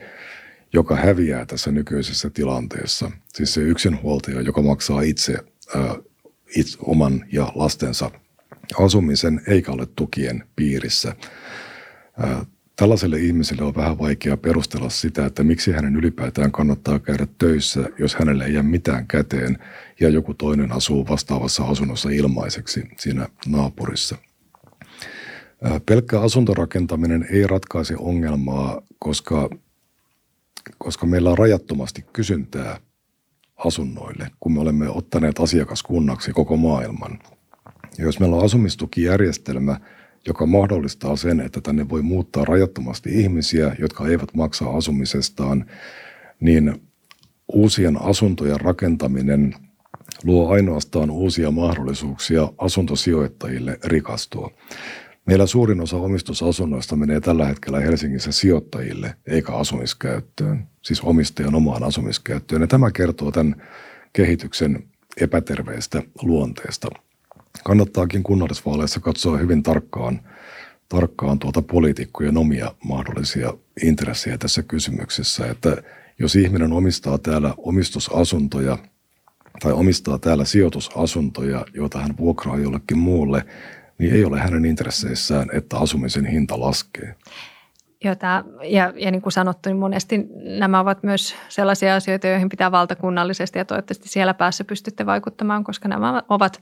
joka 0.73 0.95
häviää 0.95 1.45
tässä 1.45 1.71
nykyisessä 1.71 2.29
tilanteessa. 2.29 3.11
Siis 3.33 3.53
se 3.53 3.61
yksinhuoltaja, 3.61 4.41
joka 4.41 4.61
maksaa 4.61 5.01
itse, 5.01 5.37
ää, 5.75 5.95
itse 6.55 6.77
oman 6.81 7.25
ja 7.31 7.51
lastensa 7.55 8.11
asumisen 8.79 9.41
eikä 9.47 9.71
ole 9.71 9.87
tukien 9.95 10.43
piirissä. 10.55 11.15
Ää, 12.17 12.45
tällaiselle 12.75 13.19
ihmiselle 13.19 13.63
on 13.63 13.75
vähän 13.75 13.99
vaikea 13.99 14.37
perustella 14.37 14.89
sitä, 14.89 15.25
että 15.25 15.43
miksi 15.43 15.71
hänen 15.71 15.95
ylipäätään 15.95 16.51
kannattaa 16.51 16.99
käydä 16.99 17.27
töissä, 17.37 17.89
jos 17.99 18.15
hänelle 18.15 18.45
ei 18.45 18.53
jää 18.53 18.63
mitään 18.63 19.07
käteen 19.07 19.57
ja 19.99 20.09
joku 20.09 20.33
toinen 20.33 20.71
asuu 20.71 21.07
vastaavassa 21.07 21.63
asunnossa 21.63 22.09
ilmaiseksi 22.09 22.83
siinä 22.97 23.27
naapurissa. 23.47 24.28
Pelkkä 25.85 26.21
asuntorakentaminen 26.21 27.27
ei 27.31 27.47
ratkaise 27.47 27.95
ongelmaa, 27.97 28.81
koska 28.99 29.49
koska 30.77 31.05
meillä 31.05 31.29
on 31.29 31.37
rajattomasti 31.37 32.05
kysyntää 32.13 32.77
asunnoille, 33.57 34.31
kun 34.39 34.53
me 34.53 34.59
olemme 34.59 34.89
ottaneet 34.89 35.39
asiakaskunnaksi 35.39 36.31
koko 36.31 36.57
maailman. 36.57 37.19
Ja 37.97 38.05
jos 38.05 38.19
meillä 38.19 38.35
on 38.35 38.45
asumistukijärjestelmä, 38.45 39.79
joka 40.27 40.45
mahdollistaa 40.45 41.15
sen, 41.15 41.39
että 41.39 41.61
tänne 41.61 41.89
voi 41.89 42.01
muuttaa 42.01 42.45
rajattomasti 42.45 43.21
ihmisiä, 43.21 43.75
jotka 43.79 44.07
eivät 44.07 44.33
maksa 44.33 44.69
asumisestaan, 44.69 45.65
niin 46.39 46.81
uusien 47.53 48.01
asuntojen 48.01 48.61
rakentaminen 48.61 49.55
luo 50.23 50.49
ainoastaan 50.51 51.11
uusia 51.11 51.51
mahdollisuuksia 51.51 52.49
asuntosijoittajille 52.57 53.79
rikastua. 53.83 54.51
Meillä 55.29 55.45
suurin 55.45 55.81
osa 55.81 55.97
omistusasunnoista 55.97 56.95
menee 56.95 57.19
tällä 57.19 57.45
hetkellä 57.45 57.79
Helsingissä 57.79 58.31
sijoittajille 58.31 59.15
eikä 59.27 59.53
asumiskäyttöön, 59.53 60.67
siis 60.81 61.01
omistajan 61.01 61.55
omaan 61.55 61.83
asumiskäyttöön. 61.83 62.61
Ja 62.61 62.67
tämä 62.67 62.91
kertoo 62.91 63.31
tämän 63.31 63.55
kehityksen 64.13 64.83
epäterveestä 65.21 66.03
luonteesta. 66.21 66.87
Kannattaakin 67.63 68.23
kunnallisvaaleissa 68.23 68.99
katsoa 68.99 69.37
hyvin 69.37 69.63
tarkkaan, 69.63 70.21
tarkkaan 70.89 71.39
tuota 71.39 71.61
poliitikkojen 71.61 72.37
omia 72.37 72.75
mahdollisia 72.83 73.53
intressejä 73.83 74.37
tässä 74.37 74.63
kysymyksessä, 74.63 75.45
että 75.45 75.77
jos 76.19 76.35
ihminen 76.35 76.73
omistaa 76.73 77.17
täällä 77.17 77.53
omistusasuntoja 77.57 78.77
tai 79.61 79.71
omistaa 79.71 80.19
täällä 80.19 80.45
sijoitusasuntoja, 80.45 81.65
joita 81.73 81.99
hän 81.99 82.17
vuokraa 82.17 82.57
jollekin 82.59 82.97
muulle, 82.97 83.45
niin 83.99 84.13
ei 84.13 84.25
ole 84.25 84.39
hänen 84.39 84.65
intresseissään, 84.65 85.47
että 85.53 85.77
asumisen 85.77 86.25
hinta 86.25 86.59
laskee. 86.59 87.15
Jota, 88.03 88.43
ja, 88.63 88.93
ja 88.95 89.11
niin 89.11 89.21
kuin 89.21 89.33
sanottu, 89.33 89.69
niin 89.69 89.77
monesti 89.77 90.27
nämä 90.59 90.79
ovat 90.79 91.03
myös 91.03 91.35
sellaisia 91.49 91.95
asioita, 91.95 92.27
joihin 92.27 92.49
pitää 92.49 92.71
valtakunnallisesti 92.71 93.59
ja 93.59 93.65
toivottavasti 93.65 94.09
siellä 94.09 94.33
päässä 94.33 94.63
pystytte 94.63 95.05
vaikuttamaan, 95.05 95.63
koska 95.63 95.87
nämä 95.87 96.23
ovat 96.29 96.61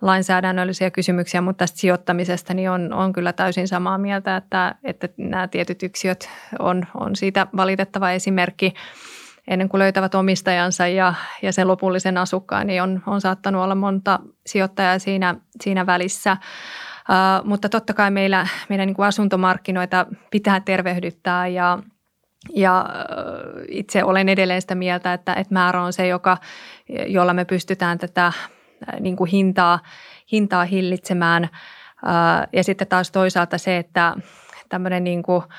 lainsäädännöllisiä 0.00 0.90
kysymyksiä, 0.90 1.40
mutta 1.40 1.58
tästä 1.58 1.78
sijoittamisesta 1.78 2.54
niin 2.54 2.70
on, 2.70 2.92
on 2.92 3.12
kyllä 3.12 3.32
täysin 3.32 3.68
samaa 3.68 3.98
mieltä, 3.98 4.36
että, 4.36 4.74
että 4.84 5.08
nämä 5.16 5.48
tietyt 5.48 5.82
yksiöt 5.82 6.28
on, 6.58 6.86
on 6.94 7.16
siitä 7.16 7.46
valitettava 7.56 8.10
esimerkki 8.10 8.74
ennen 9.48 9.68
kuin 9.68 9.78
löytävät 9.78 10.14
omistajansa 10.14 10.86
ja, 10.86 11.14
ja 11.42 11.52
sen 11.52 11.68
lopullisen 11.68 12.18
asukkaan, 12.18 12.66
niin 12.66 12.82
on, 12.82 13.02
on 13.06 13.20
saattanut 13.20 13.62
olla 13.62 13.74
monta 13.74 14.20
sijoittajaa 14.46 14.98
siinä, 14.98 15.34
siinä 15.60 15.86
välissä. 15.86 16.36
Uh, 17.08 17.46
mutta 17.48 17.68
totta 17.68 17.94
kai 17.94 18.10
meillä, 18.10 18.46
meidän 18.68 18.86
niin 18.86 18.96
kuin 18.96 19.06
asuntomarkkinoita 19.06 20.06
pitää 20.30 20.60
tervehdyttää 20.60 21.46
ja, 21.46 21.78
ja 22.54 22.86
itse 23.68 24.04
olen 24.04 24.28
edelleen 24.28 24.60
sitä 24.60 24.74
mieltä, 24.74 25.12
että, 25.12 25.34
että 25.34 25.54
määrä 25.54 25.82
on 25.82 25.92
se, 25.92 26.06
joka, 26.06 26.36
jolla 27.06 27.34
me 27.34 27.44
pystytään 27.44 27.98
tätä 27.98 28.32
niin 29.00 29.16
kuin 29.16 29.30
hintaa, 29.30 29.78
hintaa 30.32 30.64
hillitsemään. 30.64 31.48
Ja 32.52 32.64
sitten 32.64 32.88
taas 32.88 33.10
toisaalta 33.10 33.58
se, 33.58 33.76
että 33.76 34.14
tämmöinen 34.68 35.04
niin 35.04 35.22
kuin– 35.22 35.42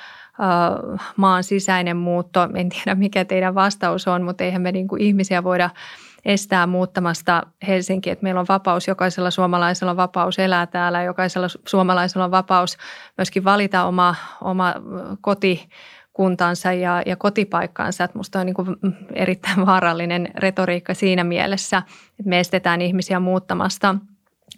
maan 1.16 1.44
sisäinen 1.44 1.98
muutto. 1.98 2.50
En 2.56 2.70
tiedä, 2.70 2.96
mikä 2.96 3.26
teidän 3.26 3.56
vastaus 3.56 4.08
on, 4.08 4.24
mutta 4.24 4.44
eihän 4.44 4.62
me 4.62 4.72
niin 4.72 4.88
kuin 4.88 5.02
ihmisiä 5.02 5.44
voida 5.44 5.70
estää 6.26 6.68
muuttamasta 6.68 7.44
Helsinki, 7.68 8.10
että 8.10 8.24
meillä 8.24 8.40
on 8.40 8.46
vapaus, 8.50 8.88
jokaisella 8.88 9.32
suomalaisella 9.32 9.92
on 9.92 9.98
vapaus 9.98 10.40
elää 10.40 10.68
täällä, 10.68 11.04
jokaisella 11.04 11.48
suomalaisella 11.68 12.26
on 12.26 12.32
vapaus 12.32 12.78
myöskin 13.18 13.44
valita 13.44 13.86
oma, 13.86 14.16
oma 14.42 14.74
koti, 15.22 15.70
kuntansa 16.14 16.74
ja, 16.74 17.02
ja 17.06 17.16
kotipaikkaansa. 17.16 18.04
Että 18.04 18.18
musta 18.18 18.40
on 18.40 18.46
niin 18.46 18.54
kuin 18.54 18.78
erittäin 19.14 19.66
vaarallinen 19.66 20.30
retoriikka 20.36 20.94
siinä 20.94 21.24
mielessä, 21.24 21.78
että 22.20 22.30
me 22.30 22.40
estetään 22.40 22.82
ihmisiä 22.82 23.20
muuttamasta. 23.20 23.96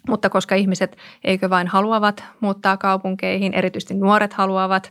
Mutta 0.08 0.30
koska 0.30 0.54
ihmiset 0.54 0.96
eikö 1.24 1.50
vain 1.50 1.66
haluavat 1.66 2.24
muuttaa 2.40 2.76
kaupunkeihin, 2.76 3.54
erityisesti 3.54 3.94
nuoret 3.94 4.32
haluavat, 4.32 4.90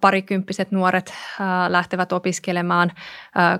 parikymppiset 0.00 0.70
nuoret 0.70 1.14
lähtevät 1.68 2.12
opiskelemaan 2.12 2.92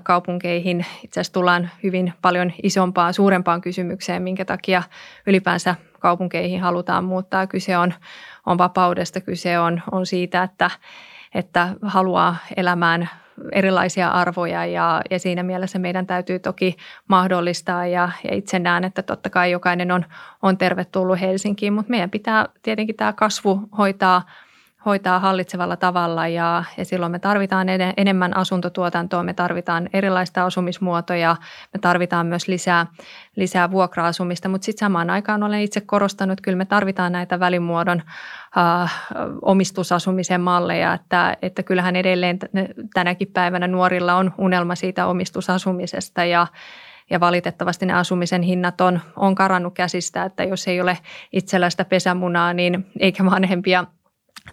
kaupunkeihin. 0.03 0.85
Itse 1.03 1.19
asiassa 1.19 1.33
tullaan 1.33 1.69
hyvin 1.83 2.13
paljon 2.21 2.51
isompaan, 2.63 3.13
suurempaan 3.13 3.61
kysymykseen, 3.61 4.21
minkä 4.21 4.45
takia 4.45 4.83
ylipäänsä 5.27 5.75
kaupunkeihin 5.99 6.61
halutaan 6.61 7.03
muuttaa. 7.03 7.47
Kyse 7.47 7.77
on, 7.77 7.93
on 8.45 8.57
vapaudesta, 8.57 9.21
kyse 9.21 9.59
on, 9.59 9.81
on 9.91 10.05
siitä, 10.05 10.43
että, 10.43 10.69
että 11.35 11.75
haluaa 11.81 12.35
elämään 12.57 13.09
erilaisia 13.51 14.07
arvoja 14.07 14.65
ja, 14.65 15.01
ja 15.09 15.19
siinä 15.19 15.43
mielessä 15.43 15.79
meidän 15.79 16.07
täytyy 16.07 16.39
toki 16.39 16.75
mahdollistaa 17.07 17.87
ja, 17.87 18.09
ja 18.23 18.35
itse 18.35 18.59
näen, 18.59 18.83
että 18.83 19.03
totta 19.03 19.29
kai 19.29 19.51
jokainen 19.51 19.91
on, 19.91 20.05
on 20.41 20.57
tervetullut 20.57 21.19
Helsinkiin, 21.21 21.73
mutta 21.73 21.89
meidän 21.89 22.09
pitää 22.09 22.45
tietenkin 22.61 22.95
tämä 22.95 23.13
kasvu 23.13 23.69
hoitaa– 23.77 24.21
hoitaa 24.85 25.19
hallitsevalla 25.19 25.77
tavalla 25.77 26.27
ja, 26.27 26.63
ja 26.77 26.85
silloin 26.85 27.11
me 27.11 27.19
tarvitaan 27.19 27.69
ed- 27.69 27.93
enemmän 27.97 28.37
asuntotuotantoa, 28.37 29.23
me 29.23 29.33
tarvitaan 29.33 29.89
erilaista 29.93 30.45
asumismuotoja, 30.45 31.35
me 31.73 31.79
tarvitaan 31.79 32.27
myös 32.27 32.47
lisää, 32.47 32.87
lisää 33.35 33.71
vuokra-asumista, 33.71 34.49
mutta 34.49 34.65
sitten 34.65 34.85
samaan 34.85 35.09
aikaan 35.09 35.43
olen 35.43 35.61
itse 35.61 35.81
korostanut, 35.81 36.33
että 36.33 36.43
kyllä 36.43 36.57
me 36.57 36.65
tarvitaan 36.65 37.11
näitä 37.11 37.39
välimuodon 37.39 38.01
äh, 38.57 39.03
omistusasumisen 39.41 40.41
malleja, 40.41 40.93
että, 40.93 41.37
että 41.41 41.63
kyllähän 41.63 41.95
edelleen 41.95 42.39
tänäkin 42.93 43.31
päivänä 43.33 43.67
nuorilla 43.67 44.15
on 44.15 44.33
unelma 44.37 44.75
siitä 44.75 45.07
omistusasumisesta 45.07 46.25
ja 46.25 46.47
ja 47.09 47.19
valitettavasti 47.19 47.85
ne 47.85 47.93
asumisen 47.93 48.41
hinnat 48.41 48.81
on, 48.81 48.99
on 49.15 49.35
karannut 49.35 49.73
käsistä, 49.73 50.23
että 50.23 50.43
jos 50.43 50.67
ei 50.67 50.81
ole 50.81 50.97
itselläistä 51.31 51.85
pesämunaa, 51.85 52.53
niin 52.53 52.85
eikä 52.99 53.25
vanhempia 53.25 53.85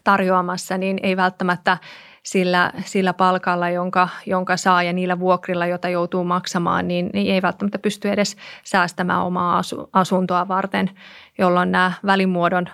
tarjoamassa, 0.05 0.79
niin 0.79 1.01
ei 1.03 1.17
välttämättä 1.17 1.79
sillä, 2.23 2.73
sillä 2.85 3.13
palkalla, 3.13 3.71
jonka, 3.71 4.09
jonka 4.27 4.57
saa 4.57 4.83
ja 4.83 4.93
niillä 4.93 5.19
vuokrilla, 5.19 5.67
joita 5.67 5.89
joutuu 5.89 6.25
maksamaan, 6.25 6.89
niin, 6.89 7.11
niin 7.13 7.35
ei 7.35 7.43
välttämättä 7.43 7.79
pysty 7.79 8.11
edes 8.11 8.37
säästämään 8.65 9.23
omaa 9.23 9.59
asu, 9.59 9.89
asuntoa 9.93 10.49
varten, 10.49 10.91
jolloin 11.39 11.73
nämä 11.73 11.93
välimuodon 12.07 12.67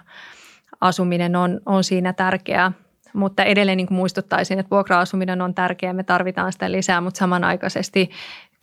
asuminen 0.81 1.37
on, 1.37 1.61
on 1.67 1.85
siinä 1.85 2.13
tärkeää. 2.13 2.73
Mutta 3.13 3.45
edelleen 3.45 3.77
niin 3.77 3.87
kuin 3.87 3.97
muistuttaisin, 3.97 4.59
että 4.59 4.71
vuokra-asuminen 4.71 5.43
on 5.43 5.55
tärkeää, 5.55 5.93
me 5.93 6.03
tarvitaan 6.03 6.53
sitä 6.53 6.73
lisää, 6.73 7.01
mutta 7.01 7.19
samanaikaisesti 7.19 8.11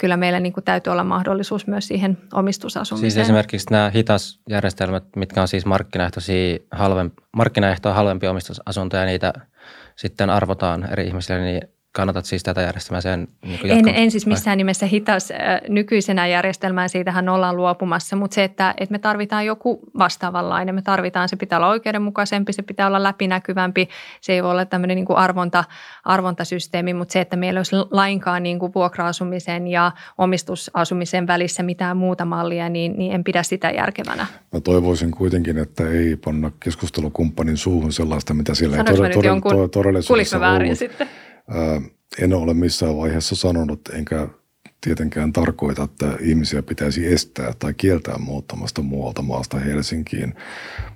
kyllä 0.03 0.17
meillä 0.17 0.39
niin 0.39 0.53
kuin 0.53 0.63
täytyy 0.63 0.91
olla 0.91 1.03
mahdollisuus 1.03 1.67
myös 1.67 1.87
siihen 1.87 2.17
omistusasumiseen. 2.33 3.11
Siis 3.11 3.23
esimerkiksi 3.23 3.71
nämä 3.71 3.91
hitasjärjestelmät, 3.93 5.03
mitkä 5.15 5.41
on 5.41 5.47
siis 5.47 5.65
markkinaehtoisia, 5.65 6.57
halvempi, 6.71 7.23
markkinaehtoa 7.31 7.93
halvempia 7.93 8.31
omistusasuntoja, 8.31 9.05
niitä 9.05 9.33
sitten 9.95 10.29
arvotaan 10.29 10.91
eri 10.91 11.07
ihmisille, 11.07 11.41
niin 11.41 11.61
kannatat 11.93 12.25
siis 12.25 12.43
tätä 12.43 12.61
järjestelmää? 12.61 13.01
Sen 13.01 13.27
niin 13.43 13.71
en, 13.71 13.87
en 13.87 14.11
siis 14.11 14.27
missään 14.27 14.57
nimessä 14.57 14.85
hitas 14.85 15.29
nykyisenä 15.69 16.27
järjestelmään, 16.27 16.89
siitähän 16.89 17.29
ollaan 17.29 17.57
luopumassa, 17.57 18.15
mutta 18.15 18.35
se, 18.35 18.43
että, 18.43 18.73
että 18.77 18.91
me 18.91 18.99
tarvitaan 18.99 19.45
joku 19.45 19.79
vastaavanlainen, 19.97 20.75
me 20.75 20.81
tarvitaan, 20.81 21.29
se 21.29 21.35
pitää 21.35 21.59
olla 21.59 21.67
oikeudenmukaisempi, 21.67 22.53
se 22.53 22.61
pitää 22.61 22.87
olla 22.87 23.03
läpinäkyvämpi, 23.03 23.89
se 24.21 24.33
ei 24.33 24.43
voi 24.43 24.51
olla 24.51 24.65
tämmöinen 24.65 24.95
niin 24.95 25.05
kuin 25.05 25.17
arvonta, 25.17 25.63
arvontasysteemi, 26.03 26.93
mutta 26.93 27.11
se, 27.11 27.21
että 27.21 27.35
meillä 27.35 27.59
olisi 27.59 27.75
lainkaan 27.91 28.43
niin 28.43 28.59
kuin 28.59 28.73
vuokra-asumisen 28.75 29.67
ja 29.67 29.91
omistusasumisen 30.17 31.27
välissä 31.27 31.63
mitään 31.63 31.97
muuta 31.97 32.25
mallia, 32.25 32.69
niin, 32.69 32.93
niin 32.97 33.11
en 33.11 33.23
pidä 33.23 33.43
sitä 33.43 33.71
järkevänä. 33.71 34.25
Mä 34.53 34.61
toivoisin 34.61 35.11
kuitenkin, 35.11 35.57
että 35.57 35.89
ei 35.89 36.15
panna 36.15 36.51
keskustelukumppanin 36.59 37.57
suuhun 37.57 37.93
sellaista, 37.93 38.33
mitä 38.33 38.55
siellä 38.55 38.77
Sanoinko 38.77 39.05
ei 39.05 39.13
todella, 39.13 39.41
todella, 39.41 39.67
todellisuudessa 39.67 40.39
väärin 40.39 40.75
sitten? 40.75 41.09
En 42.19 42.33
ole 42.33 42.53
missään 42.53 42.97
vaiheessa 42.97 43.35
sanonut, 43.35 43.89
enkä 43.93 44.27
tietenkään 44.81 45.33
tarkoita, 45.33 45.83
että 45.83 46.17
ihmisiä 46.21 46.63
pitäisi 46.63 47.13
estää 47.13 47.53
tai 47.59 47.73
kieltää 47.73 48.17
muuttamasta 48.17 48.81
muualta 48.81 49.21
maasta 49.21 49.59
Helsinkiin. 49.59 50.33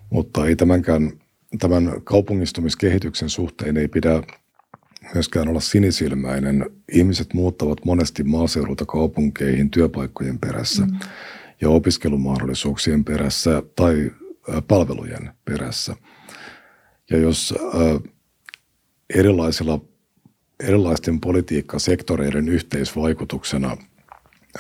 Mutta 0.10 0.46
ei 0.46 0.56
tämänkään, 0.56 1.12
tämän 1.60 2.02
kaupungistumiskehityksen 2.04 3.30
suhteen 3.30 3.78
ei 3.78 3.88
pidä 3.88 4.24
myöskään 5.14 5.48
olla 5.48 5.60
sinisilmäinen. 5.60 6.66
Ihmiset 6.92 7.34
muuttavat 7.34 7.86
monesti 7.86 8.24
maaseudulta 8.24 8.86
kaupunkeihin 8.86 9.72
työpaikkojen 9.72 10.40
perässä 10.40 10.86
mm. 10.86 11.00
ja 11.62 11.70
opiskelumahdollisuuksien 11.70 13.06
perässä 13.06 13.64
tai 13.76 14.12
palvelujen 14.68 15.32
perässä. 15.46 15.96
Ja 17.10 17.18
jos 17.18 17.54
erilaisilla 19.16 19.82
erilaisten 20.64 21.20
politiikkasektoreiden 21.20 22.50
yhteisvaikutuksena 22.50 23.78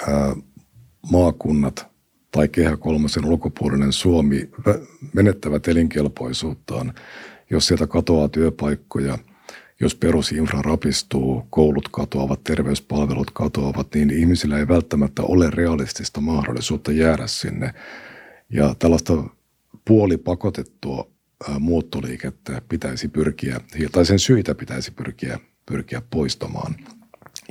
ää, 0.07 0.35
maakunnat 1.11 1.87
tai 2.31 2.47
Kehä 2.47 2.77
kolmosen 2.77 3.25
ulkopuolinen 3.25 3.91
Suomi 3.93 4.49
menettävät 5.13 5.67
elinkelpoisuuttaan, 5.67 6.93
jos 7.49 7.67
sieltä 7.67 7.87
katoaa 7.87 8.29
työpaikkoja, 8.29 9.17
jos 9.79 9.95
perusinfra 9.95 10.61
rapistuu, 10.61 11.47
koulut 11.49 11.89
katoavat, 11.91 12.43
terveyspalvelut 12.43 13.31
katoavat, 13.31 13.87
niin 13.95 14.09
ihmisillä 14.09 14.59
ei 14.59 14.67
välttämättä 14.67 15.23
ole 15.23 15.49
realistista 15.49 16.21
mahdollisuutta 16.21 16.91
jäädä 16.91 17.27
sinne. 17.27 17.73
Ja 18.49 18.75
tällaista 18.79 19.23
puolipakotettua 19.85 21.11
muuttoliikettä 21.59 22.61
pitäisi 22.69 23.07
pyrkiä, 23.07 23.61
tai 23.91 24.05
sen 24.05 24.19
syitä 24.19 24.55
pitäisi 24.55 24.91
pyrkiä 24.91 25.39
pyrkiä 25.68 26.01
poistamaan. 26.09 26.76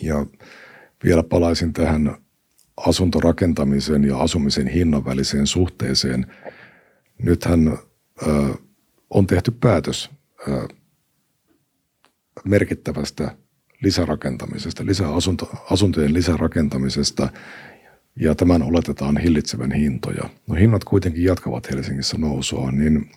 Ja 0.03 0.27
vielä 1.05 1.23
palaisin 1.23 1.73
tähän 1.73 2.17
asuntorakentamisen 2.77 4.05
ja 4.05 4.19
asumisen 4.19 4.67
hinnan 4.67 5.05
väliseen 5.05 5.47
suhteeseen. 5.47 6.27
Nythän 7.23 7.79
ö, 8.27 8.55
on 9.11 9.27
tehty 9.27 9.51
päätös 9.51 10.11
ö, 10.49 10.69
merkittävästä 12.45 13.37
lisärakentamisesta, 13.83 14.87
lisäasunto, 14.87 15.51
asuntojen 15.71 16.15
lisärakentamisesta, 16.15 17.29
ja 18.21 18.35
tämän 18.35 18.63
oletetaan 18.63 19.17
hillitsevän 19.19 19.73
hintoja. 19.73 20.31
No 20.47 20.55
hinnat 20.55 20.85
kuitenkin 20.85 21.25
jatkavat 21.25 21.71
Helsingissä 21.71 22.19
nousua, 22.19 22.71
niin 22.71 23.11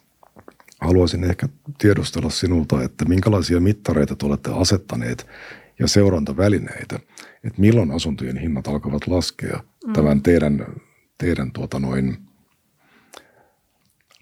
haluaisin 0.82 1.24
ehkä 1.24 1.50
tiedustella 1.78 2.30
sinulta, 2.30 2.84
että 2.84 3.06
minkälaisia 3.06 3.60
mittareita 3.60 4.16
te 4.16 4.26
olette 4.26 4.52
asettaneet 4.54 5.28
ja 5.80 5.88
seurantavälineitä, 5.88 7.00
että 7.44 7.62
milloin 7.62 7.92
asuntojen 7.92 8.38
hinnat 8.38 8.68
alkavat 8.68 9.08
laskea 9.08 9.64
mm. 9.88 9.94
tämän 9.94 10.22
teidän, 10.22 10.66
teidän 11.18 11.52
tuota 11.52 11.80
noin– 11.80 12.18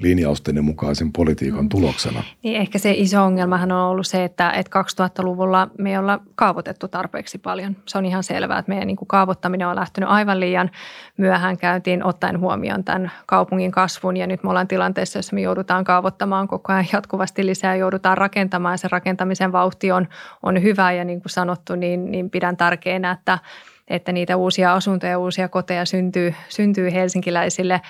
linjaustenne 0.02 0.62
mukaisen 0.62 1.14
politiikan 1.14 1.62
mm. 1.62 1.70
tuloksena. 1.70 2.24
Niin 2.43 2.62
ehkä 2.62 2.80
se 2.80 2.91
iso 2.91 3.24
ongelmahan 3.24 3.72
on 3.72 3.89
ollut 3.89 4.08
se, 4.08 4.24
että, 4.24 4.52
että 4.52 4.80
2000-luvulla 4.82 5.70
me 5.78 5.91
ei 5.91 5.98
olla 5.98 6.20
kaavoitettu 6.36 6.88
tarpeeksi 6.88 7.38
paljon. 7.38 7.78
Se 7.86 7.98
on 7.98 8.06
ihan 8.06 8.24
selvää, 8.24 8.60
että 8.60 8.70
meidän 8.70 8.88
niin 8.88 8.98
kuin 8.98 9.08
kaavoittaminen 9.08 9.68
on 9.68 9.76
lähtenyt 9.76 10.10
aivan 10.10 10.39
liian 10.39 10.72
myöhään 11.18 11.58
käyntiin 11.58 12.04
ottaen 12.04 12.39
huomioon 12.39 12.84
tämän 12.84 13.12
kaupungin 13.26 13.72
kasvun. 13.72 14.18
Ja 14.18 14.28
nyt 14.28 14.43
me 14.43 14.50
ollaan 14.50 14.68
tilanteessa, 14.68 15.20
jossa 15.20 15.36
me 15.36 15.41
joudutaan 15.41 15.84
kaavoittamaan 15.84 16.48
koko 16.48 16.74
ajan 16.74 16.88
jatkuvasti 16.93 17.45
lisää, 17.45 17.76
joudutaan 17.76 18.18
rakentamaan 18.18 18.74
ja 18.74 18.78
se 18.78 18.88
rakentamisen 18.91 19.52
vauhti 19.52 19.91
on, 19.91 20.08
on 20.43 20.64
hyvä 20.64 20.91
ja 20.91 21.06
niin 21.06 21.22
kuin 21.22 21.32
sanottu, 21.32 21.76
niin, 21.76 22.12
niin 22.12 22.30
pidän 22.30 22.58
tärkeänä, 22.58 23.12
että, 23.12 23.39
että 23.88 24.12
niitä 24.12 24.38
uusia 24.38 24.74
asuntoja 24.74 25.12
ja 25.12 25.20
uusia 25.20 25.50
koteja 25.50 25.86
syntyy, 25.86 26.34
syntyy 26.50 26.91
helsinkiläisille– 26.91 27.82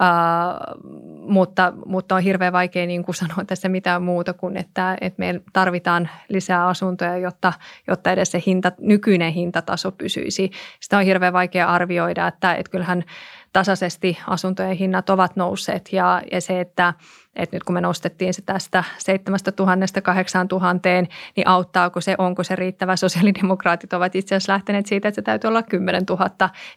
Uh, 0.00 1.28
mutta, 1.28 1.72
mutta 1.86 2.14
on 2.14 2.22
hirveän 2.22 2.52
vaikea 2.52 2.86
niin 2.86 3.04
kuin 3.04 3.14
sanoa 3.14 3.44
tässä 3.46 3.68
mitään 3.68 4.02
muuta 4.02 4.32
kuin, 4.32 4.56
että, 4.56 4.96
että 5.00 5.18
me 5.18 5.40
tarvitaan 5.52 6.08
lisää 6.28 6.66
asuntoja, 6.66 7.16
jotta, 7.16 7.52
jotta 7.86 8.10
edes 8.10 8.30
se 8.30 8.42
hinta, 8.46 8.72
nykyinen 8.80 9.32
hintataso 9.32 9.92
pysyisi. 9.92 10.50
Sitä 10.80 10.98
on 10.98 11.04
hirveän 11.04 11.32
vaikea 11.32 11.68
arvioida, 11.68 12.26
että, 12.26 12.54
että 12.54 12.70
kyllähän 12.70 13.04
tasaisesti 13.52 14.18
asuntojen 14.26 14.76
hinnat 14.76 15.10
ovat 15.10 15.36
nousseet 15.36 15.88
ja, 15.92 16.22
ja 16.32 16.40
se, 16.40 16.60
että, 16.60 16.94
että 17.36 17.56
nyt 17.56 17.64
kun 17.64 17.74
me 17.74 17.80
nostettiin 17.80 18.34
se 18.34 18.42
tästä 18.42 18.84
7000 18.98 20.00
8000, 20.02 20.88
niin 21.36 21.48
auttaako 21.48 22.00
se, 22.00 22.14
onko 22.18 22.42
se 22.42 22.56
riittävä? 22.56 22.96
Sosiaalidemokraatit 22.96 23.92
ovat 23.92 24.14
itse 24.14 24.34
asiassa 24.34 24.52
lähteneet 24.52 24.86
siitä, 24.86 25.08
että 25.08 25.14
se 25.14 25.22
täytyy 25.22 25.48
olla 25.48 25.62
10 25.62 26.02
000, 26.08 26.24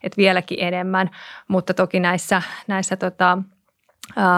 että 0.03 0.17
vieläkin 0.17 0.57
enemmän, 0.61 1.09
mutta 1.47 1.73
toki 1.73 1.99
näissä, 1.99 2.41
näissä 2.67 2.97
tota, 2.97 3.37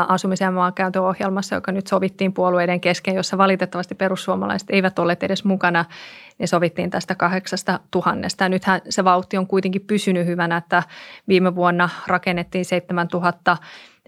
asumisen 0.07 0.53
maankäyttöohjelmassa, 0.53 1.55
joka 1.55 1.71
nyt 1.71 1.87
sovittiin 1.87 2.33
puolueiden 2.33 2.81
kesken, 2.81 3.15
jossa 3.15 3.37
valitettavasti 3.37 3.95
perussuomalaiset 3.95 4.69
eivät 4.69 4.99
olleet 4.99 5.23
edes 5.23 5.43
mukana, 5.43 5.85
niin 6.39 6.47
sovittiin 6.47 6.89
tästä 6.89 7.15
kahdeksasta 7.15 7.79
tuhannesta. 7.91 8.49
Nythän 8.49 8.81
se 8.89 9.03
vauhti 9.03 9.37
on 9.37 9.47
kuitenkin 9.47 9.81
pysynyt 9.81 10.27
hyvänä, 10.27 10.57
että 10.57 10.83
viime 11.27 11.55
vuonna 11.55 11.89
rakennettiin 12.07 12.65
7000 12.65 13.57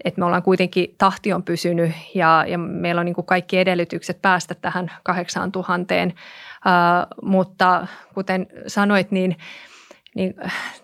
että 0.04 0.20
me 0.20 0.24
ollaan 0.24 0.42
kuitenkin, 0.42 0.94
tahti 0.98 1.32
on 1.32 1.42
pysynyt 1.42 1.92
ja, 2.14 2.44
ja 2.48 2.58
meillä 2.58 3.00
on 3.00 3.04
niin 3.04 3.14
kuin 3.14 3.26
kaikki 3.26 3.58
edellytykset 3.58 4.22
päästä 4.22 4.54
tähän 4.54 4.90
8000, 5.02 5.94
uh, 6.04 6.10
mutta 7.22 7.86
kuten 8.14 8.46
sanoit, 8.66 9.10
niin– 9.10 9.36
niin 10.16 10.34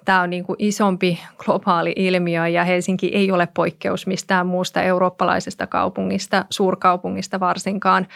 tämä 0.05 0.21
on 0.21 0.31
niin 0.31 0.45
kuin 0.45 0.57
isompi 0.59 1.21
globaali 1.37 1.93
ilmiö 1.97 2.49
ja 2.49 2.65
Helsinki 2.65 3.07
ei 3.15 3.31
ole 3.31 3.49
poikkeus 3.55 4.07
mistään 4.07 4.47
muusta 4.47 4.83
eurooppalaisesta 4.83 5.67
kaupungista, 5.67 6.45
suurkaupungista 6.51 7.41
varsinkaan. 7.41 8.07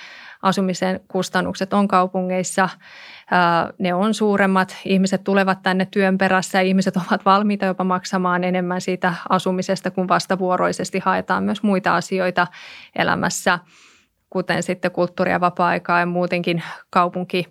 Asumisen 0.47 1.01
kustannukset 1.09 1.73
on 1.73 1.89
kaupungeissa, 1.89 2.69
ne 3.79 3.95
on 3.95 4.15
suuremmat, 4.15 4.77
ihmiset 4.85 5.25
tulevat 5.25 5.63
tänne 5.63 5.89
työn 5.91 6.19
perässä 6.19 6.59
ja 6.59 6.63
ihmiset 6.63 6.97
ovat 7.07 7.25
valmiita 7.25 7.67
jopa 7.67 7.85
maksamaan 7.85 8.45
enemmän 8.45 8.81
siitä 8.81 9.15
asumisesta, 9.29 9.91
kun 9.91 10.09
vastavuoroisesti 10.09 10.99
haetaan 10.99 11.45
myös 11.45 11.63
muita 11.63 11.97
asioita 11.97 12.47
elämässä, 12.97 13.59
kuten 14.31 14.63
sitten 14.63 14.91
kulttuuri- 14.91 15.31
ja 15.31 15.41
vapaa-aikaa 15.41 16.01
ja 16.01 16.07
muutenkin 16.07 16.63
kaupunki, 16.91 17.47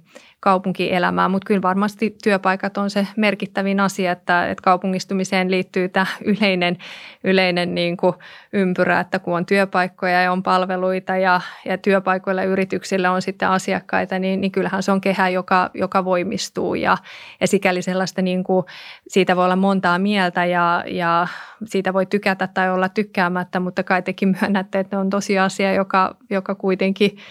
kaupunkielämää, 0.45 1.29
mutta 1.29 1.47
kyllä 1.47 1.61
varmasti 1.61 2.17
työpaikat 2.23 2.77
on 2.77 2.89
se 2.89 3.07
merkittävin 3.17 3.79
asia, 3.79 4.11
että, 4.11 4.49
että 4.49 4.61
kaupungistumiseen 4.61 5.51
liittyy 5.51 5.89
tämä 5.89 6.05
yleinen, 6.25 6.77
yleinen 7.23 7.75
niin 7.75 7.97
kuin 7.97 8.13
ympyrä, 8.53 8.99
että 8.99 9.19
kun 9.19 9.35
on 9.35 9.45
työpaikkoja 9.45 10.21
ja 10.21 10.31
on 10.31 10.43
palveluita 10.43 11.17
ja, 11.17 11.41
ja 11.65 11.77
työpaikoilla 11.77 12.43
yrityksillä 12.43 13.11
on 13.11 13.21
sitten 13.21 13.49
asiakkaita, 13.49 14.19
niin, 14.19 14.41
niin 14.41 14.51
kyllähän 14.51 14.83
se 14.83 14.91
on 14.91 15.01
kehä, 15.01 15.29
joka, 15.29 15.69
joka 15.73 16.05
voimistuu. 16.05 16.75
Ja, 16.75 16.97
ja 17.41 17.47
sikäli 17.47 17.81
sellaista 17.81 18.21
niin 18.21 18.43
kuin, 18.43 18.65
siitä 19.07 19.35
voi 19.35 19.45
olla 19.45 19.55
montaa 19.55 19.99
mieltä 19.99 20.45
ja, 20.45 20.83
ja 20.87 21.27
siitä 21.65 21.93
voi 21.93 22.05
tykätä 22.05 22.47
tai 22.47 22.71
olla 22.71 22.89
tykkäämättä, 22.89 23.59
mutta 23.59 23.83
kai 23.83 24.01
tekin 24.01 24.37
myönnätte, 24.41 24.79
että 24.79 24.99
on 24.99 25.09
tosiasia, 25.09 25.73
joka, 25.73 26.15
joka 26.29 26.55
kuitenkin– 26.55 27.17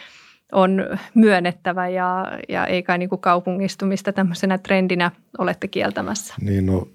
on 0.52 0.86
myönnettävä 1.14 1.88
ja, 1.88 2.38
ja 2.48 2.66
ei 2.66 2.82
kai 2.82 2.98
niin 2.98 3.08
kuin 3.08 3.20
kaupungistumista 3.20 4.12
tämmöisenä 4.12 4.58
trendinä 4.58 5.10
olette 5.38 5.68
kieltämässä. 5.68 6.34
Niin 6.40 6.66
no, 6.66 6.88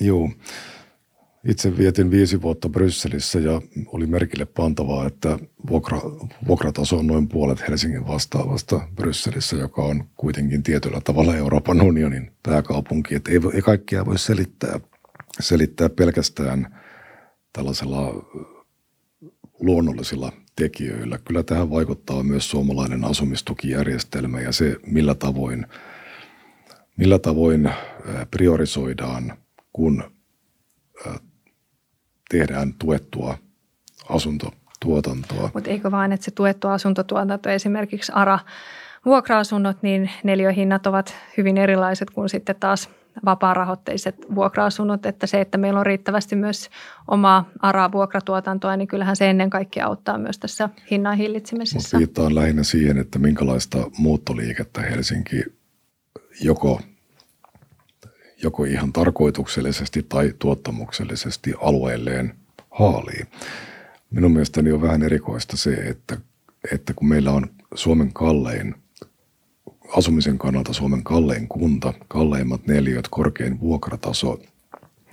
joo. 0.00 0.30
Itse 1.48 1.76
vietin 1.78 2.10
viisi 2.10 2.42
vuotta 2.42 2.68
Brysselissä 2.68 3.38
ja 3.38 3.62
oli 3.86 4.06
merkille 4.06 4.44
pantavaa, 4.44 5.06
että 5.06 5.38
vuokra, 5.70 6.00
vuokrataso 6.46 6.98
on 6.98 7.06
noin 7.06 7.28
puolet 7.28 7.68
Helsingin 7.68 8.06
vastaavasta 8.06 8.88
Brysselissä, 8.94 9.56
joka 9.56 9.82
on 9.82 10.04
kuitenkin 10.16 10.62
tietyllä 10.62 11.00
tavalla 11.00 11.36
Euroopan 11.36 11.80
unionin 11.80 12.32
pääkaupunki. 12.42 13.14
Että 13.14 13.30
ei, 13.30 13.40
ei 13.54 13.62
kaikkia 13.62 14.06
voi 14.06 14.18
selittää, 14.18 14.80
selittää 15.40 15.88
pelkästään 15.88 16.80
tällaisella 17.52 18.12
luonnollisilla 19.60 20.32
tekijöillä. 20.56 21.18
Kyllä 21.24 21.42
tähän 21.42 21.70
vaikuttaa 21.70 22.22
myös 22.22 22.50
suomalainen 22.50 23.04
asumistukijärjestelmä 23.04 24.40
ja 24.40 24.52
se, 24.52 24.76
millä 24.86 25.14
tavoin 25.14 25.66
millä 26.96 27.18
tavoin 27.18 27.70
priorisoidaan, 28.30 29.32
kun 29.72 30.04
tehdään 32.28 32.74
tuettua 32.78 33.38
asuntotuotantoa. 34.08 35.50
Mutta 35.54 35.70
eikö 35.70 35.90
vain, 35.90 36.12
että 36.12 36.24
se 36.24 36.30
tuettu 36.30 36.68
asuntotuotanto, 36.68 37.50
esimerkiksi 37.50 38.12
ARA, 38.14 38.38
vuokra-asunnot, 39.04 39.82
niin 39.82 40.10
neliöhinnat 40.24 40.86
ovat 40.86 41.14
hyvin 41.36 41.58
erilaiset 41.58 42.10
kuin 42.10 42.28
sitten 42.28 42.56
taas 42.60 42.90
vapaarahoitteiset 43.24 44.16
vuokra-asunnot, 44.34 45.06
että 45.06 45.26
se, 45.26 45.40
että 45.40 45.58
meillä 45.58 45.80
on 45.80 45.86
riittävästi 45.86 46.36
myös 46.36 46.70
omaa 47.08 47.50
ARA-vuokratuotantoa, 47.62 48.76
niin 48.76 48.88
kyllähän 48.88 49.16
se 49.16 49.30
ennen 49.30 49.50
kaikkea 49.50 49.86
auttaa 49.86 50.18
myös 50.18 50.38
tässä 50.38 50.68
hinnan 50.90 51.16
hillitsemisessä. 51.16 51.98
viittaan 51.98 52.34
lähinnä 52.34 52.62
siihen, 52.62 52.98
että 52.98 53.18
minkälaista 53.18 53.90
muuttoliikettä 53.98 54.80
Helsinki 54.80 55.44
joko, 56.40 56.80
joko 58.42 58.64
ihan 58.64 58.92
tarkoituksellisesti 58.92 60.06
tai 60.08 60.34
tuottamuksellisesti 60.38 61.54
alueelleen 61.62 62.34
haalii. 62.70 63.26
Minun 64.10 64.32
mielestäni 64.32 64.72
on 64.72 64.82
vähän 64.82 65.02
erikoista 65.02 65.56
se, 65.56 65.72
että, 65.74 66.16
että 66.72 66.94
kun 66.94 67.08
meillä 67.08 67.30
on 67.30 67.46
Suomen 67.74 68.12
kallein 68.12 68.74
asumisen 69.96 70.38
kannalta 70.38 70.72
Suomen 70.72 71.04
kallein 71.04 71.48
kunta, 71.48 71.94
kalleimmat 72.08 72.66
neliöt, 72.66 73.08
korkein 73.10 73.60
vuokrataso, 73.60 74.40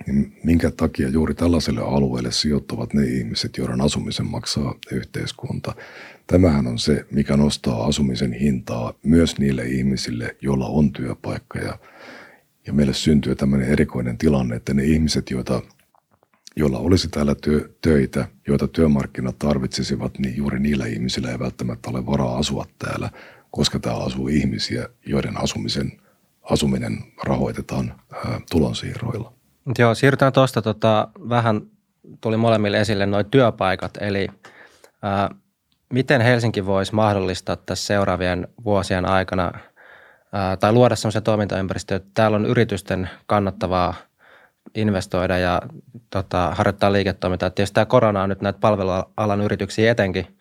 niin 0.06 0.36
minkä 0.44 0.70
takia 0.70 1.08
juuri 1.08 1.34
tällaiselle 1.34 1.80
alueelle 1.80 2.32
sijoittuvat 2.32 2.94
ne 2.94 3.04
ihmiset, 3.04 3.56
joiden 3.56 3.80
asumisen 3.80 4.26
maksaa 4.26 4.74
yhteiskunta. 4.92 5.74
Tämähän 6.26 6.66
on 6.66 6.78
se, 6.78 7.06
mikä 7.10 7.36
nostaa 7.36 7.86
asumisen 7.86 8.32
hintaa 8.32 8.94
myös 9.02 9.38
niille 9.38 9.64
ihmisille, 9.64 10.36
joilla 10.40 10.66
on 10.66 10.92
työpaikka. 10.92 11.58
Ja, 11.58 11.78
ja 12.66 12.72
meille 12.72 12.94
syntyy 12.94 13.34
tämmöinen 13.34 13.68
erikoinen 13.68 14.18
tilanne, 14.18 14.56
että 14.56 14.74
ne 14.74 14.84
ihmiset, 14.84 15.30
joita, 15.30 15.62
joilla 16.56 16.78
olisi 16.78 17.08
täällä 17.08 17.34
työ, 17.34 17.70
töitä, 17.82 18.28
joita 18.48 18.68
työmarkkinat 18.68 19.38
tarvitsisivat, 19.38 20.18
niin 20.18 20.36
juuri 20.36 20.60
niillä 20.60 20.86
ihmisillä 20.86 21.30
ei 21.30 21.38
välttämättä 21.38 21.90
ole 21.90 22.06
varaa 22.06 22.38
asua 22.38 22.66
täällä– 22.78 23.10
koska 23.56 23.78
täällä 23.78 24.04
asuu 24.04 24.28
ihmisiä, 24.28 24.88
joiden 25.06 25.36
asumisen, 25.36 25.92
asuminen 26.42 26.98
rahoitetaan 27.24 27.94
ää, 28.12 28.40
tulonsiirroilla. 28.50 29.32
Joo, 29.78 29.94
siirrytään 29.94 30.32
tuosta 30.32 30.62
tota, 30.62 31.08
vähän, 31.28 31.60
tuli 32.20 32.36
molemmille 32.36 32.80
esille 32.80 33.06
noin 33.06 33.26
työpaikat, 33.30 33.98
eli 34.00 34.28
ää, 35.02 35.30
miten 35.92 36.20
Helsinki 36.20 36.66
voisi 36.66 36.94
mahdollistaa 36.94 37.56
tässä 37.56 37.86
seuraavien 37.86 38.48
vuosien 38.64 39.06
aikana 39.06 39.52
ää, 40.32 40.56
tai 40.56 40.72
luoda 40.72 40.96
sellaisen 40.96 41.22
toimintaympäristön, 41.22 41.96
että 41.96 42.10
täällä 42.14 42.36
on 42.36 42.46
yritysten 42.46 43.10
kannattavaa 43.26 43.94
investoida 44.74 45.38
ja 45.38 45.62
tota, 46.10 46.50
harjoittaa 46.54 46.92
liiketoimintaa. 46.92 47.50
Tietysti 47.50 47.74
tämä 47.74 47.86
korona 47.86 48.22
on 48.22 48.28
nyt 48.28 48.40
näitä 48.40 48.58
palvelualan 48.58 49.40
yrityksiä 49.40 49.90
etenkin 49.90 50.38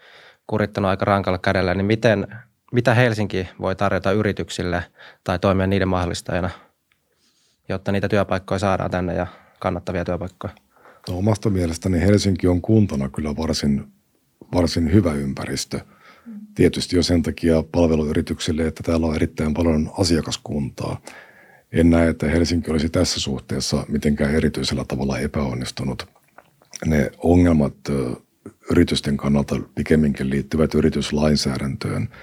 kurittanut 0.47 0.89
aika 0.89 1.05
rankalla 1.05 1.37
kädellä, 1.37 1.73
niin 1.73 1.85
miten 1.85 2.27
mitä 2.73 2.93
Helsinki 2.93 3.47
voi 3.59 3.75
tarjota 3.75 4.11
yrityksille 4.11 4.83
tai 5.23 5.39
toimia 5.39 5.67
niiden 5.67 5.87
mahdollistajana, 5.87 6.49
jotta 7.69 7.91
niitä 7.91 8.09
työpaikkoja 8.09 8.59
saadaan 8.59 8.91
tänne 8.91 9.13
ja 9.13 9.27
kannattavia 9.59 10.05
työpaikkoja? 10.05 10.53
No, 11.09 11.17
omasta 11.17 11.49
mielestäni 11.49 12.01
Helsinki 12.01 12.47
on 12.47 12.61
kuntana 12.61 13.09
kyllä 13.09 13.35
varsin, 13.37 13.83
varsin 14.53 14.93
hyvä 14.93 15.13
ympäristö. 15.13 15.79
Tietysti 16.55 16.95
jo 16.95 17.03
sen 17.03 17.23
takia 17.23 17.63
palveluyrityksille, 17.71 18.67
että 18.67 18.83
täällä 18.83 19.07
on 19.07 19.15
erittäin 19.15 19.53
paljon 19.53 19.91
asiakaskuntaa. 19.97 21.01
En 21.71 21.89
näe, 21.89 22.09
että 22.09 22.29
Helsinki 22.29 22.71
olisi 22.71 22.89
tässä 22.89 23.19
suhteessa 23.19 23.85
mitenkään 23.87 24.35
erityisellä 24.35 24.85
tavalla 24.87 25.19
epäonnistunut. 25.19 26.07
Ne 26.85 27.11
ongelmat 27.17 27.75
yritysten 28.71 29.17
kannalta 29.17 29.55
pikemminkin 29.75 30.29
liittyvät 30.29 30.73
yrityslainsäädäntöön– 30.73 32.09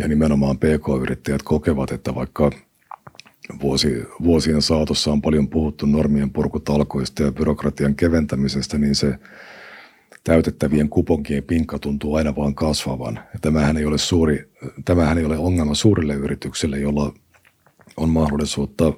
ja 0.00 0.08
nimenomaan 0.08 0.58
PK-yrittäjät 0.58 1.42
kokevat, 1.42 1.92
että 1.92 2.14
vaikka 2.14 2.50
vuosi, 3.62 4.04
vuosien 4.22 4.62
saatossa 4.62 5.12
on 5.12 5.22
paljon 5.22 5.48
puhuttu 5.48 5.86
normien 5.86 6.30
purkutalkoista 6.30 7.22
ja 7.22 7.32
byrokratian 7.32 7.94
keventämisestä, 7.94 8.78
niin 8.78 8.94
se 8.94 9.18
täytettävien 10.24 10.88
kuponkien 10.88 11.42
pinkka 11.42 11.78
tuntuu 11.78 12.14
aina 12.14 12.36
vaan 12.36 12.54
kasvavan. 12.54 13.14
Ja 13.14 13.38
tämähän 13.40 13.76
ei 13.76 13.84
ole, 13.84 13.98
suuri, 13.98 14.50
tämähän 14.84 15.18
ei 15.18 15.24
ole 15.24 15.38
ongelma 15.38 15.74
suurille 15.74 16.14
yrityksille, 16.14 16.78
jolla 16.78 17.14
on 17.96 18.08
mahdollisuutta 18.08 18.92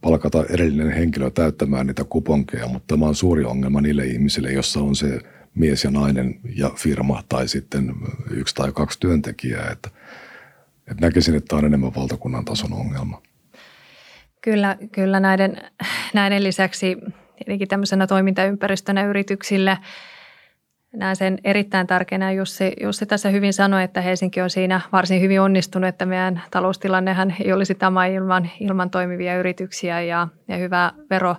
palkata 0.00 0.44
edellinen 0.50 0.92
henkilö 0.92 1.30
täyttämään 1.30 1.86
niitä 1.86 2.04
kuponkeja, 2.04 2.68
mutta 2.68 2.94
tämä 2.94 3.06
on 3.06 3.14
suuri 3.14 3.44
ongelma 3.44 3.80
niille 3.80 4.06
ihmisille, 4.06 4.52
jossa 4.52 4.80
on 4.80 4.96
se 4.96 5.20
mies 5.58 5.84
ja 5.84 5.90
nainen 5.90 6.40
ja 6.56 6.70
firma 6.76 7.22
tai 7.28 7.48
sitten 7.48 7.94
yksi 8.30 8.54
tai 8.54 8.72
kaksi 8.72 9.00
työntekijää. 9.00 9.70
Että, 9.72 9.90
että 10.90 11.06
näkisin, 11.06 11.34
että 11.34 11.48
tämä 11.48 11.58
on 11.58 11.66
enemmän 11.66 11.94
valtakunnan 11.94 12.44
tason 12.44 12.72
ongelma. 12.72 13.22
Kyllä, 14.40 14.76
kyllä 14.92 15.20
näiden, 15.20 15.56
näiden 16.14 16.44
lisäksi 16.44 16.96
tietenkin 17.36 17.68
tämmöisenä 17.68 18.06
toimintaympäristönä 18.06 19.06
yrityksille 19.06 19.78
näen 20.96 21.16
sen 21.16 21.38
erittäin 21.44 21.86
tärkeänä. 21.86 22.32
Jussi, 22.32 22.72
Jussi 22.82 23.06
tässä 23.06 23.28
hyvin 23.30 23.52
sanoi, 23.52 23.82
että 23.82 24.00
Helsinki 24.00 24.40
on 24.40 24.50
siinä 24.50 24.80
varsin 24.92 25.20
hyvin 25.20 25.40
onnistunut, 25.40 25.88
että 25.88 26.06
meidän 26.06 26.42
taloustilannehan 26.50 27.34
ei 27.44 27.52
olisi 27.52 27.74
tämä 27.74 28.06
ilman, 28.06 28.50
ilman 28.60 28.90
toimivia 28.90 29.38
yrityksiä 29.38 30.00
ja, 30.00 30.28
ja 30.48 30.56
hyvää 30.56 30.92
vero, 31.10 31.36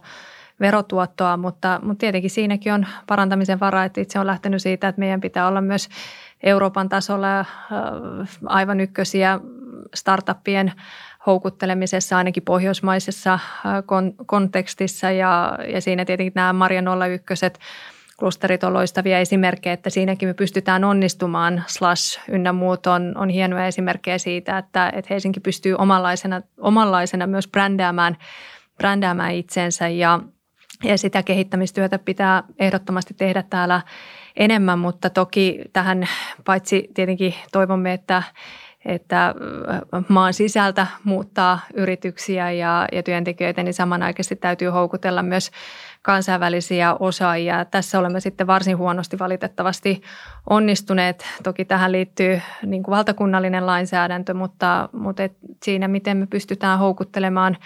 verotuottoa, 0.59 1.37
mutta, 1.37 1.79
mutta 1.83 1.99
tietenkin 1.99 2.29
siinäkin 2.29 2.73
on 2.73 2.85
parantamisen 3.07 3.59
varaa, 3.59 3.85
että 3.85 4.01
itse 4.01 4.19
on 4.19 4.27
lähtenyt 4.27 4.61
siitä, 4.61 4.87
että 4.87 4.99
meidän 4.99 5.21
pitää 5.21 5.47
olla 5.47 5.61
myös 5.61 5.89
Euroopan 6.43 6.89
tasolla 6.89 7.45
aivan 8.45 8.79
ykkösiä 8.79 9.39
startuppien 9.95 10.71
houkuttelemisessa 11.25 12.17
ainakin 12.17 12.43
pohjoismaisessa 12.43 13.39
kontekstissa 14.25 15.11
ja, 15.11 15.57
ja 15.73 15.81
siinä 15.81 16.05
tietenkin 16.05 16.33
nämä 16.35 16.53
Marja 16.53 16.83
01 17.05 17.45
klusterit 18.19 18.63
on 18.63 18.73
loistavia 18.73 19.19
esimerkkejä, 19.19 19.73
että 19.73 19.89
siinäkin 19.89 20.29
me 20.29 20.33
pystytään 20.33 20.83
onnistumaan. 20.83 21.63
Slash 21.67 22.19
ynnä 22.29 22.53
muut 22.53 22.87
on, 22.87 23.13
on 23.17 23.29
hienoja 23.29 23.67
esimerkkejä 23.67 24.17
siitä, 24.17 24.57
että, 24.57 24.89
että 24.89 25.07
Helsinki 25.09 25.39
pystyy 25.39 25.75
omanlaisena, 25.75 26.41
omanlaisena 26.57 27.27
myös 27.27 27.47
brändäämään, 27.47 28.17
brändäämään 28.77 29.33
itsensä 29.33 29.87
ja– 29.87 30.19
ja 30.83 30.97
sitä 30.97 31.23
kehittämistyötä 31.23 31.99
pitää 31.99 32.43
ehdottomasti 32.59 33.13
tehdä 33.13 33.43
täällä 33.49 33.81
enemmän, 34.35 34.79
mutta 34.79 35.09
toki 35.09 35.61
tähän 35.73 36.07
paitsi 36.45 36.89
tietenkin 36.93 37.33
toivomme, 37.51 37.93
että 37.93 38.23
että 38.85 39.35
maan 40.07 40.33
sisältä 40.33 40.87
muuttaa 41.03 41.59
yrityksiä 41.73 42.51
ja, 42.51 42.87
ja 42.91 43.03
työntekijöitä, 43.03 43.63
niin 43.63 43.73
samanaikaisesti 43.73 44.35
täytyy 44.35 44.69
houkutella 44.69 45.23
myös 45.23 45.51
kansainvälisiä 46.01 46.95
osaajia. 46.99 47.65
Tässä 47.65 47.99
olemme 47.99 48.19
sitten 48.19 48.47
varsin 48.47 48.77
huonosti 48.77 49.19
valitettavasti 49.19 50.01
onnistuneet. 50.49 51.25
Toki 51.43 51.65
tähän 51.65 51.91
liittyy 51.91 52.41
niin 52.65 52.83
kuin 52.83 52.95
valtakunnallinen 52.95 53.65
lainsäädäntö, 53.65 54.33
mutta, 54.33 54.89
mutta 54.91 55.23
et 55.23 55.37
siinä, 55.63 55.87
miten 55.87 56.17
me 56.17 56.27
pystytään 56.27 56.79
houkuttelemaan 56.79 57.57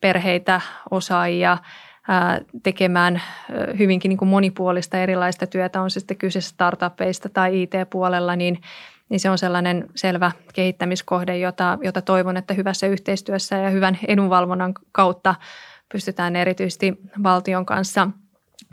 perheitä, 0.00 0.60
osaajia– 0.90 1.58
tekemään 2.62 3.22
hyvinkin 3.78 4.08
niin 4.08 4.18
kuin 4.18 4.28
monipuolista 4.28 4.98
erilaista 4.98 5.46
työtä, 5.46 5.82
on 5.82 5.90
se 5.90 6.00
sitten 6.00 6.16
kyse 6.16 6.40
startupeista 6.40 7.28
tai 7.28 7.62
IT-puolella, 7.62 8.36
niin, 8.36 8.60
niin 9.08 9.20
se 9.20 9.30
on 9.30 9.38
sellainen 9.38 9.86
selvä 9.94 10.32
kehittämiskohde, 10.54 11.38
jota, 11.38 11.78
jota 11.82 12.02
toivon, 12.02 12.36
että 12.36 12.54
hyvässä 12.54 12.86
yhteistyössä 12.86 13.56
ja 13.56 13.70
hyvän 13.70 13.98
edunvalvonnan 14.08 14.74
kautta 14.92 15.34
pystytään 15.92 16.36
erityisesti 16.36 16.98
valtion 17.22 17.66
kanssa 17.66 18.10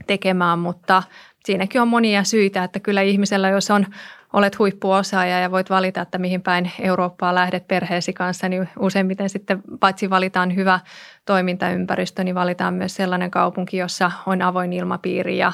tekemään, 0.07 0.59
mutta 0.59 1.03
siinäkin 1.45 1.82
on 1.82 1.88
monia 1.88 2.23
syitä, 2.23 2.63
että 2.63 2.79
kyllä 2.79 3.01
ihmisellä, 3.01 3.49
jos 3.49 3.71
on 3.71 3.86
olet 4.34 4.59
huippuosaaja 4.59 5.39
ja 5.39 5.51
voit 5.51 5.69
valita, 5.69 6.01
että 6.01 6.17
mihin 6.17 6.41
päin 6.41 6.71
Eurooppaa 6.79 7.36
lähdet 7.36 7.67
perheesi 7.67 8.13
kanssa, 8.13 8.49
niin 8.49 8.69
useimmiten 8.79 9.29
sitten 9.29 9.61
paitsi 9.79 10.09
valitaan 10.09 10.55
hyvä 10.55 10.79
toimintaympäristö, 11.25 12.23
niin 12.23 12.36
valitaan 12.36 12.73
myös 12.73 12.95
sellainen 12.95 13.32
kaupunki, 13.32 13.77
jossa 13.77 14.11
on 14.25 14.41
avoin 14.41 14.73
ilmapiiri 14.73 15.38
ja, 15.38 15.53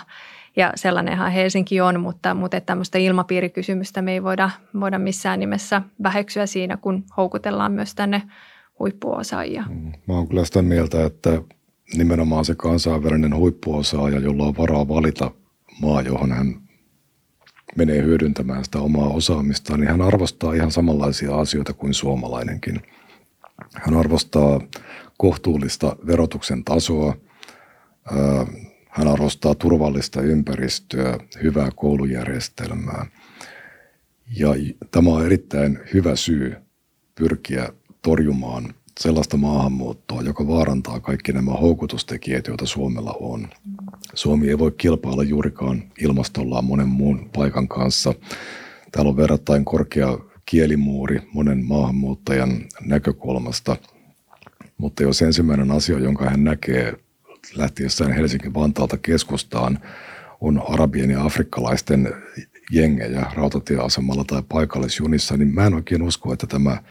ja 0.55 0.71
sellainenhan 0.75 1.32
Helsinki 1.32 1.82
on, 1.82 1.99
mutta, 1.99 2.34
mutta 2.34 2.61
tämmöistä 2.61 2.97
ilmapiirikysymystä 2.97 4.01
me 4.01 4.11
ei 4.11 4.23
voida, 4.23 4.49
voida 4.80 4.99
missään 4.99 5.39
nimessä 5.39 5.82
väheksyä 6.03 6.45
siinä, 6.45 6.78
kun 6.78 7.03
houkutellaan 7.17 7.71
myös 7.71 7.95
tänne 7.95 8.21
huippuosaajia. 8.80 9.63
Mm, 9.69 9.91
mä 10.07 10.13
oon 10.13 10.28
kyllä 10.28 10.45
sitä 10.45 10.61
mieltä, 10.61 11.05
että 11.05 11.41
nimenomaan 11.97 12.45
se 12.45 12.55
kansainvälinen 12.55 13.36
huippuosaaja, 13.36 14.19
jolla 14.19 14.43
on 14.43 14.57
varaa 14.57 14.88
valita 14.88 15.32
maa, 15.82 16.01
johon 16.01 16.32
hän 16.32 16.66
menee 17.76 18.03
hyödyntämään 18.03 18.65
sitä 18.65 18.80
omaa 18.80 19.09
osaamistaan, 19.09 19.80
niin 19.80 19.89
hän 19.89 20.01
arvostaa 20.01 20.53
ihan 20.53 20.72
samanlaisia 20.72 21.36
asioita 21.36 21.74
kuin 21.74 21.93
suomalainenkin. 21.93 22.82
Hän 23.74 23.95
arvostaa 23.95 24.61
kohtuullista 25.18 25.95
verotuksen 26.07 26.63
tasoa. 26.63 27.18
Hän 28.89 29.07
arvostaa 29.07 29.55
turvallista 29.55 30.22
ympäristöä, 30.22 31.18
hyvää 31.43 31.70
koulujärjestelmää. 31.76 33.05
Ja 34.39 34.49
tämä 34.91 35.09
on 35.09 35.26
erittäin 35.26 35.80
hyvä 35.93 36.15
syy 36.15 36.55
pyrkiä 37.15 37.70
torjumaan 38.01 38.74
sellaista 39.00 39.38
maahanmuuttoa, 39.38 40.22
joka 40.22 40.48
vaarantaa 40.48 41.00
kaikki 41.00 41.34
nämä 41.34 41.52
houkutustekijät, 41.52 42.48
joita 42.48 42.66
Suomella 42.66 43.16
on. 43.20 43.48
Suomi 44.14 44.50
ei 44.50 44.60
voi 44.60 44.72
kilpailla 44.72 45.24
juurikaan 45.24 45.84
ilmastollaan 46.02 46.66
monen 46.66 46.88
muun 46.88 47.30
paikan 47.36 47.68
kanssa. 47.68 48.14
Täällä 48.91 49.10
on 49.10 49.18
verrattain 49.18 49.66
korkea 49.66 50.18
kielimuuri 50.45 51.22
monen 51.34 51.66
maahanmuuttajan 51.66 52.66
näkökulmasta. 52.82 53.76
Mutta 54.78 55.04
jos 55.04 55.22
ensimmäinen 55.22 55.72
asia, 55.72 56.00
jonka 56.00 56.30
hän 56.30 56.43
näkee 56.43 56.93
lähtiessään 57.56 58.12
Helsingin 58.12 58.54
Vantaalta 58.54 58.98
keskustaan, 58.98 59.80
on 60.41 60.62
arabien 60.70 61.10
ja 61.10 61.24
afrikkalaisten 61.24 62.14
jengejä 62.72 63.26
rautatieasemalla 63.34 64.24
tai 64.24 64.43
paikallisjunissa, 64.50 65.38
niin 65.38 65.54
mä 65.54 65.66
en 65.66 65.74
oikein 65.74 66.02
usko, 66.02 66.34
että 66.34 66.48
tämä 66.48 66.84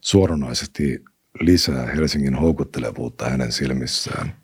suoranaisesti 0.00 1.04
lisää 1.40 1.86
Helsingin 1.86 2.34
houkuttelevuutta 2.34 3.30
hänen 3.30 3.52
silmissään. 3.52 4.34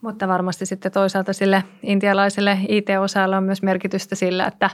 Mutta 0.00 0.28
varmasti 0.28 0.66
sitten 0.66 0.92
toisaalta 0.92 1.32
sille 1.32 1.64
intialaiselle 1.82 2.58
IT-osaajalle 2.68 3.36
on 3.36 3.44
myös 3.44 3.62
merkitystä 3.62 4.14
sillä, 4.14 4.46
että 4.46 4.70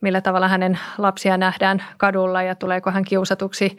millä 0.00 0.20
tavalla 0.20 0.48
hänen 0.48 0.78
lapsia 0.98 1.36
nähdään 1.36 1.84
kadulla 1.96 2.42
ja 2.42 2.54
tuleeko 2.54 2.90
hän 2.90 3.04
kiusatuksi, 3.04 3.76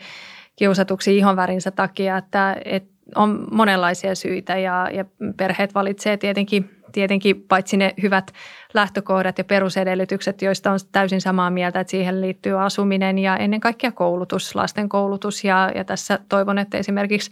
kiusatuksi 0.55 1.17
ihonvärinsä 1.17 1.71
takia, 1.71 2.17
että, 2.17 2.55
että 2.65 2.99
on 3.15 3.47
monenlaisia 3.51 4.15
syitä 4.15 4.57
ja, 4.57 4.89
ja 4.93 5.05
perheet 5.37 5.75
valitsee 5.75 6.17
tietenkin, 6.17 6.78
tietenkin 6.91 7.45
paitsi 7.47 7.77
ne 7.77 7.93
hyvät 8.01 8.31
lähtökohdat 8.73 9.37
ja 9.37 9.43
perusedellytykset, 9.43 10.41
joista 10.41 10.71
on 10.71 10.79
täysin 10.91 11.21
samaa 11.21 11.49
mieltä, 11.49 11.79
että 11.79 11.91
siihen 11.91 12.21
liittyy 12.21 12.65
asuminen 12.65 13.17
ja 13.17 13.37
ennen 13.37 13.59
kaikkea 13.59 13.91
koulutus, 13.91 14.55
lasten 14.55 14.89
koulutus 14.89 15.43
ja, 15.43 15.71
ja 15.75 15.83
tässä 15.83 16.19
toivon, 16.29 16.57
että 16.57 16.77
esimerkiksi 16.77 17.31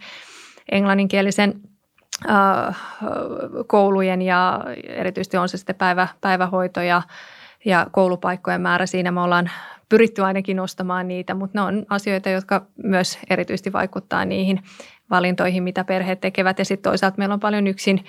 englanninkielisen 0.72 1.60
äh, 2.30 2.76
koulujen 3.66 4.22
ja 4.22 4.64
erityisesti 4.84 5.36
on 5.36 5.48
se 5.48 5.56
sitten 5.56 5.76
päivä, 5.76 6.08
päivähoito 6.20 6.80
ja, 6.80 7.02
ja 7.64 7.86
koulupaikkojen 7.90 8.60
määrä. 8.60 8.86
Siinä 8.86 9.10
me 9.10 9.20
ollaan 9.20 9.50
pyritty 9.88 10.22
ainakin 10.22 10.56
nostamaan 10.56 11.08
niitä, 11.08 11.34
mutta 11.34 11.58
ne 11.58 11.62
on 11.62 11.86
asioita, 11.88 12.30
jotka 12.30 12.66
myös 12.84 13.18
erityisesti 13.30 13.72
vaikuttaa 13.72 14.24
niihin 14.24 14.62
valintoihin, 15.10 15.62
mitä 15.62 15.84
perheet 15.84 16.20
tekevät. 16.20 16.58
Ja 16.58 16.64
sitten 16.64 16.90
toisaalta 16.90 17.18
meillä 17.18 17.32
on 17.32 17.40
paljon 17.40 17.66
yksin, 17.66 18.04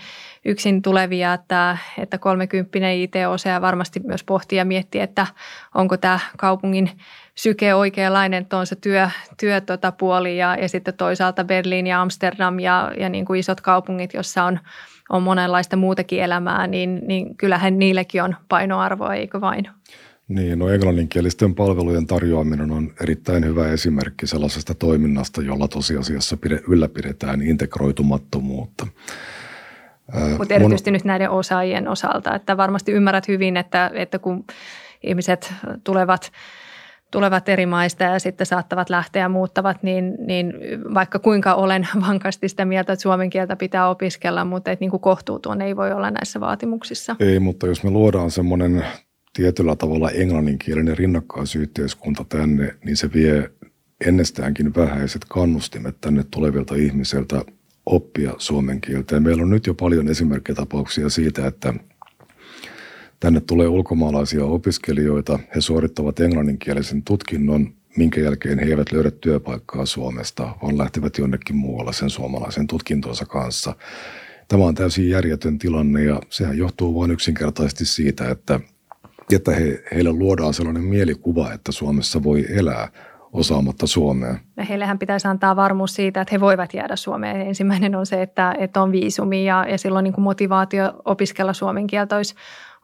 yksin 0.46 0.82
tulevia, 0.82 1.34
että, 1.34 1.78
että 1.98 2.18
30 2.18 2.90
IT-osaaja 2.90 3.62
varmasti 3.62 4.00
myös 4.00 4.24
pohtii 4.24 4.58
ja 4.58 4.66
miettii, 4.66 5.02
että 5.02 5.28
onko 5.76 5.98
tämä 5.98 6.20
kaupungin 6.38 6.92
syke 7.36 7.74
oikeanlainen, 7.74 8.42
että 8.42 8.58
on 8.58 8.68
se 8.68 8.76
työ, 8.76 9.10
työ 9.40 9.62
tota 9.62 9.92
puoli 9.92 10.38
ja, 10.38 10.56
ja 10.62 10.70
sitten 10.70 10.94
toisaalta 10.94 11.44
Berliin 11.44 11.88
ja 11.88 12.02
Amsterdam 12.02 12.60
ja, 12.60 12.92
ja 12.98 13.10
niin 13.10 13.26
kuin 13.26 13.40
isot 13.40 13.62
kaupungit, 13.62 14.14
jossa 14.14 14.44
on, 14.44 14.60
on 15.10 15.24
monenlaista 15.24 15.76
muutakin 15.76 16.24
elämää, 16.24 16.68
niin, 16.68 17.02
niin 17.08 17.38
kyllähän 17.38 17.80
niillekin 17.80 18.24
on 18.24 18.36
painoarvoa, 18.50 19.14
eikö 19.14 19.42
vain? 19.42 19.70
Niin, 20.30 20.60
no 20.60 20.70
englanninkielisten 20.70 21.56
palvelujen 21.56 22.08
tarjoaminen 22.08 22.72
on 22.72 22.94
erittäin 23.02 23.46
hyvä 23.46 23.68
esimerkki 23.68 24.28
sellaisesta 24.28 24.74
toiminnasta, 24.74 25.42
jolla 25.42 25.68
tosiasiassa 25.68 26.38
pide, 26.38 26.62
ylläpidetään 26.68 27.42
integroitumattomuutta. 27.42 28.88
Mutta 30.38 30.54
erityisesti 30.54 30.92
nyt 30.92 31.04
näiden 31.04 31.30
osaajien 31.30 31.88
osalta, 31.88 32.36
että 32.36 32.58
varmasti 32.58 32.92
ymmärrät 32.92 33.28
hyvin, 33.28 33.58
että, 33.58 33.92
että 33.94 34.20
kun 34.20 34.46
ihmiset 35.04 35.54
tulevat 35.84 36.32
tulevat 37.12 37.50
eri 37.50 37.66
maista 37.66 38.04
ja 38.04 38.20
sitten 38.20 38.48
saattavat 38.48 38.90
lähteä 38.90 39.22
ja 39.22 39.30
muuttavat, 39.30 39.84
niin, 39.84 40.16
niin 40.20 40.54
vaikka 40.94 41.20
kuinka 41.20 41.54
olen 41.54 41.88
vankasti 42.08 42.50
sitä 42.50 42.66
mieltä, 42.66 42.94
että 42.94 43.04
suomen 43.04 43.30
kieltä 43.30 43.56
pitää 43.56 43.90
opiskella, 43.90 44.46
mutta 44.46 44.72
että 44.72 44.84
niin 44.84 44.92
kuin 44.92 45.62
ei 45.62 45.76
voi 45.76 45.92
olla 45.92 46.12
näissä 46.12 46.40
vaatimuksissa. 46.40 47.16
Ei, 47.20 47.40
mutta 47.40 47.68
jos 47.68 47.84
me 47.84 47.90
luodaan 47.90 48.32
semmoinen 48.32 48.86
tietyllä 49.40 49.76
tavalla 49.76 50.12
englanninkielinen 50.12 50.98
rinnakkaisyhteiskunta 50.98 52.26
tänne, 52.30 52.76
niin 52.86 52.98
se 52.98 53.14
vie 53.14 53.52
ennestäänkin 54.06 54.76
vähäiset 54.76 55.26
kannustimet 55.30 56.02
tänne 56.02 56.24
tulevilta 56.32 56.76
ihmisiltä 56.76 57.46
oppia 57.86 58.34
suomen 58.38 58.82
kieltä. 58.82 59.16
Ja 59.16 59.22
meillä 59.22 59.44
on 59.44 59.50
nyt 59.50 59.68
jo 59.68 59.74
paljon 59.74 60.08
esimerkkitapauksia 60.08 61.10
siitä, 61.10 61.48
että 61.48 61.74
tänne 63.20 63.40
tulee 63.40 63.68
ulkomaalaisia 63.68 64.46
opiskelijoita, 64.46 65.40
he 65.56 65.62
suorittavat 65.62 66.20
englanninkielisen 66.20 67.04
tutkinnon, 67.04 67.74
minkä 67.98 68.22
jälkeen 68.22 68.60
he 68.60 68.66
eivät 68.66 68.92
löydä 68.92 69.12
työpaikkaa 69.12 69.86
Suomesta, 69.86 70.56
vaan 70.64 70.78
lähtevät 70.78 71.18
jonnekin 71.18 71.56
muualla 71.56 71.92
sen 71.92 72.10
suomalaisen 72.10 72.68
tutkintonsa 72.68 73.26
kanssa. 73.26 73.76
Tämä 74.48 74.64
on 74.64 74.76
täysin 74.76 75.10
järjetön 75.10 75.60
tilanne 75.60 76.04
ja 76.04 76.22
sehän 76.30 76.58
johtuu 76.58 77.00
vain 77.00 77.12
yksinkertaisesti 77.12 77.86
siitä, 77.86 78.30
että 78.30 78.60
että 79.36 79.52
he, 79.52 79.84
heille 79.94 80.12
luodaan 80.12 80.54
sellainen 80.54 80.84
mielikuva, 80.84 81.54
että 81.54 81.72
Suomessa 81.72 82.24
voi 82.24 82.46
elää 82.50 82.88
osaamatta 83.34 83.88
suomea. 83.88 84.36
Ja 84.58 84.64
heillehän 84.64 85.00
pitäisi 85.00 85.28
antaa 85.28 85.56
varmuus 85.56 85.96
siitä, 85.96 86.22
että 86.22 86.36
he 86.36 86.40
voivat 86.40 86.74
jäädä 86.74 86.96
Suomeen. 86.96 87.42
Ensimmäinen 87.42 87.96
on 87.96 88.06
se, 88.06 88.22
että, 88.22 88.56
että 88.60 88.82
on 88.82 88.92
viisumi 88.92 89.46
ja, 89.46 89.66
ja 89.70 89.78
silloin 89.78 90.04
niin 90.04 90.14
kuin 90.14 90.24
motivaatio 90.24 91.02
opiskella 91.06 91.54
suomen 91.54 91.88
kieltä 91.88 92.16
olisi, 92.16 92.36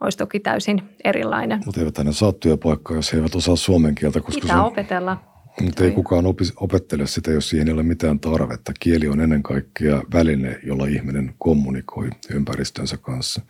olisi 0.01 0.17
toki 0.17 0.39
täysin 0.39 0.81
erilainen. 1.03 1.61
Mutta 1.65 1.81
eivät 1.81 1.97
ne 1.97 2.11
saa 2.11 2.33
työpaikkaa, 2.33 2.95
jos 2.95 3.13
he 3.13 3.17
eivät 3.17 3.35
osaa 3.35 3.55
suomen 3.55 3.95
kieltä. 3.95 4.21
Koska 4.21 4.41
Pitää 4.41 4.55
se 4.55 4.59
on, 4.59 4.67
opetella. 4.67 5.17
Mutta 5.61 5.83
ei 5.83 5.91
kukaan 5.91 6.25
opi, 6.25 6.43
opettele 6.55 7.07
sitä, 7.07 7.31
jos 7.31 7.49
siihen 7.49 7.67
ei 7.67 7.73
ole 7.73 7.83
mitään 7.83 8.19
tarvetta. 8.19 8.71
Kieli 8.79 9.07
on 9.07 9.21
ennen 9.21 9.43
kaikkea 9.43 10.01
väline, 10.13 10.59
jolla 10.63 10.85
ihminen 10.85 11.33
kommunikoi 11.37 12.09
ympäristönsä 12.29 12.97
kanssa. 12.97 13.41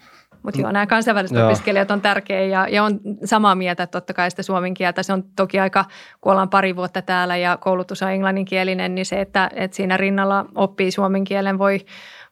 Mutta 0.46 0.62
joo, 0.62 0.72
nämä 0.72 0.88
kansainväliset 0.88 1.38
joo. 1.38 1.48
opiskelijat 1.48 1.92
on 1.92 2.02
tärkeä 2.02 2.42
ja, 2.42 2.68
ja 2.68 2.84
on 2.84 3.00
samaa 3.24 3.56
mieltä, 3.56 3.84
että 3.84 3.92
totta 4.00 4.14
kai 4.14 4.30
sitä 4.30 4.44
suomen 4.44 4.74
kieltä. 4.74 5.04
Se 5.04 5.14
on 5.14 5.24
toki 5.36 5.60
aika, 5.60 5.86
kun 6.22 6.32
ollaan 6.32 6.50
pari 6.50 6.76
vuotta 6.76 7.02
täällä 7.02 7.38
ja 7.38 7.58
koulutus 7.58 8.04
on 8.04 8.12
englanninkielinen, 8.12 8.96
niin 8.96 9.06
se, 9.06 9.22
että, 9.22 9.50
että 9.54 9.78
siinä 9.78 9.98
rinnalla 9.98 10.46
oppii 10.56 10.92
suomen 10.92 11.24
kielen 11.24 11.58
voi, 11.58 11.80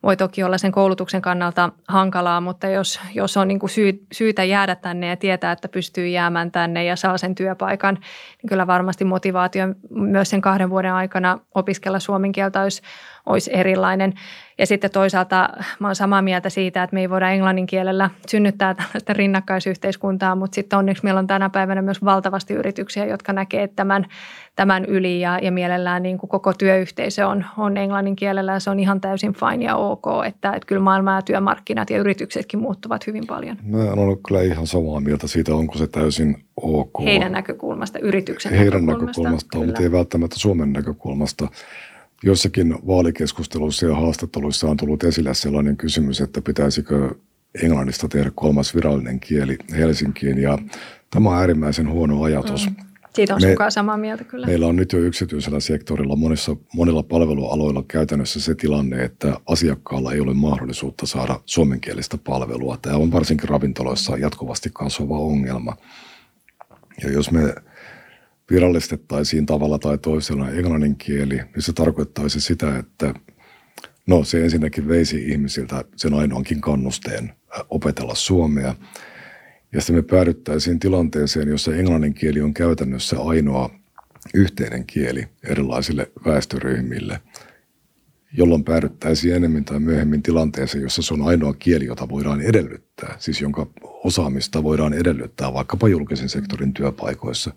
voi 0.04 0.18
toki 0.18 0.44
olla 0.44 0.58
sen 0.58 0.72
koulutuksen 0.72 1.22
kannalta 1.22 1.70
hankalaa, 1.88 2.42
mutta 2.42 2.68
jos, 2.68 3.00
jos 3.14 3.38
on 3.38 3.48
niin 3.48 3.60
kuin 3.60 3.70
syy, 3.70 4.06
syytä 4.12 4.44
jäädä 4.44 4.76
tänne 4.76 5.08
ja 5.08 5.18
tietää, 5.18 5.52
että 5.52 5.68
pystyy 5.68 6.08
jäämään 6.08 6.52
tänne 6.52 6.84
ja 6.84 6.96
saa 6.96 7.18
sen 7.18 7.36
työpaikan, 7.36 7.96
niin 7.96 8.50
kyllä 8.50 8.68
varmasti 8.68 9.06
motivaatio 9.06 9.66
myös 9.90 10.30
sen 10.30 10.42
kahden 10.42 10.70
vuoden 10.70 10.94
aikana 10.94 11.40
opiskella 11.56 12.00
suomen 12.00 12.32
kieltä 12.32 12.62
olisi, 12.62 12.82
olisi 13.26 13.52
erilainen. 13.54 14.14
Ja 14.58 14.68
sitten 14.68 14.92
toisaalta 14.92 15.50
mä 15.80 15.88
olen 15.88 15.96
samaa 15.96 16.22
mieltä 16.22 16.50
siitä, 16.50 16.84
että 16.84 16.94
me 16.94 17.02
ei 17.02 17.10
voida 17.10 17.30
englannin 17.30 17.66
kielellä 17.66 18.10
synnyttää 18.28 18.74
tällaista 18.74 19.14
rinnakkaisyhteiskuntaa, 19.14 20.36
mutta 20.36 20.56
sitten 20.56 20.80
onneksi 20.80 21.04
meillä 21.04 21.20
on 21.20 21.28
tänä 21.28 21.50
päivänä 21.50 21.82
myös 21.82 22.04
valtavasti 22.04 22.54
yrityksiä, 22.54 23.06
jotka 23.06 23.34
näkee 23.34 23.68
tämän, 23.68 24.06
tämän 24.56 24.86
yli 24.86 25.20
ja, 25.20 25.40
ja 25.42 25.52
mielellään 25.52 26.04
niin 26.04 26.18
kuin 26.18 26.30
koko 26.30 26.54
työyhteisö 26.54 27.28
on, 27.28 27.46
on 27.58 27.78
englannin 27.78 28.16
kielellä 28.16 28.52
ja 28.52 28.60
se 28.60 28.70
on 28.70 28.80
ihan 28.80 29.02
täysin 29.02 29.34
fine 29.34 29.66
ja 29.66 29.76
ok, 29.76 30.06
että, 30.28 30.52
että 30.52 30.68
kyllä 30.68 30.82
maailma 30.82 31.16
ja 31.16 31.22
työmarkkinat 31.22 31.90
ja 31.90 31.98
yrityksetkin 31.98 32.60
muuttuvat 32.60 33.08
hyvin 33.08 33.28
paljon. 33.28 33.58
Mä 33.64 33.84
en 33.84 34.00
ole 34.00 34.18
kyllä 34.28 34.42
ihan 34.42 34.68
samaa 34.68 35.00
mieltä 35.00 35.28
siitä, 35.28 35.56
onko 35.56 35.78
se 35.78 35.88
täysin 35.88 36.46
ok. 36.62 37.06
Heidän 37.06 37.32
näkökulmasta, 37.32 38.00
yrityksen 38.00 38.54
Heidän 38.54 38.86
näkökulmasta, 38.86 39.22
näkökulmasta 39.22 39.58
mutta 39.58 39.84
ei 39.84 39.92
välttämättä 39.92 40.40
Suomen 40.40 40.74
näkökulmasta. 40.74 41.48
Jossakin 42.24 42.76
vaalikeskusteluissa 42.88 43.86
ja 43.86 43.96
haastatteluissa 43.96 44.68
on 44.68 44.78
tullut 44.78 45.04
esille 45.04 45.34
sellainen 45.34 45.78
kysymys, 45.78 46.22
että 46.22 46.42
pitäisikö 46.42 47.16
englannista 47.64 48.08
tehdä 48.08 48.32
kolmas 48.36 48.76
virallinen 48.76 49.20
kieli 49.20 49.58
Helsinkiin. 49.72 50.42
Ja 50.42 50.58
tämä 51.10 51.30
on 51.30 51.38
äärimmäisen 51.38 51.90
huono 51.90 52.24
ajatus. 52.24 52.70
Mm. 52.70 52.76
Siitä 53.14 53.36
on 53.36 53.42
Me, 53.42 53.72
samaa 53.72 53.98
mieltä 53.98 54.24
kyllä. 54.24 54.48
Meillä 54.48 54.68
on 54.68 54.76
nyt 54.76 54.94
jo 54.94 55.00
yksityisellä 55.00 55.60
sektorilla 55.60 56.16
monissa, 56.16 56.56
monilla 56.74 57.04
palvelualoilla 57.04 57.84
käytännössä 57.88 58.42
se 58.42 58.56
tilanne, 58.56 59.04
että 59.04 59.40
asiakkaalla 59.48 60.14
ei 60.14 60.20
ole 60.20 60.34
mahdollisuutta 60.34 61.06
saada 61.06 61.40
suomenkielistä 61.46 62.18
palvelua. 62.18 62.78
Tämä 62.82 62.96
on 62.96 63.12
varsinkin 63.12 63.50
ravintoloissa 63.50 64.18
jatkuvasti 64.18 64.70
kasvava 64.74 65.20
ongelma. 65.20 65.78
Ja 67.04 67.12
jos 67.12 67.32
me 67.32 67.56
virallistettaisiin 68.54 69.46
tavalla 69.46 69.80
tai 69.80 69.98
toisella 69.98 70.50
englannin 70.50 70.96
kieli, 70.96 71.36
niin 71.36 71.62
se 71.62 71.74
tarkoittaisi 71.74 72.42
sitä, 72.42 72.78
että 72.78 73.14
no 74.08 74.24
se 74.24 74.44
ensinnäkin 74.44 74.88
veisi 74.88 75.30
ihmisiltä 75.30 75.84
sen 75.96 76.14
ainoankin 76.14 76.62
kannusteen 76.62 77.34
opetella 77.70 78.16
suomea. 78.16 78.76
Ja 79.72 79.82
sitten 79.82 79.96
me 79.96 80.02
päädyttäisiin 80.02 80.80
tilanteeseen, 80.80 81.50
jossa 81.50 81.76
englannin 81.76 82.14
kieli 82.14 82.42
on 82.42 82.54
käytännössä 82.54 83.20
ainoa 83.20 83.70
yhteinen 84.34 84.86
kieli 84.86 85.28
erilaisille 85.44 86.12
väestöryhmille. 86.26 87.20
jolloin 88.38 88.64
päädyttäisiin 88.64 89.36
enemmän 89.36 89.66
tai 89.66 89.80
myöhemmin 89.80 90.24
tilanteeseen, 90.24 90.82
jossa 90.82 91.02
se 91.02 91.14
on 91.14 91.22
ainoa 91.22 91.54
kieli, 91.54 91.86
jota 91.86 92.10
voidaan 92.10 92.42
edellyttää, 92.42 93.16
siis 93.20 93.42
jonka 93.42 93.68
osaamista 93.84 94.64
voidaan 94.64 94.94
edellyttää 94.94 95.54
vaikkapa 95.54 95.88
julkisen 95.88 96.30
sektorin 96.30 96.74
työpaikoissa. 96.74 97.54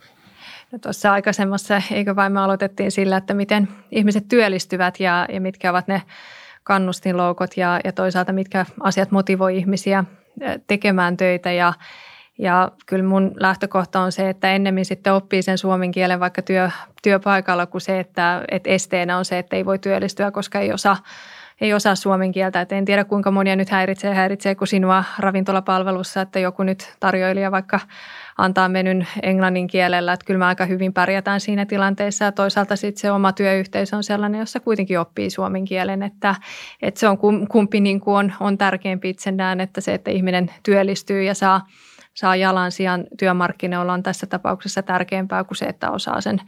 Tuossa 0.82 1.12
aikaisemmassa, 1.12 1.82
eikö 1.92 2.16
vain 2.16 2.32
me 2.32 2.40
aloitettiin 2.40 2.90
sillä, 2.90 3.16
että 3.16 3.34
miten 3.34 3.68
ihmiset 3.90 4.28
työllistyvät 4.28 5.00
ja, 5.00 5.26
ja 5.32 5.40
mitkä 5.40 5.70
ovat 5.70 5.88
ne 5.88 6.02
kannustinloukot 6.62 7.56
ja, 7.56 7.80
ja 7.84 7.92
toisaalta 7.92 8.32
mitkä 8.32 8.66
asiat 8.80 9.10
motivoi 9.10 9.56
ihmisiä 9.56 10.04
tekemään 10.66 11.16
töitä 11.16 11.52
ja 11.52 11.72
ja 12.38 12.72
kyllä 12.86 13.04
mun 13.04 13.32
lähtökohta 13.40 14.00
on 14.00 14.12
se, 14.12 14.28
että 14.28 14.52
ennemmin 14.52 14.84
sitten 14.84 15.12
oppii 15.12 15.42
sen 15.42 15.58
suomen 15.58 15.90
kielen 15.90 16.20
vaikka 16.20 16.42
työ, 16.42 16.70
työpaikalla 17.02 17.66
kuin 17.66 17.80
se, 17.80 18.00
että, 18.00 18.44
että 18.50 18.70
esteenä 18.70 19.18
on 19.18 19.24
se, 19.24 19.38
että 19.38 19.56
ei 19.56 19.64
voi 19.64 19.78
työllistyä, 19.78 20.30
koska 20.30 20.60
ei 20.60 20.72
osaa, 20.72 20.96
ei 21.60 21.74
osaa 21.74 21.94
suomen 21.94 22.32
kieltä. 22.32 22.60
Et 22.60 22.72
en 22.72 22.84
tiedä 22.84 23.04
kuinka 23.04 23.30
monia 23.30 23.56
nyt 23.56 23.70
häiritsee, 23.70 24.14
häiritsee 24.14 24.54
kuin 24.54 24.68
sinua 24.68 25.04
ravintolapalvelussa, 25.18 26.20
että 26.20 26.38
joku 26.38 26.62
nyt 26.62 26.96
tarjoilija 27.00 27.50
vaikka 27.50 27.80
antaa 28.39 28.68
menyn 28.68 29.07
englannin 29.22 29.66
kielellä. 29.66 30.12
Että 30.12 30.26
kyllä 30.26 30.39
me 30.39 30.45
aika 30.45 30.66
hyvin 30.66 30.93
pärjätään 30.93 31.41
siinä 31.41 31.66
tilanteessa 31.66 32.24
ja 32.24 32.32
toisaalta 32.32 32.76
sitten 32.76 33.01
se 33.01 33.11
oma 33.11 33.32
työyhteisö 33.32 33.97
on 33.97 34.05
sellainen, 34.05 34.39
jossa 34.39 34.61
kuitenkin 34.61 35.01
oppii 35.01 35.30
suomen 35.30 35.64
kielen. 35.64 36.03
Että, 36.03 36.34
että 36.82 37.01
se 37.01 37.09
on 37.09 37.18
kumpi 37.49 37.80
niin 37.80 38.01
kuin 38.01 38.16
on, 38.16 38.32
on 38.41 38.59
tärkeämpi 38.59 39.11
itse 39.11 39.32
näen, 39.32 39.61
että 39.61 39.80
se, 39.80 39.95
että 39.95 40.11
ihminen 40.11 40.51
työllistyy 40.62 41.22
ja 41.22 41.34
saa– 41.34 41.61
saa 42.16 42.37
jalan 42.37 42.72
sijaan 42.72 43.07
työmarkkinoilla 43.18 43.93
on 43.93 44.03
tässä 44.03 44.26
tapauksessa 44.26 44.82
tärkeämpää 44.82 45.45
kuin 45.45 45.57
se, 45.57 45.64
että 45.64 45.91
osaa 45.91 46.20
sen 46.20 46.41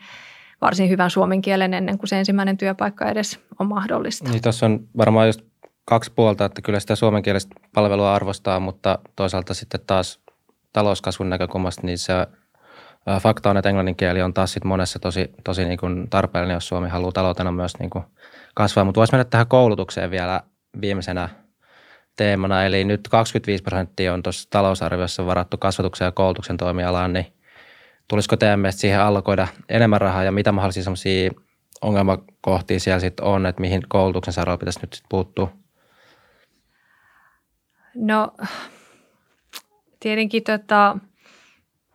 varsin 0.61 0.89
hyvän 0.89 1.11
suomen 1.11 1.41
kielen 1.41 1.75
ennen 1.75 1.99
kuin 1.99 2.09
se 2.09 2.19
ensimmäinen 2.19 2.57
työpaikka 2.57 3.09
edes 3.09 3.41
on 3.59 3.67
mahdollista. 3.67 4.31
Niin 4.31 4.43
tuossa 4.43 4.67
on 4.67 4.89
varmaan 4.97 5.27
just 5.27 5.41
kaksi 5.85 6.13
puolta, 6.15 6.45
että 6.45 6.63
kyllä 6.63 6.81
sitä 6.81 6.97
suomenkielistä 6.97 7.55
palvelua 7.75 8.15
arvostaa, 8.15 8.61
mutta 8.61 8.99
toisaalta 9.17 9.55
sitten 9.55 9.81
taas 9.87 10.21
talouskasvun 10.73 11.31
näkökulmasta 11.31 11.87
niin 11.87 11.99
se 11.99 12.13
fakta 13.21 13.51
on, 13.51 13.57
että 13.57 13.69
englannin 13.69 13.97
kieli 13.97 14.23
on 14.23 14.35
taas 14.35 14.53
sit 14.53 14.65
monessa 14.65 14.99
tosi, 14.99 15.31
tosi 15.45 15.65
niin 15.65 15.79
kuin 15.79 16.11
tarpeellinen, 16.11 16.55
jos 16.55 16.69
Suomi 16.69 16.89
haluaa 16.89 17.13
taloutena 17.13 17.53
myös 17.53 17.79
niin 17.79 17.91
kuin 17.91 18.05
kasvaa. 18.55 18.85
Mutta 18.85 18.99
voisi 18.99 19.13
mennä 19.13 19.25
tähän 19.25 19.47
koulutukseen 19.47 20.11
vielä 20.11 20.41
viimeisenä 20.81 21.29
teemana, 22.17 22.65
eli 22.65 22.85
nyt 22.85 23.09
25 23.09 23.63
prosenttia 23.63 24.15
on 24.15 24.23
tuossa 24.23 24.51
talousarviossa 24.51 25.27
varattu 25.27 25.59
kasvatuksen 25.59 26.05
ja 26.05 26.13
koulutuksen 26.13 26.57
toimialaan, 26.57 27.13
niin 27.13 27.27
tulisiko 28.09 28.37
teidän 28.37 28.61
mielestä 28.61 28.81
siihen 28.81 29.01
allokoida 29.01 29.49
enemmän 29.69 30.01
rahaa 30.01 30.25
ja 30.25 30.33
mitä 30.33 30.53
mahdollisia 30.53 30.83
sellaisia 30.83 31.31
ongelmakohtia 31.83 32.81
siellä 32.81 33.01
sitten 33.01 33.27
on, 33.27 33.47
että 33.47 33.61
mihin 33.61 33.83
koulutuksen 33.89 34.35
saralla 34.35 34.59
pitäisi 34.59 34.81
nyt 34.81 34.93
sitten 34.93 35.09
puuttua? 35.09 35.53
No 37.95 38.33
tietenkin 40.01 40.43
tota, 40.45 40.99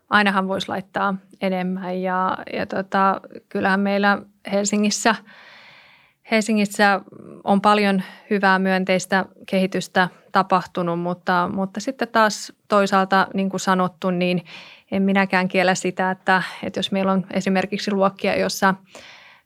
ainahan 0.09 0.47
voisi 0.47 0.69
laittaa 0.69 1.15
enemmän 1.41 2.01
ja, 2.01 2.37
ja 2.53 2.65
tota, 2.65 3.21
kyllähän 3.49 3.79
meillä 3.79 4.21
Helsingissä– 4.51 5.15
Helsingissä 6.31 7.01
on 7.43 7.61
paljon 7.61 8.01
hyvää 8.29 8.59
myönteistä 8.59 9.25
kehitystä 9.45 10.09
tapahtunut, 10.31 10.99
mutta, 10.99 11.49
mutta 11.53 11.79
sitten 11.79 12.07
taas 12.07 12.53
toisaalta, 12.67 13.27
niin 13.33 13.49
kuin 13.49 13.59
sanottu, 13.59 14.09
niin 14.11 14.45
en 14.91 15.03
minäkään 15.03 15.47
kiellä 15.47 15.75
sitä, 15.75 16.11
että, 16.11 16.43
että 16.63 16.79
jos 16.79 16.91
meillä 16.91 17.11
on 17.11 17.25
esimerkiksi 17.31 17.91
luokkia, 17.91 18.35
jossa 18.39 18.75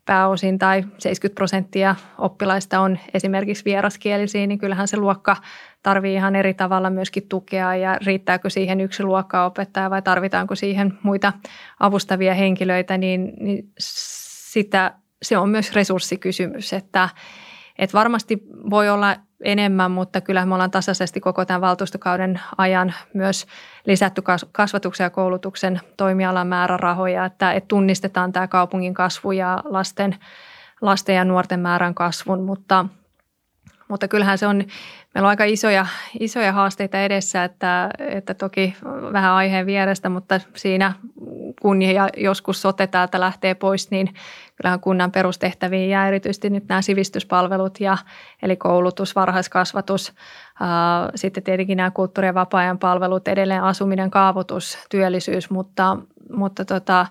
pääosin 0.07 0.59
tai 0.59 0.83
70 0.97 1.35
prosenttia 1.35 1.95
oppilaista 2.17 2.79
on 2.79 2.99
esimerkiksi 3.13 3.65
vieraskielisiä, 3.65 4.47
niin 4.47 4.59
kyllähän 4.59 4.87
se 4.87 4.97
luokka 4.97 5.35
tarvii 5.83 6.13
ihan 6.13 6.35
eri 6.35 6.53
tavalla 6.53 6.89
myöskin 6.89 7.27
tukea. 7.29 7.75
Ja 7.75 7.97
riittääkö 8.05 8.49
siihen 8.49 8.81
yksi 8.81 9.03
luokkaopettaja 9.03 9.89
vai 9.89 10.01
tarvitaanko 10.01 10.55
siihen 10.55 10.93
muita 11.03 11.33
avustavia 11.79 12.33
henkilöitä, 12.33 12.97
niin, 12.97 13.33
niin 13.39 13.71
sitä 13.79 14.93
se 15.21 15.37
on 15.37 15.49
myös 15.49 15.73
resurssikysymys, 15.73 16.73
että, 16.73 17.09
että 17.79 17.97
varmasti 17.97 18.43
voi 18.69 18.89
olla 18.89 19.15
enemmän, 19.43 19.91
mutta 19.91 20.21
kyllä 20.21 20.45
me 20.45 20.53
ollaan 20.53 20.71
tasaisesti 20.71 21.19
koko 21.19 21.45
tämän 21.45 21.61
valtuustokauden 21.61 22.39
ajan 22.57 22.93
myös 23.13 23.47
lisätty 23.85 24.21
kasvatuksen 24.51 25.05
ja 25.05 25.09
koulutuksen 25.09 25.81
toimialan 25.97 26.47
määrärahoja, 26.47 27.25
että, 27.25 27.53
että 27.53 27.67
tunnistetaan 27.67 28.31
tämä 28.31 28.47
kaupungin 28.47 28.93
kasvu 28.93 29.31
ja 29.31 29.63
lasten, 29.65 30.15
lasten 30.81 31.15
ja 31.15 31.25
nuorten 31.25 31.59
määrän 31.59 31.95
kasvun, 31.95 32.41
mutta, 32.41 32.85
mutta 33.87 34.07
kyllähän 34.07 34.37
se 34.37 34.47
on, 34.47 34.57
meillä 35.13 35.25
on 35.25 35.29
aika 35.29 35.43
isoja, 35.43 35.85
isoja 36.19 36.51
haasteita 36.51 36.99
edessä, 36.99 37.43
että, 37.43 37.89
että 37.99 38.33
toki 38.33 38.75
vähän 39.13 39.31
aiheen 39.31 39.65
vierestä, 39.65 40.09
mutta 40.09 40.41
siinä 40.55 40.93
kun 41.61 41.81
ja 41.81 42.09
joskus 42.17 42.61
sote 42.61 42.87
täältä 42.87 43.19
lähtee 43.19 43.55
pois, 43.55 43.91
niin 43.91 44.13
kyllähän 44.55 44.79
kunnan 44.79 45.11
perustehtäviin 45.11 45.89
jää 45.89 46.07
erityisesti 46.07 46.49
nyt 46.49 46.67
nämä 46.67 46.81
sivistyspalvelut, 46.81 47.79
ja, 47.79 47.97
eli 48.41 48.55
koulutus, 48.55 49.15
varhaiskasvatus, 49.15 50.13
ää, 50.59 51.09
sitten 51.15 51.43
tietenkin 51.43 51.77
nämä 51.77 51.91
kulttuuri- 51.91 52.27
ja 52.27 52.33
vapaa-ajan 52.33 52.79
palvelut, 52.79 53.27
edelleen 53.27 53.63
asuminen, 53.63 54.11
kaavoitus, 54.11 54.77
työllisyys, 54.89 55.49
mutta, 55.49 55.97
mutta 56.33 56.65
tota, 56.65 57.05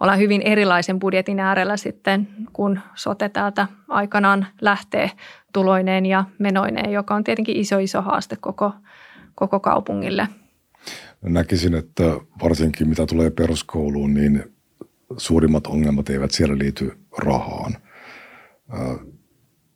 ollaan 0.00 0.18
hyvin 0.18 0.42
erilaisen 0.42 0.98
budjetin 0.98 1.40
äärellä 1.40 1.76
sitten, 1.76 2.28
kun 2.52 2.80
sote 2.94 3.28
täältä 3.28 3.66
aikanaan 3.88 4.46
lähtee 4.60 5.10
tuloineen 5.52 6.06
ja 6.06 6.24
menoineen, 6.38 6.92
joka 6.92 7.14
on 7.14 7.24
tietenkin 7.24 7.56
iso, 7.56 7.78
iso 7.78 8.02
haaste 8.02 8.36
koko, 8.40 8.72
koko 9.34 9.60
kaupungille. 9.60 10.28
Näkisin, 11.22 11.74
että 11.74 12.04
varsinkin 12.42 12.88
mitä 12.88 13.06
tulee 13.06 13.30
peruskouluun, 13.30 14.14
niin 14.14 14.52
suurimmat 15.16 15.66
ongelmat 15.66 16.10
eivät 16.10 16.30
siellä 16.30 16.58
liity 16.58 16.98
rahaan. 17.18 17.76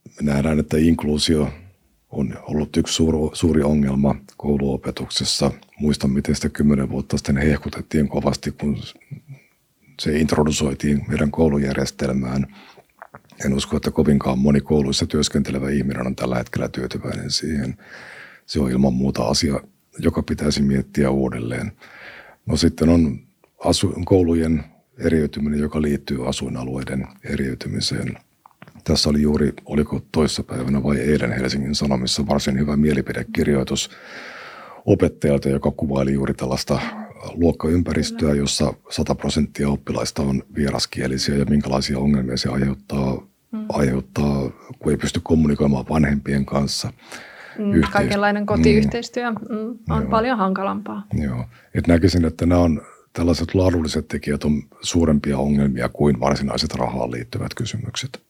Me 0.06 0.22
nähdään, 0.22 0.58
että 0.58 0.76
inkluusio 0.76 1.50
on 2.10 2.34
ollut 2.42 2.76
yksi 2.76 3.02
suuri 3.32 3.62
ongelma 3.62 4.14
kouluopetuksessa. 4.36 5.50
Muistan, 5.80 6.10
miten 6.10 6.34
sitä 6.34 6.48
kymmenen 6.48 6.90
vuotta 6.90 7.16
sitten 7.16 7.36
hehkutettiin 7.36 8.08
kovasti, 8.08 8.52
kun 8.52 8.76
se 10.00 10.18
introdusoitiin 10.18 11.04
meidän 11.08 11.30
koulujärjestelmään. 11.30 12.46
En 13.44 13.54
usko, 13.54 13.76
että 13.76 13.90
kovinkaan 13.90 14.38
moni 14.38 14.60
kouluissa 14.60 15.06
työskentelevä 15.06 15.70
ihminen 15.70 16.06
on 16.06 16.16
tällä 16.16 16.36
hetkellä 16.36 16.68
tyytyväinen 16.68 17.30
siihen. 17.30 17.76
Se 18.46 18.60
on 18.60 18.70
ilman 18.70 18.94
muuta 18.94 19.24
asia, 19.24 19.60
joka 19.98 20.22
pitäisi 20.22 20.62
miettiä 20.62 21.10
uudelleen. 21.10 21.72
No 22.46 22.56
sitten 22.56 22.88
on 22.88 23.18
asu- 23.64 24.02
koulujen 24.04 24.64
eriytyminen, 24.98 25.60
joka 25.60 25.82
liittyy 25.82 26.28
asuinalueiden 26.28 27.06
eriytymiseen. 27.24 28.18
Tässä 28.84 29.10
oli 29.10 29.22
juuri, 29.22 29.52
oliko 29.64 30.02
toissapäivänä 30.12 30.82
vai 30.82 30.96
eilen 30.96 31.32
Helsingin 31.32 31.74
Sanomissa 31.74 32.26
varsin 32.26 32.58
hyvä 32.58 32.76
mielipidekirjoitus 32.76 33.90
opettajalta, 34.84 35.48
joka 35.48 35.70
kuvaili 35.70 36.12
juuri 36.12 36.34
tällaista 36.34 36.80
luokkaympäristöä, 37.34 38.34
jossa 38.34 38.74
100 38.90 39.14
prosenttia 39.14 39.68
oppilaista 39.68 40.22
on 40.22 40.42
vieraskielisiä 40.56 41.34
ja 41.34 41.44
minkälaisia 41.44 41.98
ongelmia 41.98 42.36
se 42.36 42.48
aiheuttaa, 42.48 43.26
mm. 43.52 43.66
aiheuttaa 43.68 44.50
kun 44.78 44.92
ei 44.92 44.96
pysty 44.96 45.20
kommunikoimaan 45.22 45.88
vanhempien 45.88 46.46
kanssa. 46.46 46.92
Mm, 47.58 47.80
kaikenlainen 47.92 48.46
kotiyhteistyö 48.46 49.30
mm, 49.30 49.38
on 49.90 50.02
Joo. 50.02 50.10
paljon 50.10 50.38
hankalampaa. 50.38 51.02
Joo, 51.22 51.44
Et 51.74 51.86
näkisin, 51.86 52.24
että 52.24 52.46
nämä 52.46 52.60
on 52.60 52.82
tällaiset 53.12 53.54
laadulliset 53.54 54.08
tekijät 54.08 54.44
on 54.44 54.62
suurempia 54.82 55.38
ongelmia 55.38 55.88
kuin 55.88 56.20
varsinaiset 56.20 56.74
rahaan 56.74 57.10
liittyvät 57.10 57.54
kysymykset. 57.54 58.20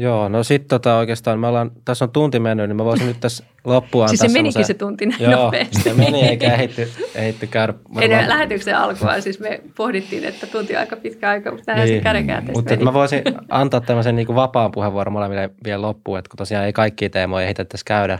Joo, 0.00 0.28
no 0.28 0.42
sitten 0.42 0.68
tota 0.68 0.96
oikeastaan, 0.96 1.40
me 1.40 1.46
ollaan, 1.46 1.70
tässä 1.84 2.04
on 2.04 2.10
tunti 2.10 2.40
mennyt, 2.40 2.68
niin 2.68 2.76
mä 2.76 2.84
voisin 2.84 3.06
nyt 3.06 3.20
tässä 3.20 3.44
loppuun 3.64 4.08
Siis 4.08 4.20
se 4.20 4.28
menikin 4.28 4.64
se 4.64 4.74
tunti 4.74 5.06
näin 5.06 5.22
Joo, 5.22 5.44
nopeasti. 5.44 5.80
se 5.82 5.94
meni 5.94 6.28
eikä 6.28 6.54
ehitty, 6.54 6.88
ehitty 7.14 7.46
käydä. 7.46 7.74
Ennen 8.00 8.28
lähetyksen 8.28 8.76
alkua 8.76 9.20
siis 9.20 9.40
me 9.40 9.60
pohdittiin, 9.76 10.24
että 10.24 10.46
tunti 10.46 10.76
aika 10.76 10.96
pitkä 10.96 11.30
aika, 11.30 11.50
mutta 11.50 11.74
näin 11.74 11.88
niin, 11.88 12.36
se 12.46 12.52
Mutta 12.52 12.76
mä 12.76 12.92
voisin 12.92 13.22
antaa 13.48 13.80
tämmöisen 13.80 14.16
niin 14.16 14.26
kuin 14.26 14.36
vapaan 14.36 14.72
puheenvuoron 14.72 15.12
molemmille 15.12 15.50
vielä 15.64 15.82
loppuun, 15.82 16.18
että 16.18 16.28
kun 16.28 16.38
tosiaan 16.38 16.64
ei 16.64 16.72
kaikki 16.72 17.08
teemoja 17.08 17.44
ehitettäisi 17.44 17.84
käydä, 17.84 18.18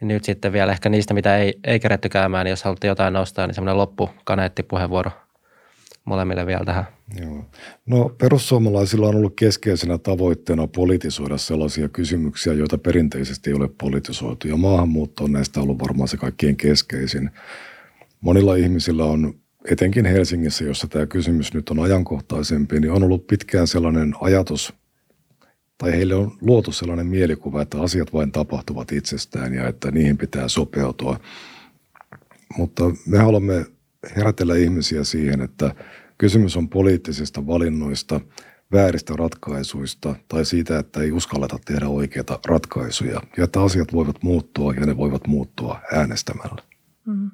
niin 0.00 0.08
nyt 0.08 0.24
sitten 0.24 0.52
vielä 0.52 0.72
ehkä 0.72 0.88
niistä, 0.88 1.14
mitä 1.14 1.36
ei, 1.36 1.54
ei 1.64 1.80
kerätty 1.80 2.08
käymään, 2.08 2.44
niin 2.44 2.50
jos 2.50 2.64
haluatte 2.64 2.86
jotain 2.86 3.12
nostaa, 3.12 3.46
niin 3.46 3.54
semmoinen 3.54 3.78
loppukaneettipuheenvuoro 3.78 5.10
molemmille 6.04 6.46
vielä 6.46 6.64
tähän. 6.64 6.84
Joo. 7.20 7.44
No 7.86 8.14
perussuomalaisilla 8.18 9.08
on 9.08 9.14
ollut 9.14 9.36
keskeisenä 9.36 9.98
tavoitteena 9.98 10.66
politisoida 10.66 11.38
sellaisia 11.38 11.88
kysymyksiä, 11.88 12.52
joita 12.52 12.78
perinteisesti 12.78 13.50
ei 13.50 13.54
ole 13.54 13.68
politisoitu. 13.80 14.48
Ja 14.48 14.56
maahanmuutto 14.56 15.24
on 15.24 15.32
näistä 15.32 15.60
ollut 15.60 15.78
varmaan 15.78 16.08
se 16.08 16.16
kaikkein 16.16 16.56
keskeisin. 16.56 17.30
Monilla 18.20 18.56
ihmisillä 18.56 19.04
on, 19.04 19.34
etenkin 19.70 20.04
Helsingissä, 20.04 20.64
jossa 20.64 20.88
tämä 20.88 21.06
kysymys 21.06 21.54
nyt 21.54 21.70
on 21.70 21.78
ajankohtaisempi, 21.78 22.80
niin 22.80 22.92
on 22.92 23.02
ollut 23.02 23.26
pitkään 23.26 23.66
sellainen 23.66 24.14
ajatus 24.20 24.74
tai 25.82 25.92
heille 25.92 26.14
on 26.14 26.32
luotu 26.40 26.72
sellainen 26.72 27.06
mielikuva, 27.06 27.62
että 27.62 27.80
asiat 27.80 28.12
vain 28.12 28.32
tapahtuvat 28.32 28.92
itsestään 28.92 29.54
ja 29.54 29.68
että 29.68 29.90
niihin 29.90 30.18
pitää 30.18 30.48
sopeutua. 30.48 31.20
Mutta 32.56 32.84
me 33.06 33.18
haluamme 33.18 33.66
herätellä 34.16 34.56
ihmisiä 34.56 35.04
siihen, 35.04 35.40
että 35.40 35.74
kysymys 36.18 36.56
on 36.56 36.68
poliittisista 36.68 37.46
valinnoista, 37.46 38.20
vääristä 38.72 39.14
ratkaisuista 39.16 40.14
tai 40.28 40.44
siitä, 40.44 40.78
että 40.78 41.00
ei 41.00 41.12
uskalleta 41.12 41.58
tehdä 41.64 41.88
oikeita 41.88 42.38
ratkaisuja 42.46 43.20
ja 43.36 43.44
että 43.44 43.62
asiat 43.62 43.92
voivat 43.92 44.22
muuttua 44.22 44.74
ja 44.74 44.86
ne 44.86 44.96
voivat 44.96 45.26
muuttua 45.26 45.80
äänestämällä. 45.92 46.62
Mm. 47.06 47.30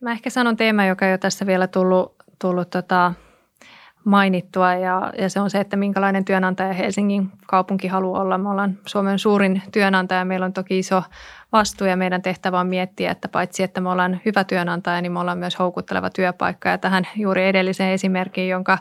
Mä 0.00 0.12
ehkä 0.12 0.30
sanon 0.30 0.56
teema, 0.56 0.84
joka 0.84 1.06
ei 1.06 1.12
ole 1.12 1.18
tässä 1.18 1.46
vielä 1.46 1.66
tullut, 1.66 2.14
tullut 2.40 2.70
tota, 2.70 3.14
mainittua 4.06 4.74
ja, 4.74 5.12
ja 5.18 5.30
se 5.30 5.40
on 5.40 5.50
se, 5.50 5.60
että 5.60 5.76
minkälainen 5.76 6.24
työnantaja 6.24 6.72
Helsingin 6.72 7.32
kaupunki 7.46 7.88
haluaa 7.88 8.22
olla. 8.22 8.38
Me 8.38 8.48
ollaan 8.48 8.78
Suomen 8.86 9.18
suurin 9.18 9.62
työnantaja, 9.72 10.24
meillä 10.24 10.46
on 10.46 10.52
toki 10.52 10.78
iso 10.78 11.02
vastuu 11.52 11.86
ja 11.86 11.96
meidän 11.96 12.22
tehtävä 12.22 12.60
on 12.60 12.66
miettiä, 12.66 13.10
että 13.10 13.28
paitsi 13.28 13.62
että 13.62 13.80
me 13.80 13.88
ollaan 13.88 14.20
hyvä 14.24 14.44
työnantaja, 14.44 15.00
niin 15.00 15.12
me 15.12 15.20
ollaan 15.20 15.38
myös 15.38 15.58
houkutteleva 15.58 16.10
työpaikka. 16.10 16.68
Ja 16.68 16.78
tähän 16.78 17.06
juuri 17.16 17.46
edelliseen 17.46 17.92
esimerkkiin, 17.92 18.48
jonka 18.48 18.78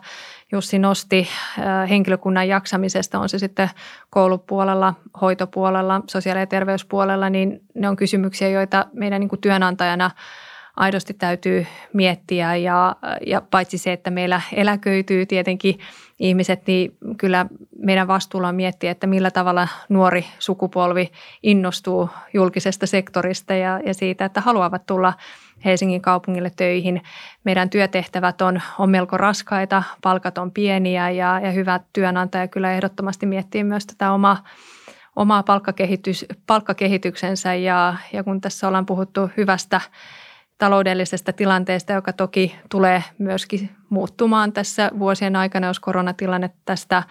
Jussi 0.51 0.79
nosti 0.79 1.27
äh, 1.59 1.89
henkilökunnan 1.89 2.47
jaksamisesta, 2.47 3.19
on 3.19 3.29
se 3.29 3.39
sitten 3.39 3.69
koulupuolella, 4.09 4.93
hoitopuolella, 5.21 6.01
sosiaali- 6.07 6.39
ja 6.39 6.47
terveyspuolella, 6.47 7.29
niin 7.29 7.61
ne 7.73 7.89
on 7.89 7.95
kysymyksiä, 7.95 8.49
joita 8.49 8.85
meidän 8.93 9.19
niin 9.19 9.29
kuin 9.29 9.41
työnantajana– 9.41 10.11
aidosti 10.75 11.13
täytyy 11.13 11.65
miettiä 11.93 12.55
ja, 12.55 12.95
ja 13.27 13.41
paitsi 13.51 13.77
se, 13.77 13.93
että 13.93 14.11
meillä 14.11 14.41
eläköityy 14.53 15.25
tietenkin 15.25 15.79
ihmiset, 16.19 16.67
niin 16.67 16.97
kyllä 17.17 17.45
meidän 17.79 18.07
vastuulla 18.07 18.47
on 18.47 18.55
miettiä, 18.55 18.91
että 18.91 19.07
millä 19.07 19.31
tavalla 19.31 19.67
nuori 19.89 20.25
sukupolvi 20.39 21.11
innostuu 21.43 22.09
julkisesta 22.33 22.87
sektorista 22.87 23.53
ja, 23.53 23.79
ja 23.85 23.93
siitä, 23.93 24.25
että 24.25 24.41
haluavat 24.41 24.85
tulla 24.85 25.13
Helsingin 25.65 26.01
kaupungille 26.01 26.51
töihin. 26.55 27.01
Meidän 27.43 27.69
työtehtävät 27.69 28.41
on, 28.41 28.61
on 28.79 28.89
melko 28.89 29.17
raskaita, 29.17 29.83
palkat 30.01 30.37
on 30.37 30.51
pieniä 30.51 31.09
ja, 31.09 31.39
ja 31.39 31.51
hyvä 31.51 31.79
työnantaja 31.93 32.47
kyllä 32.47 32.73
ehdottomasti 32.73 33.25
miettii 33.25 33.63
myös 33.63 33.85
tätä 33.85 34.11
omaa 34.11 34.43
omaa 35.15 35.43
palkkakehitys, 35.43 36.25
palkkakehityksensä 36.47 37.53
ja, 37.53 37.95
ja 38.13 38.23
kun 38.23 38.41
tässä 38.41 38.67
ollaan 38.67 38.85
puhuttu 38.85 39.29
hyvästä 39.37 39.81
taloudellisesta 40.57 41.33
tilanteesta, 41.33 41.93
joka 41.93 42.13
toki 42.13 42.55
tulee 42.69 43.03
myöskin 43.17 43.69
muuttumaan 43.89 44.53
tässä 44.53 44.91
vuosien 44.99 45.35
aikana, 45.35 45.67
jos 45.67 45.79
koronatilanne 45.79 46.49
tästä, 46.65 47.03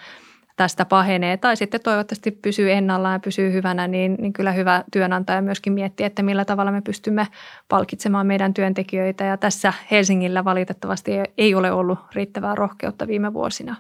tästä 0.57 0.85
pahenee 0.85 1.37
tai 1.37 1.57
sitten 1.57 1.81
toivottavasti 1.81 2.31
pysyy 2.31 2.73
ennallaan 2.73 3.13
ja 3.13 3.21
pysyy 3.21 3.53
hyvänä, 3.53 3.89
niin, 3.89 4.17
niin 4.21 4.33
kyllä 4.33 4.53
hyvä 4.53 4.85
työnantaja 4.93 5.43
myöskin 5.43 5.73
miettii, 5.73 6.07
että 6.07 6.23
millä 6.23 6.45
tavalla 6.45 6.73
me 6.73 6.81
pystymme 6.81 7.29
palkitsemaan 7.69 8.27
meidän 8.27 8.55
työntekijöitä 8.55 9.25
ja 9.25 9.37
tässä 9.37 9.73
Helsingillä 9.91 10.45
valitettavasti 10.45 11.13
ei 11.39 11.55
ole 11.55 11.73
ollut 11.73 11.99
riittävää 12.15 12.55
rohkeutta 12.55 13.07
viime 13.07 13.33
vuosina. 13.33 13.77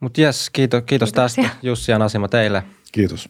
Mutta 0.00 0.20
jes, 0.20 0.50
kiitos, 0.50 0.82
kiitos 0.86 1.12
tästä 1.12 1.50
Jussi 1.62 1.92
ja 1.92 1.98
Nasima 1.98 2.28
teille. 2.28 2.62
Kiitos. 2.92 3.28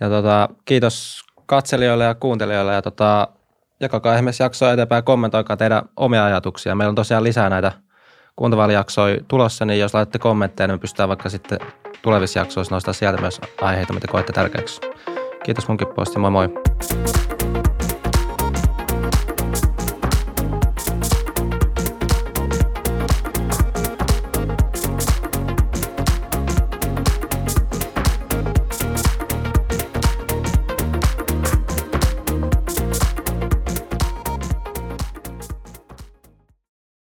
Ja 0.00 0.08
tota, 0.08 0.48
kiitos 0.64 1.24
katselijoille 1.46 2.04
ja 2.04 2.14
kuuntelijoille 2.14 2.74
ja 2.74 2.82
tota, 2.82 3.28
jakakaa 3.80 4.14
esimerkiksi 4.14 4.42
jaksoa 4.42 4.72
eteenpäin 4.72 5.04
kommentoikaa 5.04 5.56
teidän 5.56 5.82
omia 5.96 6.24
ajatuksia. 6.24 6.74
Meillä 6.74 6.88
on 6.88 6.94
tosiaan 6.94 7.24
lisää 7.24 7.50
näitä 7.50 7.72
kuuntavalijaksoja 8.36 9.20
tulossa, 9.28 9.64
niin 9.64 9.80
jos 9.80 9.94
laitatte 9.94 10.18
kommentteja, 10.18 10.66
niin 10.68 10.74
me 10.74 10.78
pystytään 10.78 11.08
vaikka 11.08 11.28
sitten 11.28 11.58
tulevissa 12.02 12.38
jaksoissa 12.38 12.74
nostaa 12.74 12.94
sieltä 12.94 13.20
myös 13.20 13.40
aiheita, 13.60 13.92
mitä 13.92 14.08
koette 14.10 14.32
tärkeäksi. 14.32 14.80
Kiitos 15.44 15.68
munkin 15.68 15.88
puolesta, 15.88 16.18
moi 16.18 16.30
moi. 16.30 16.48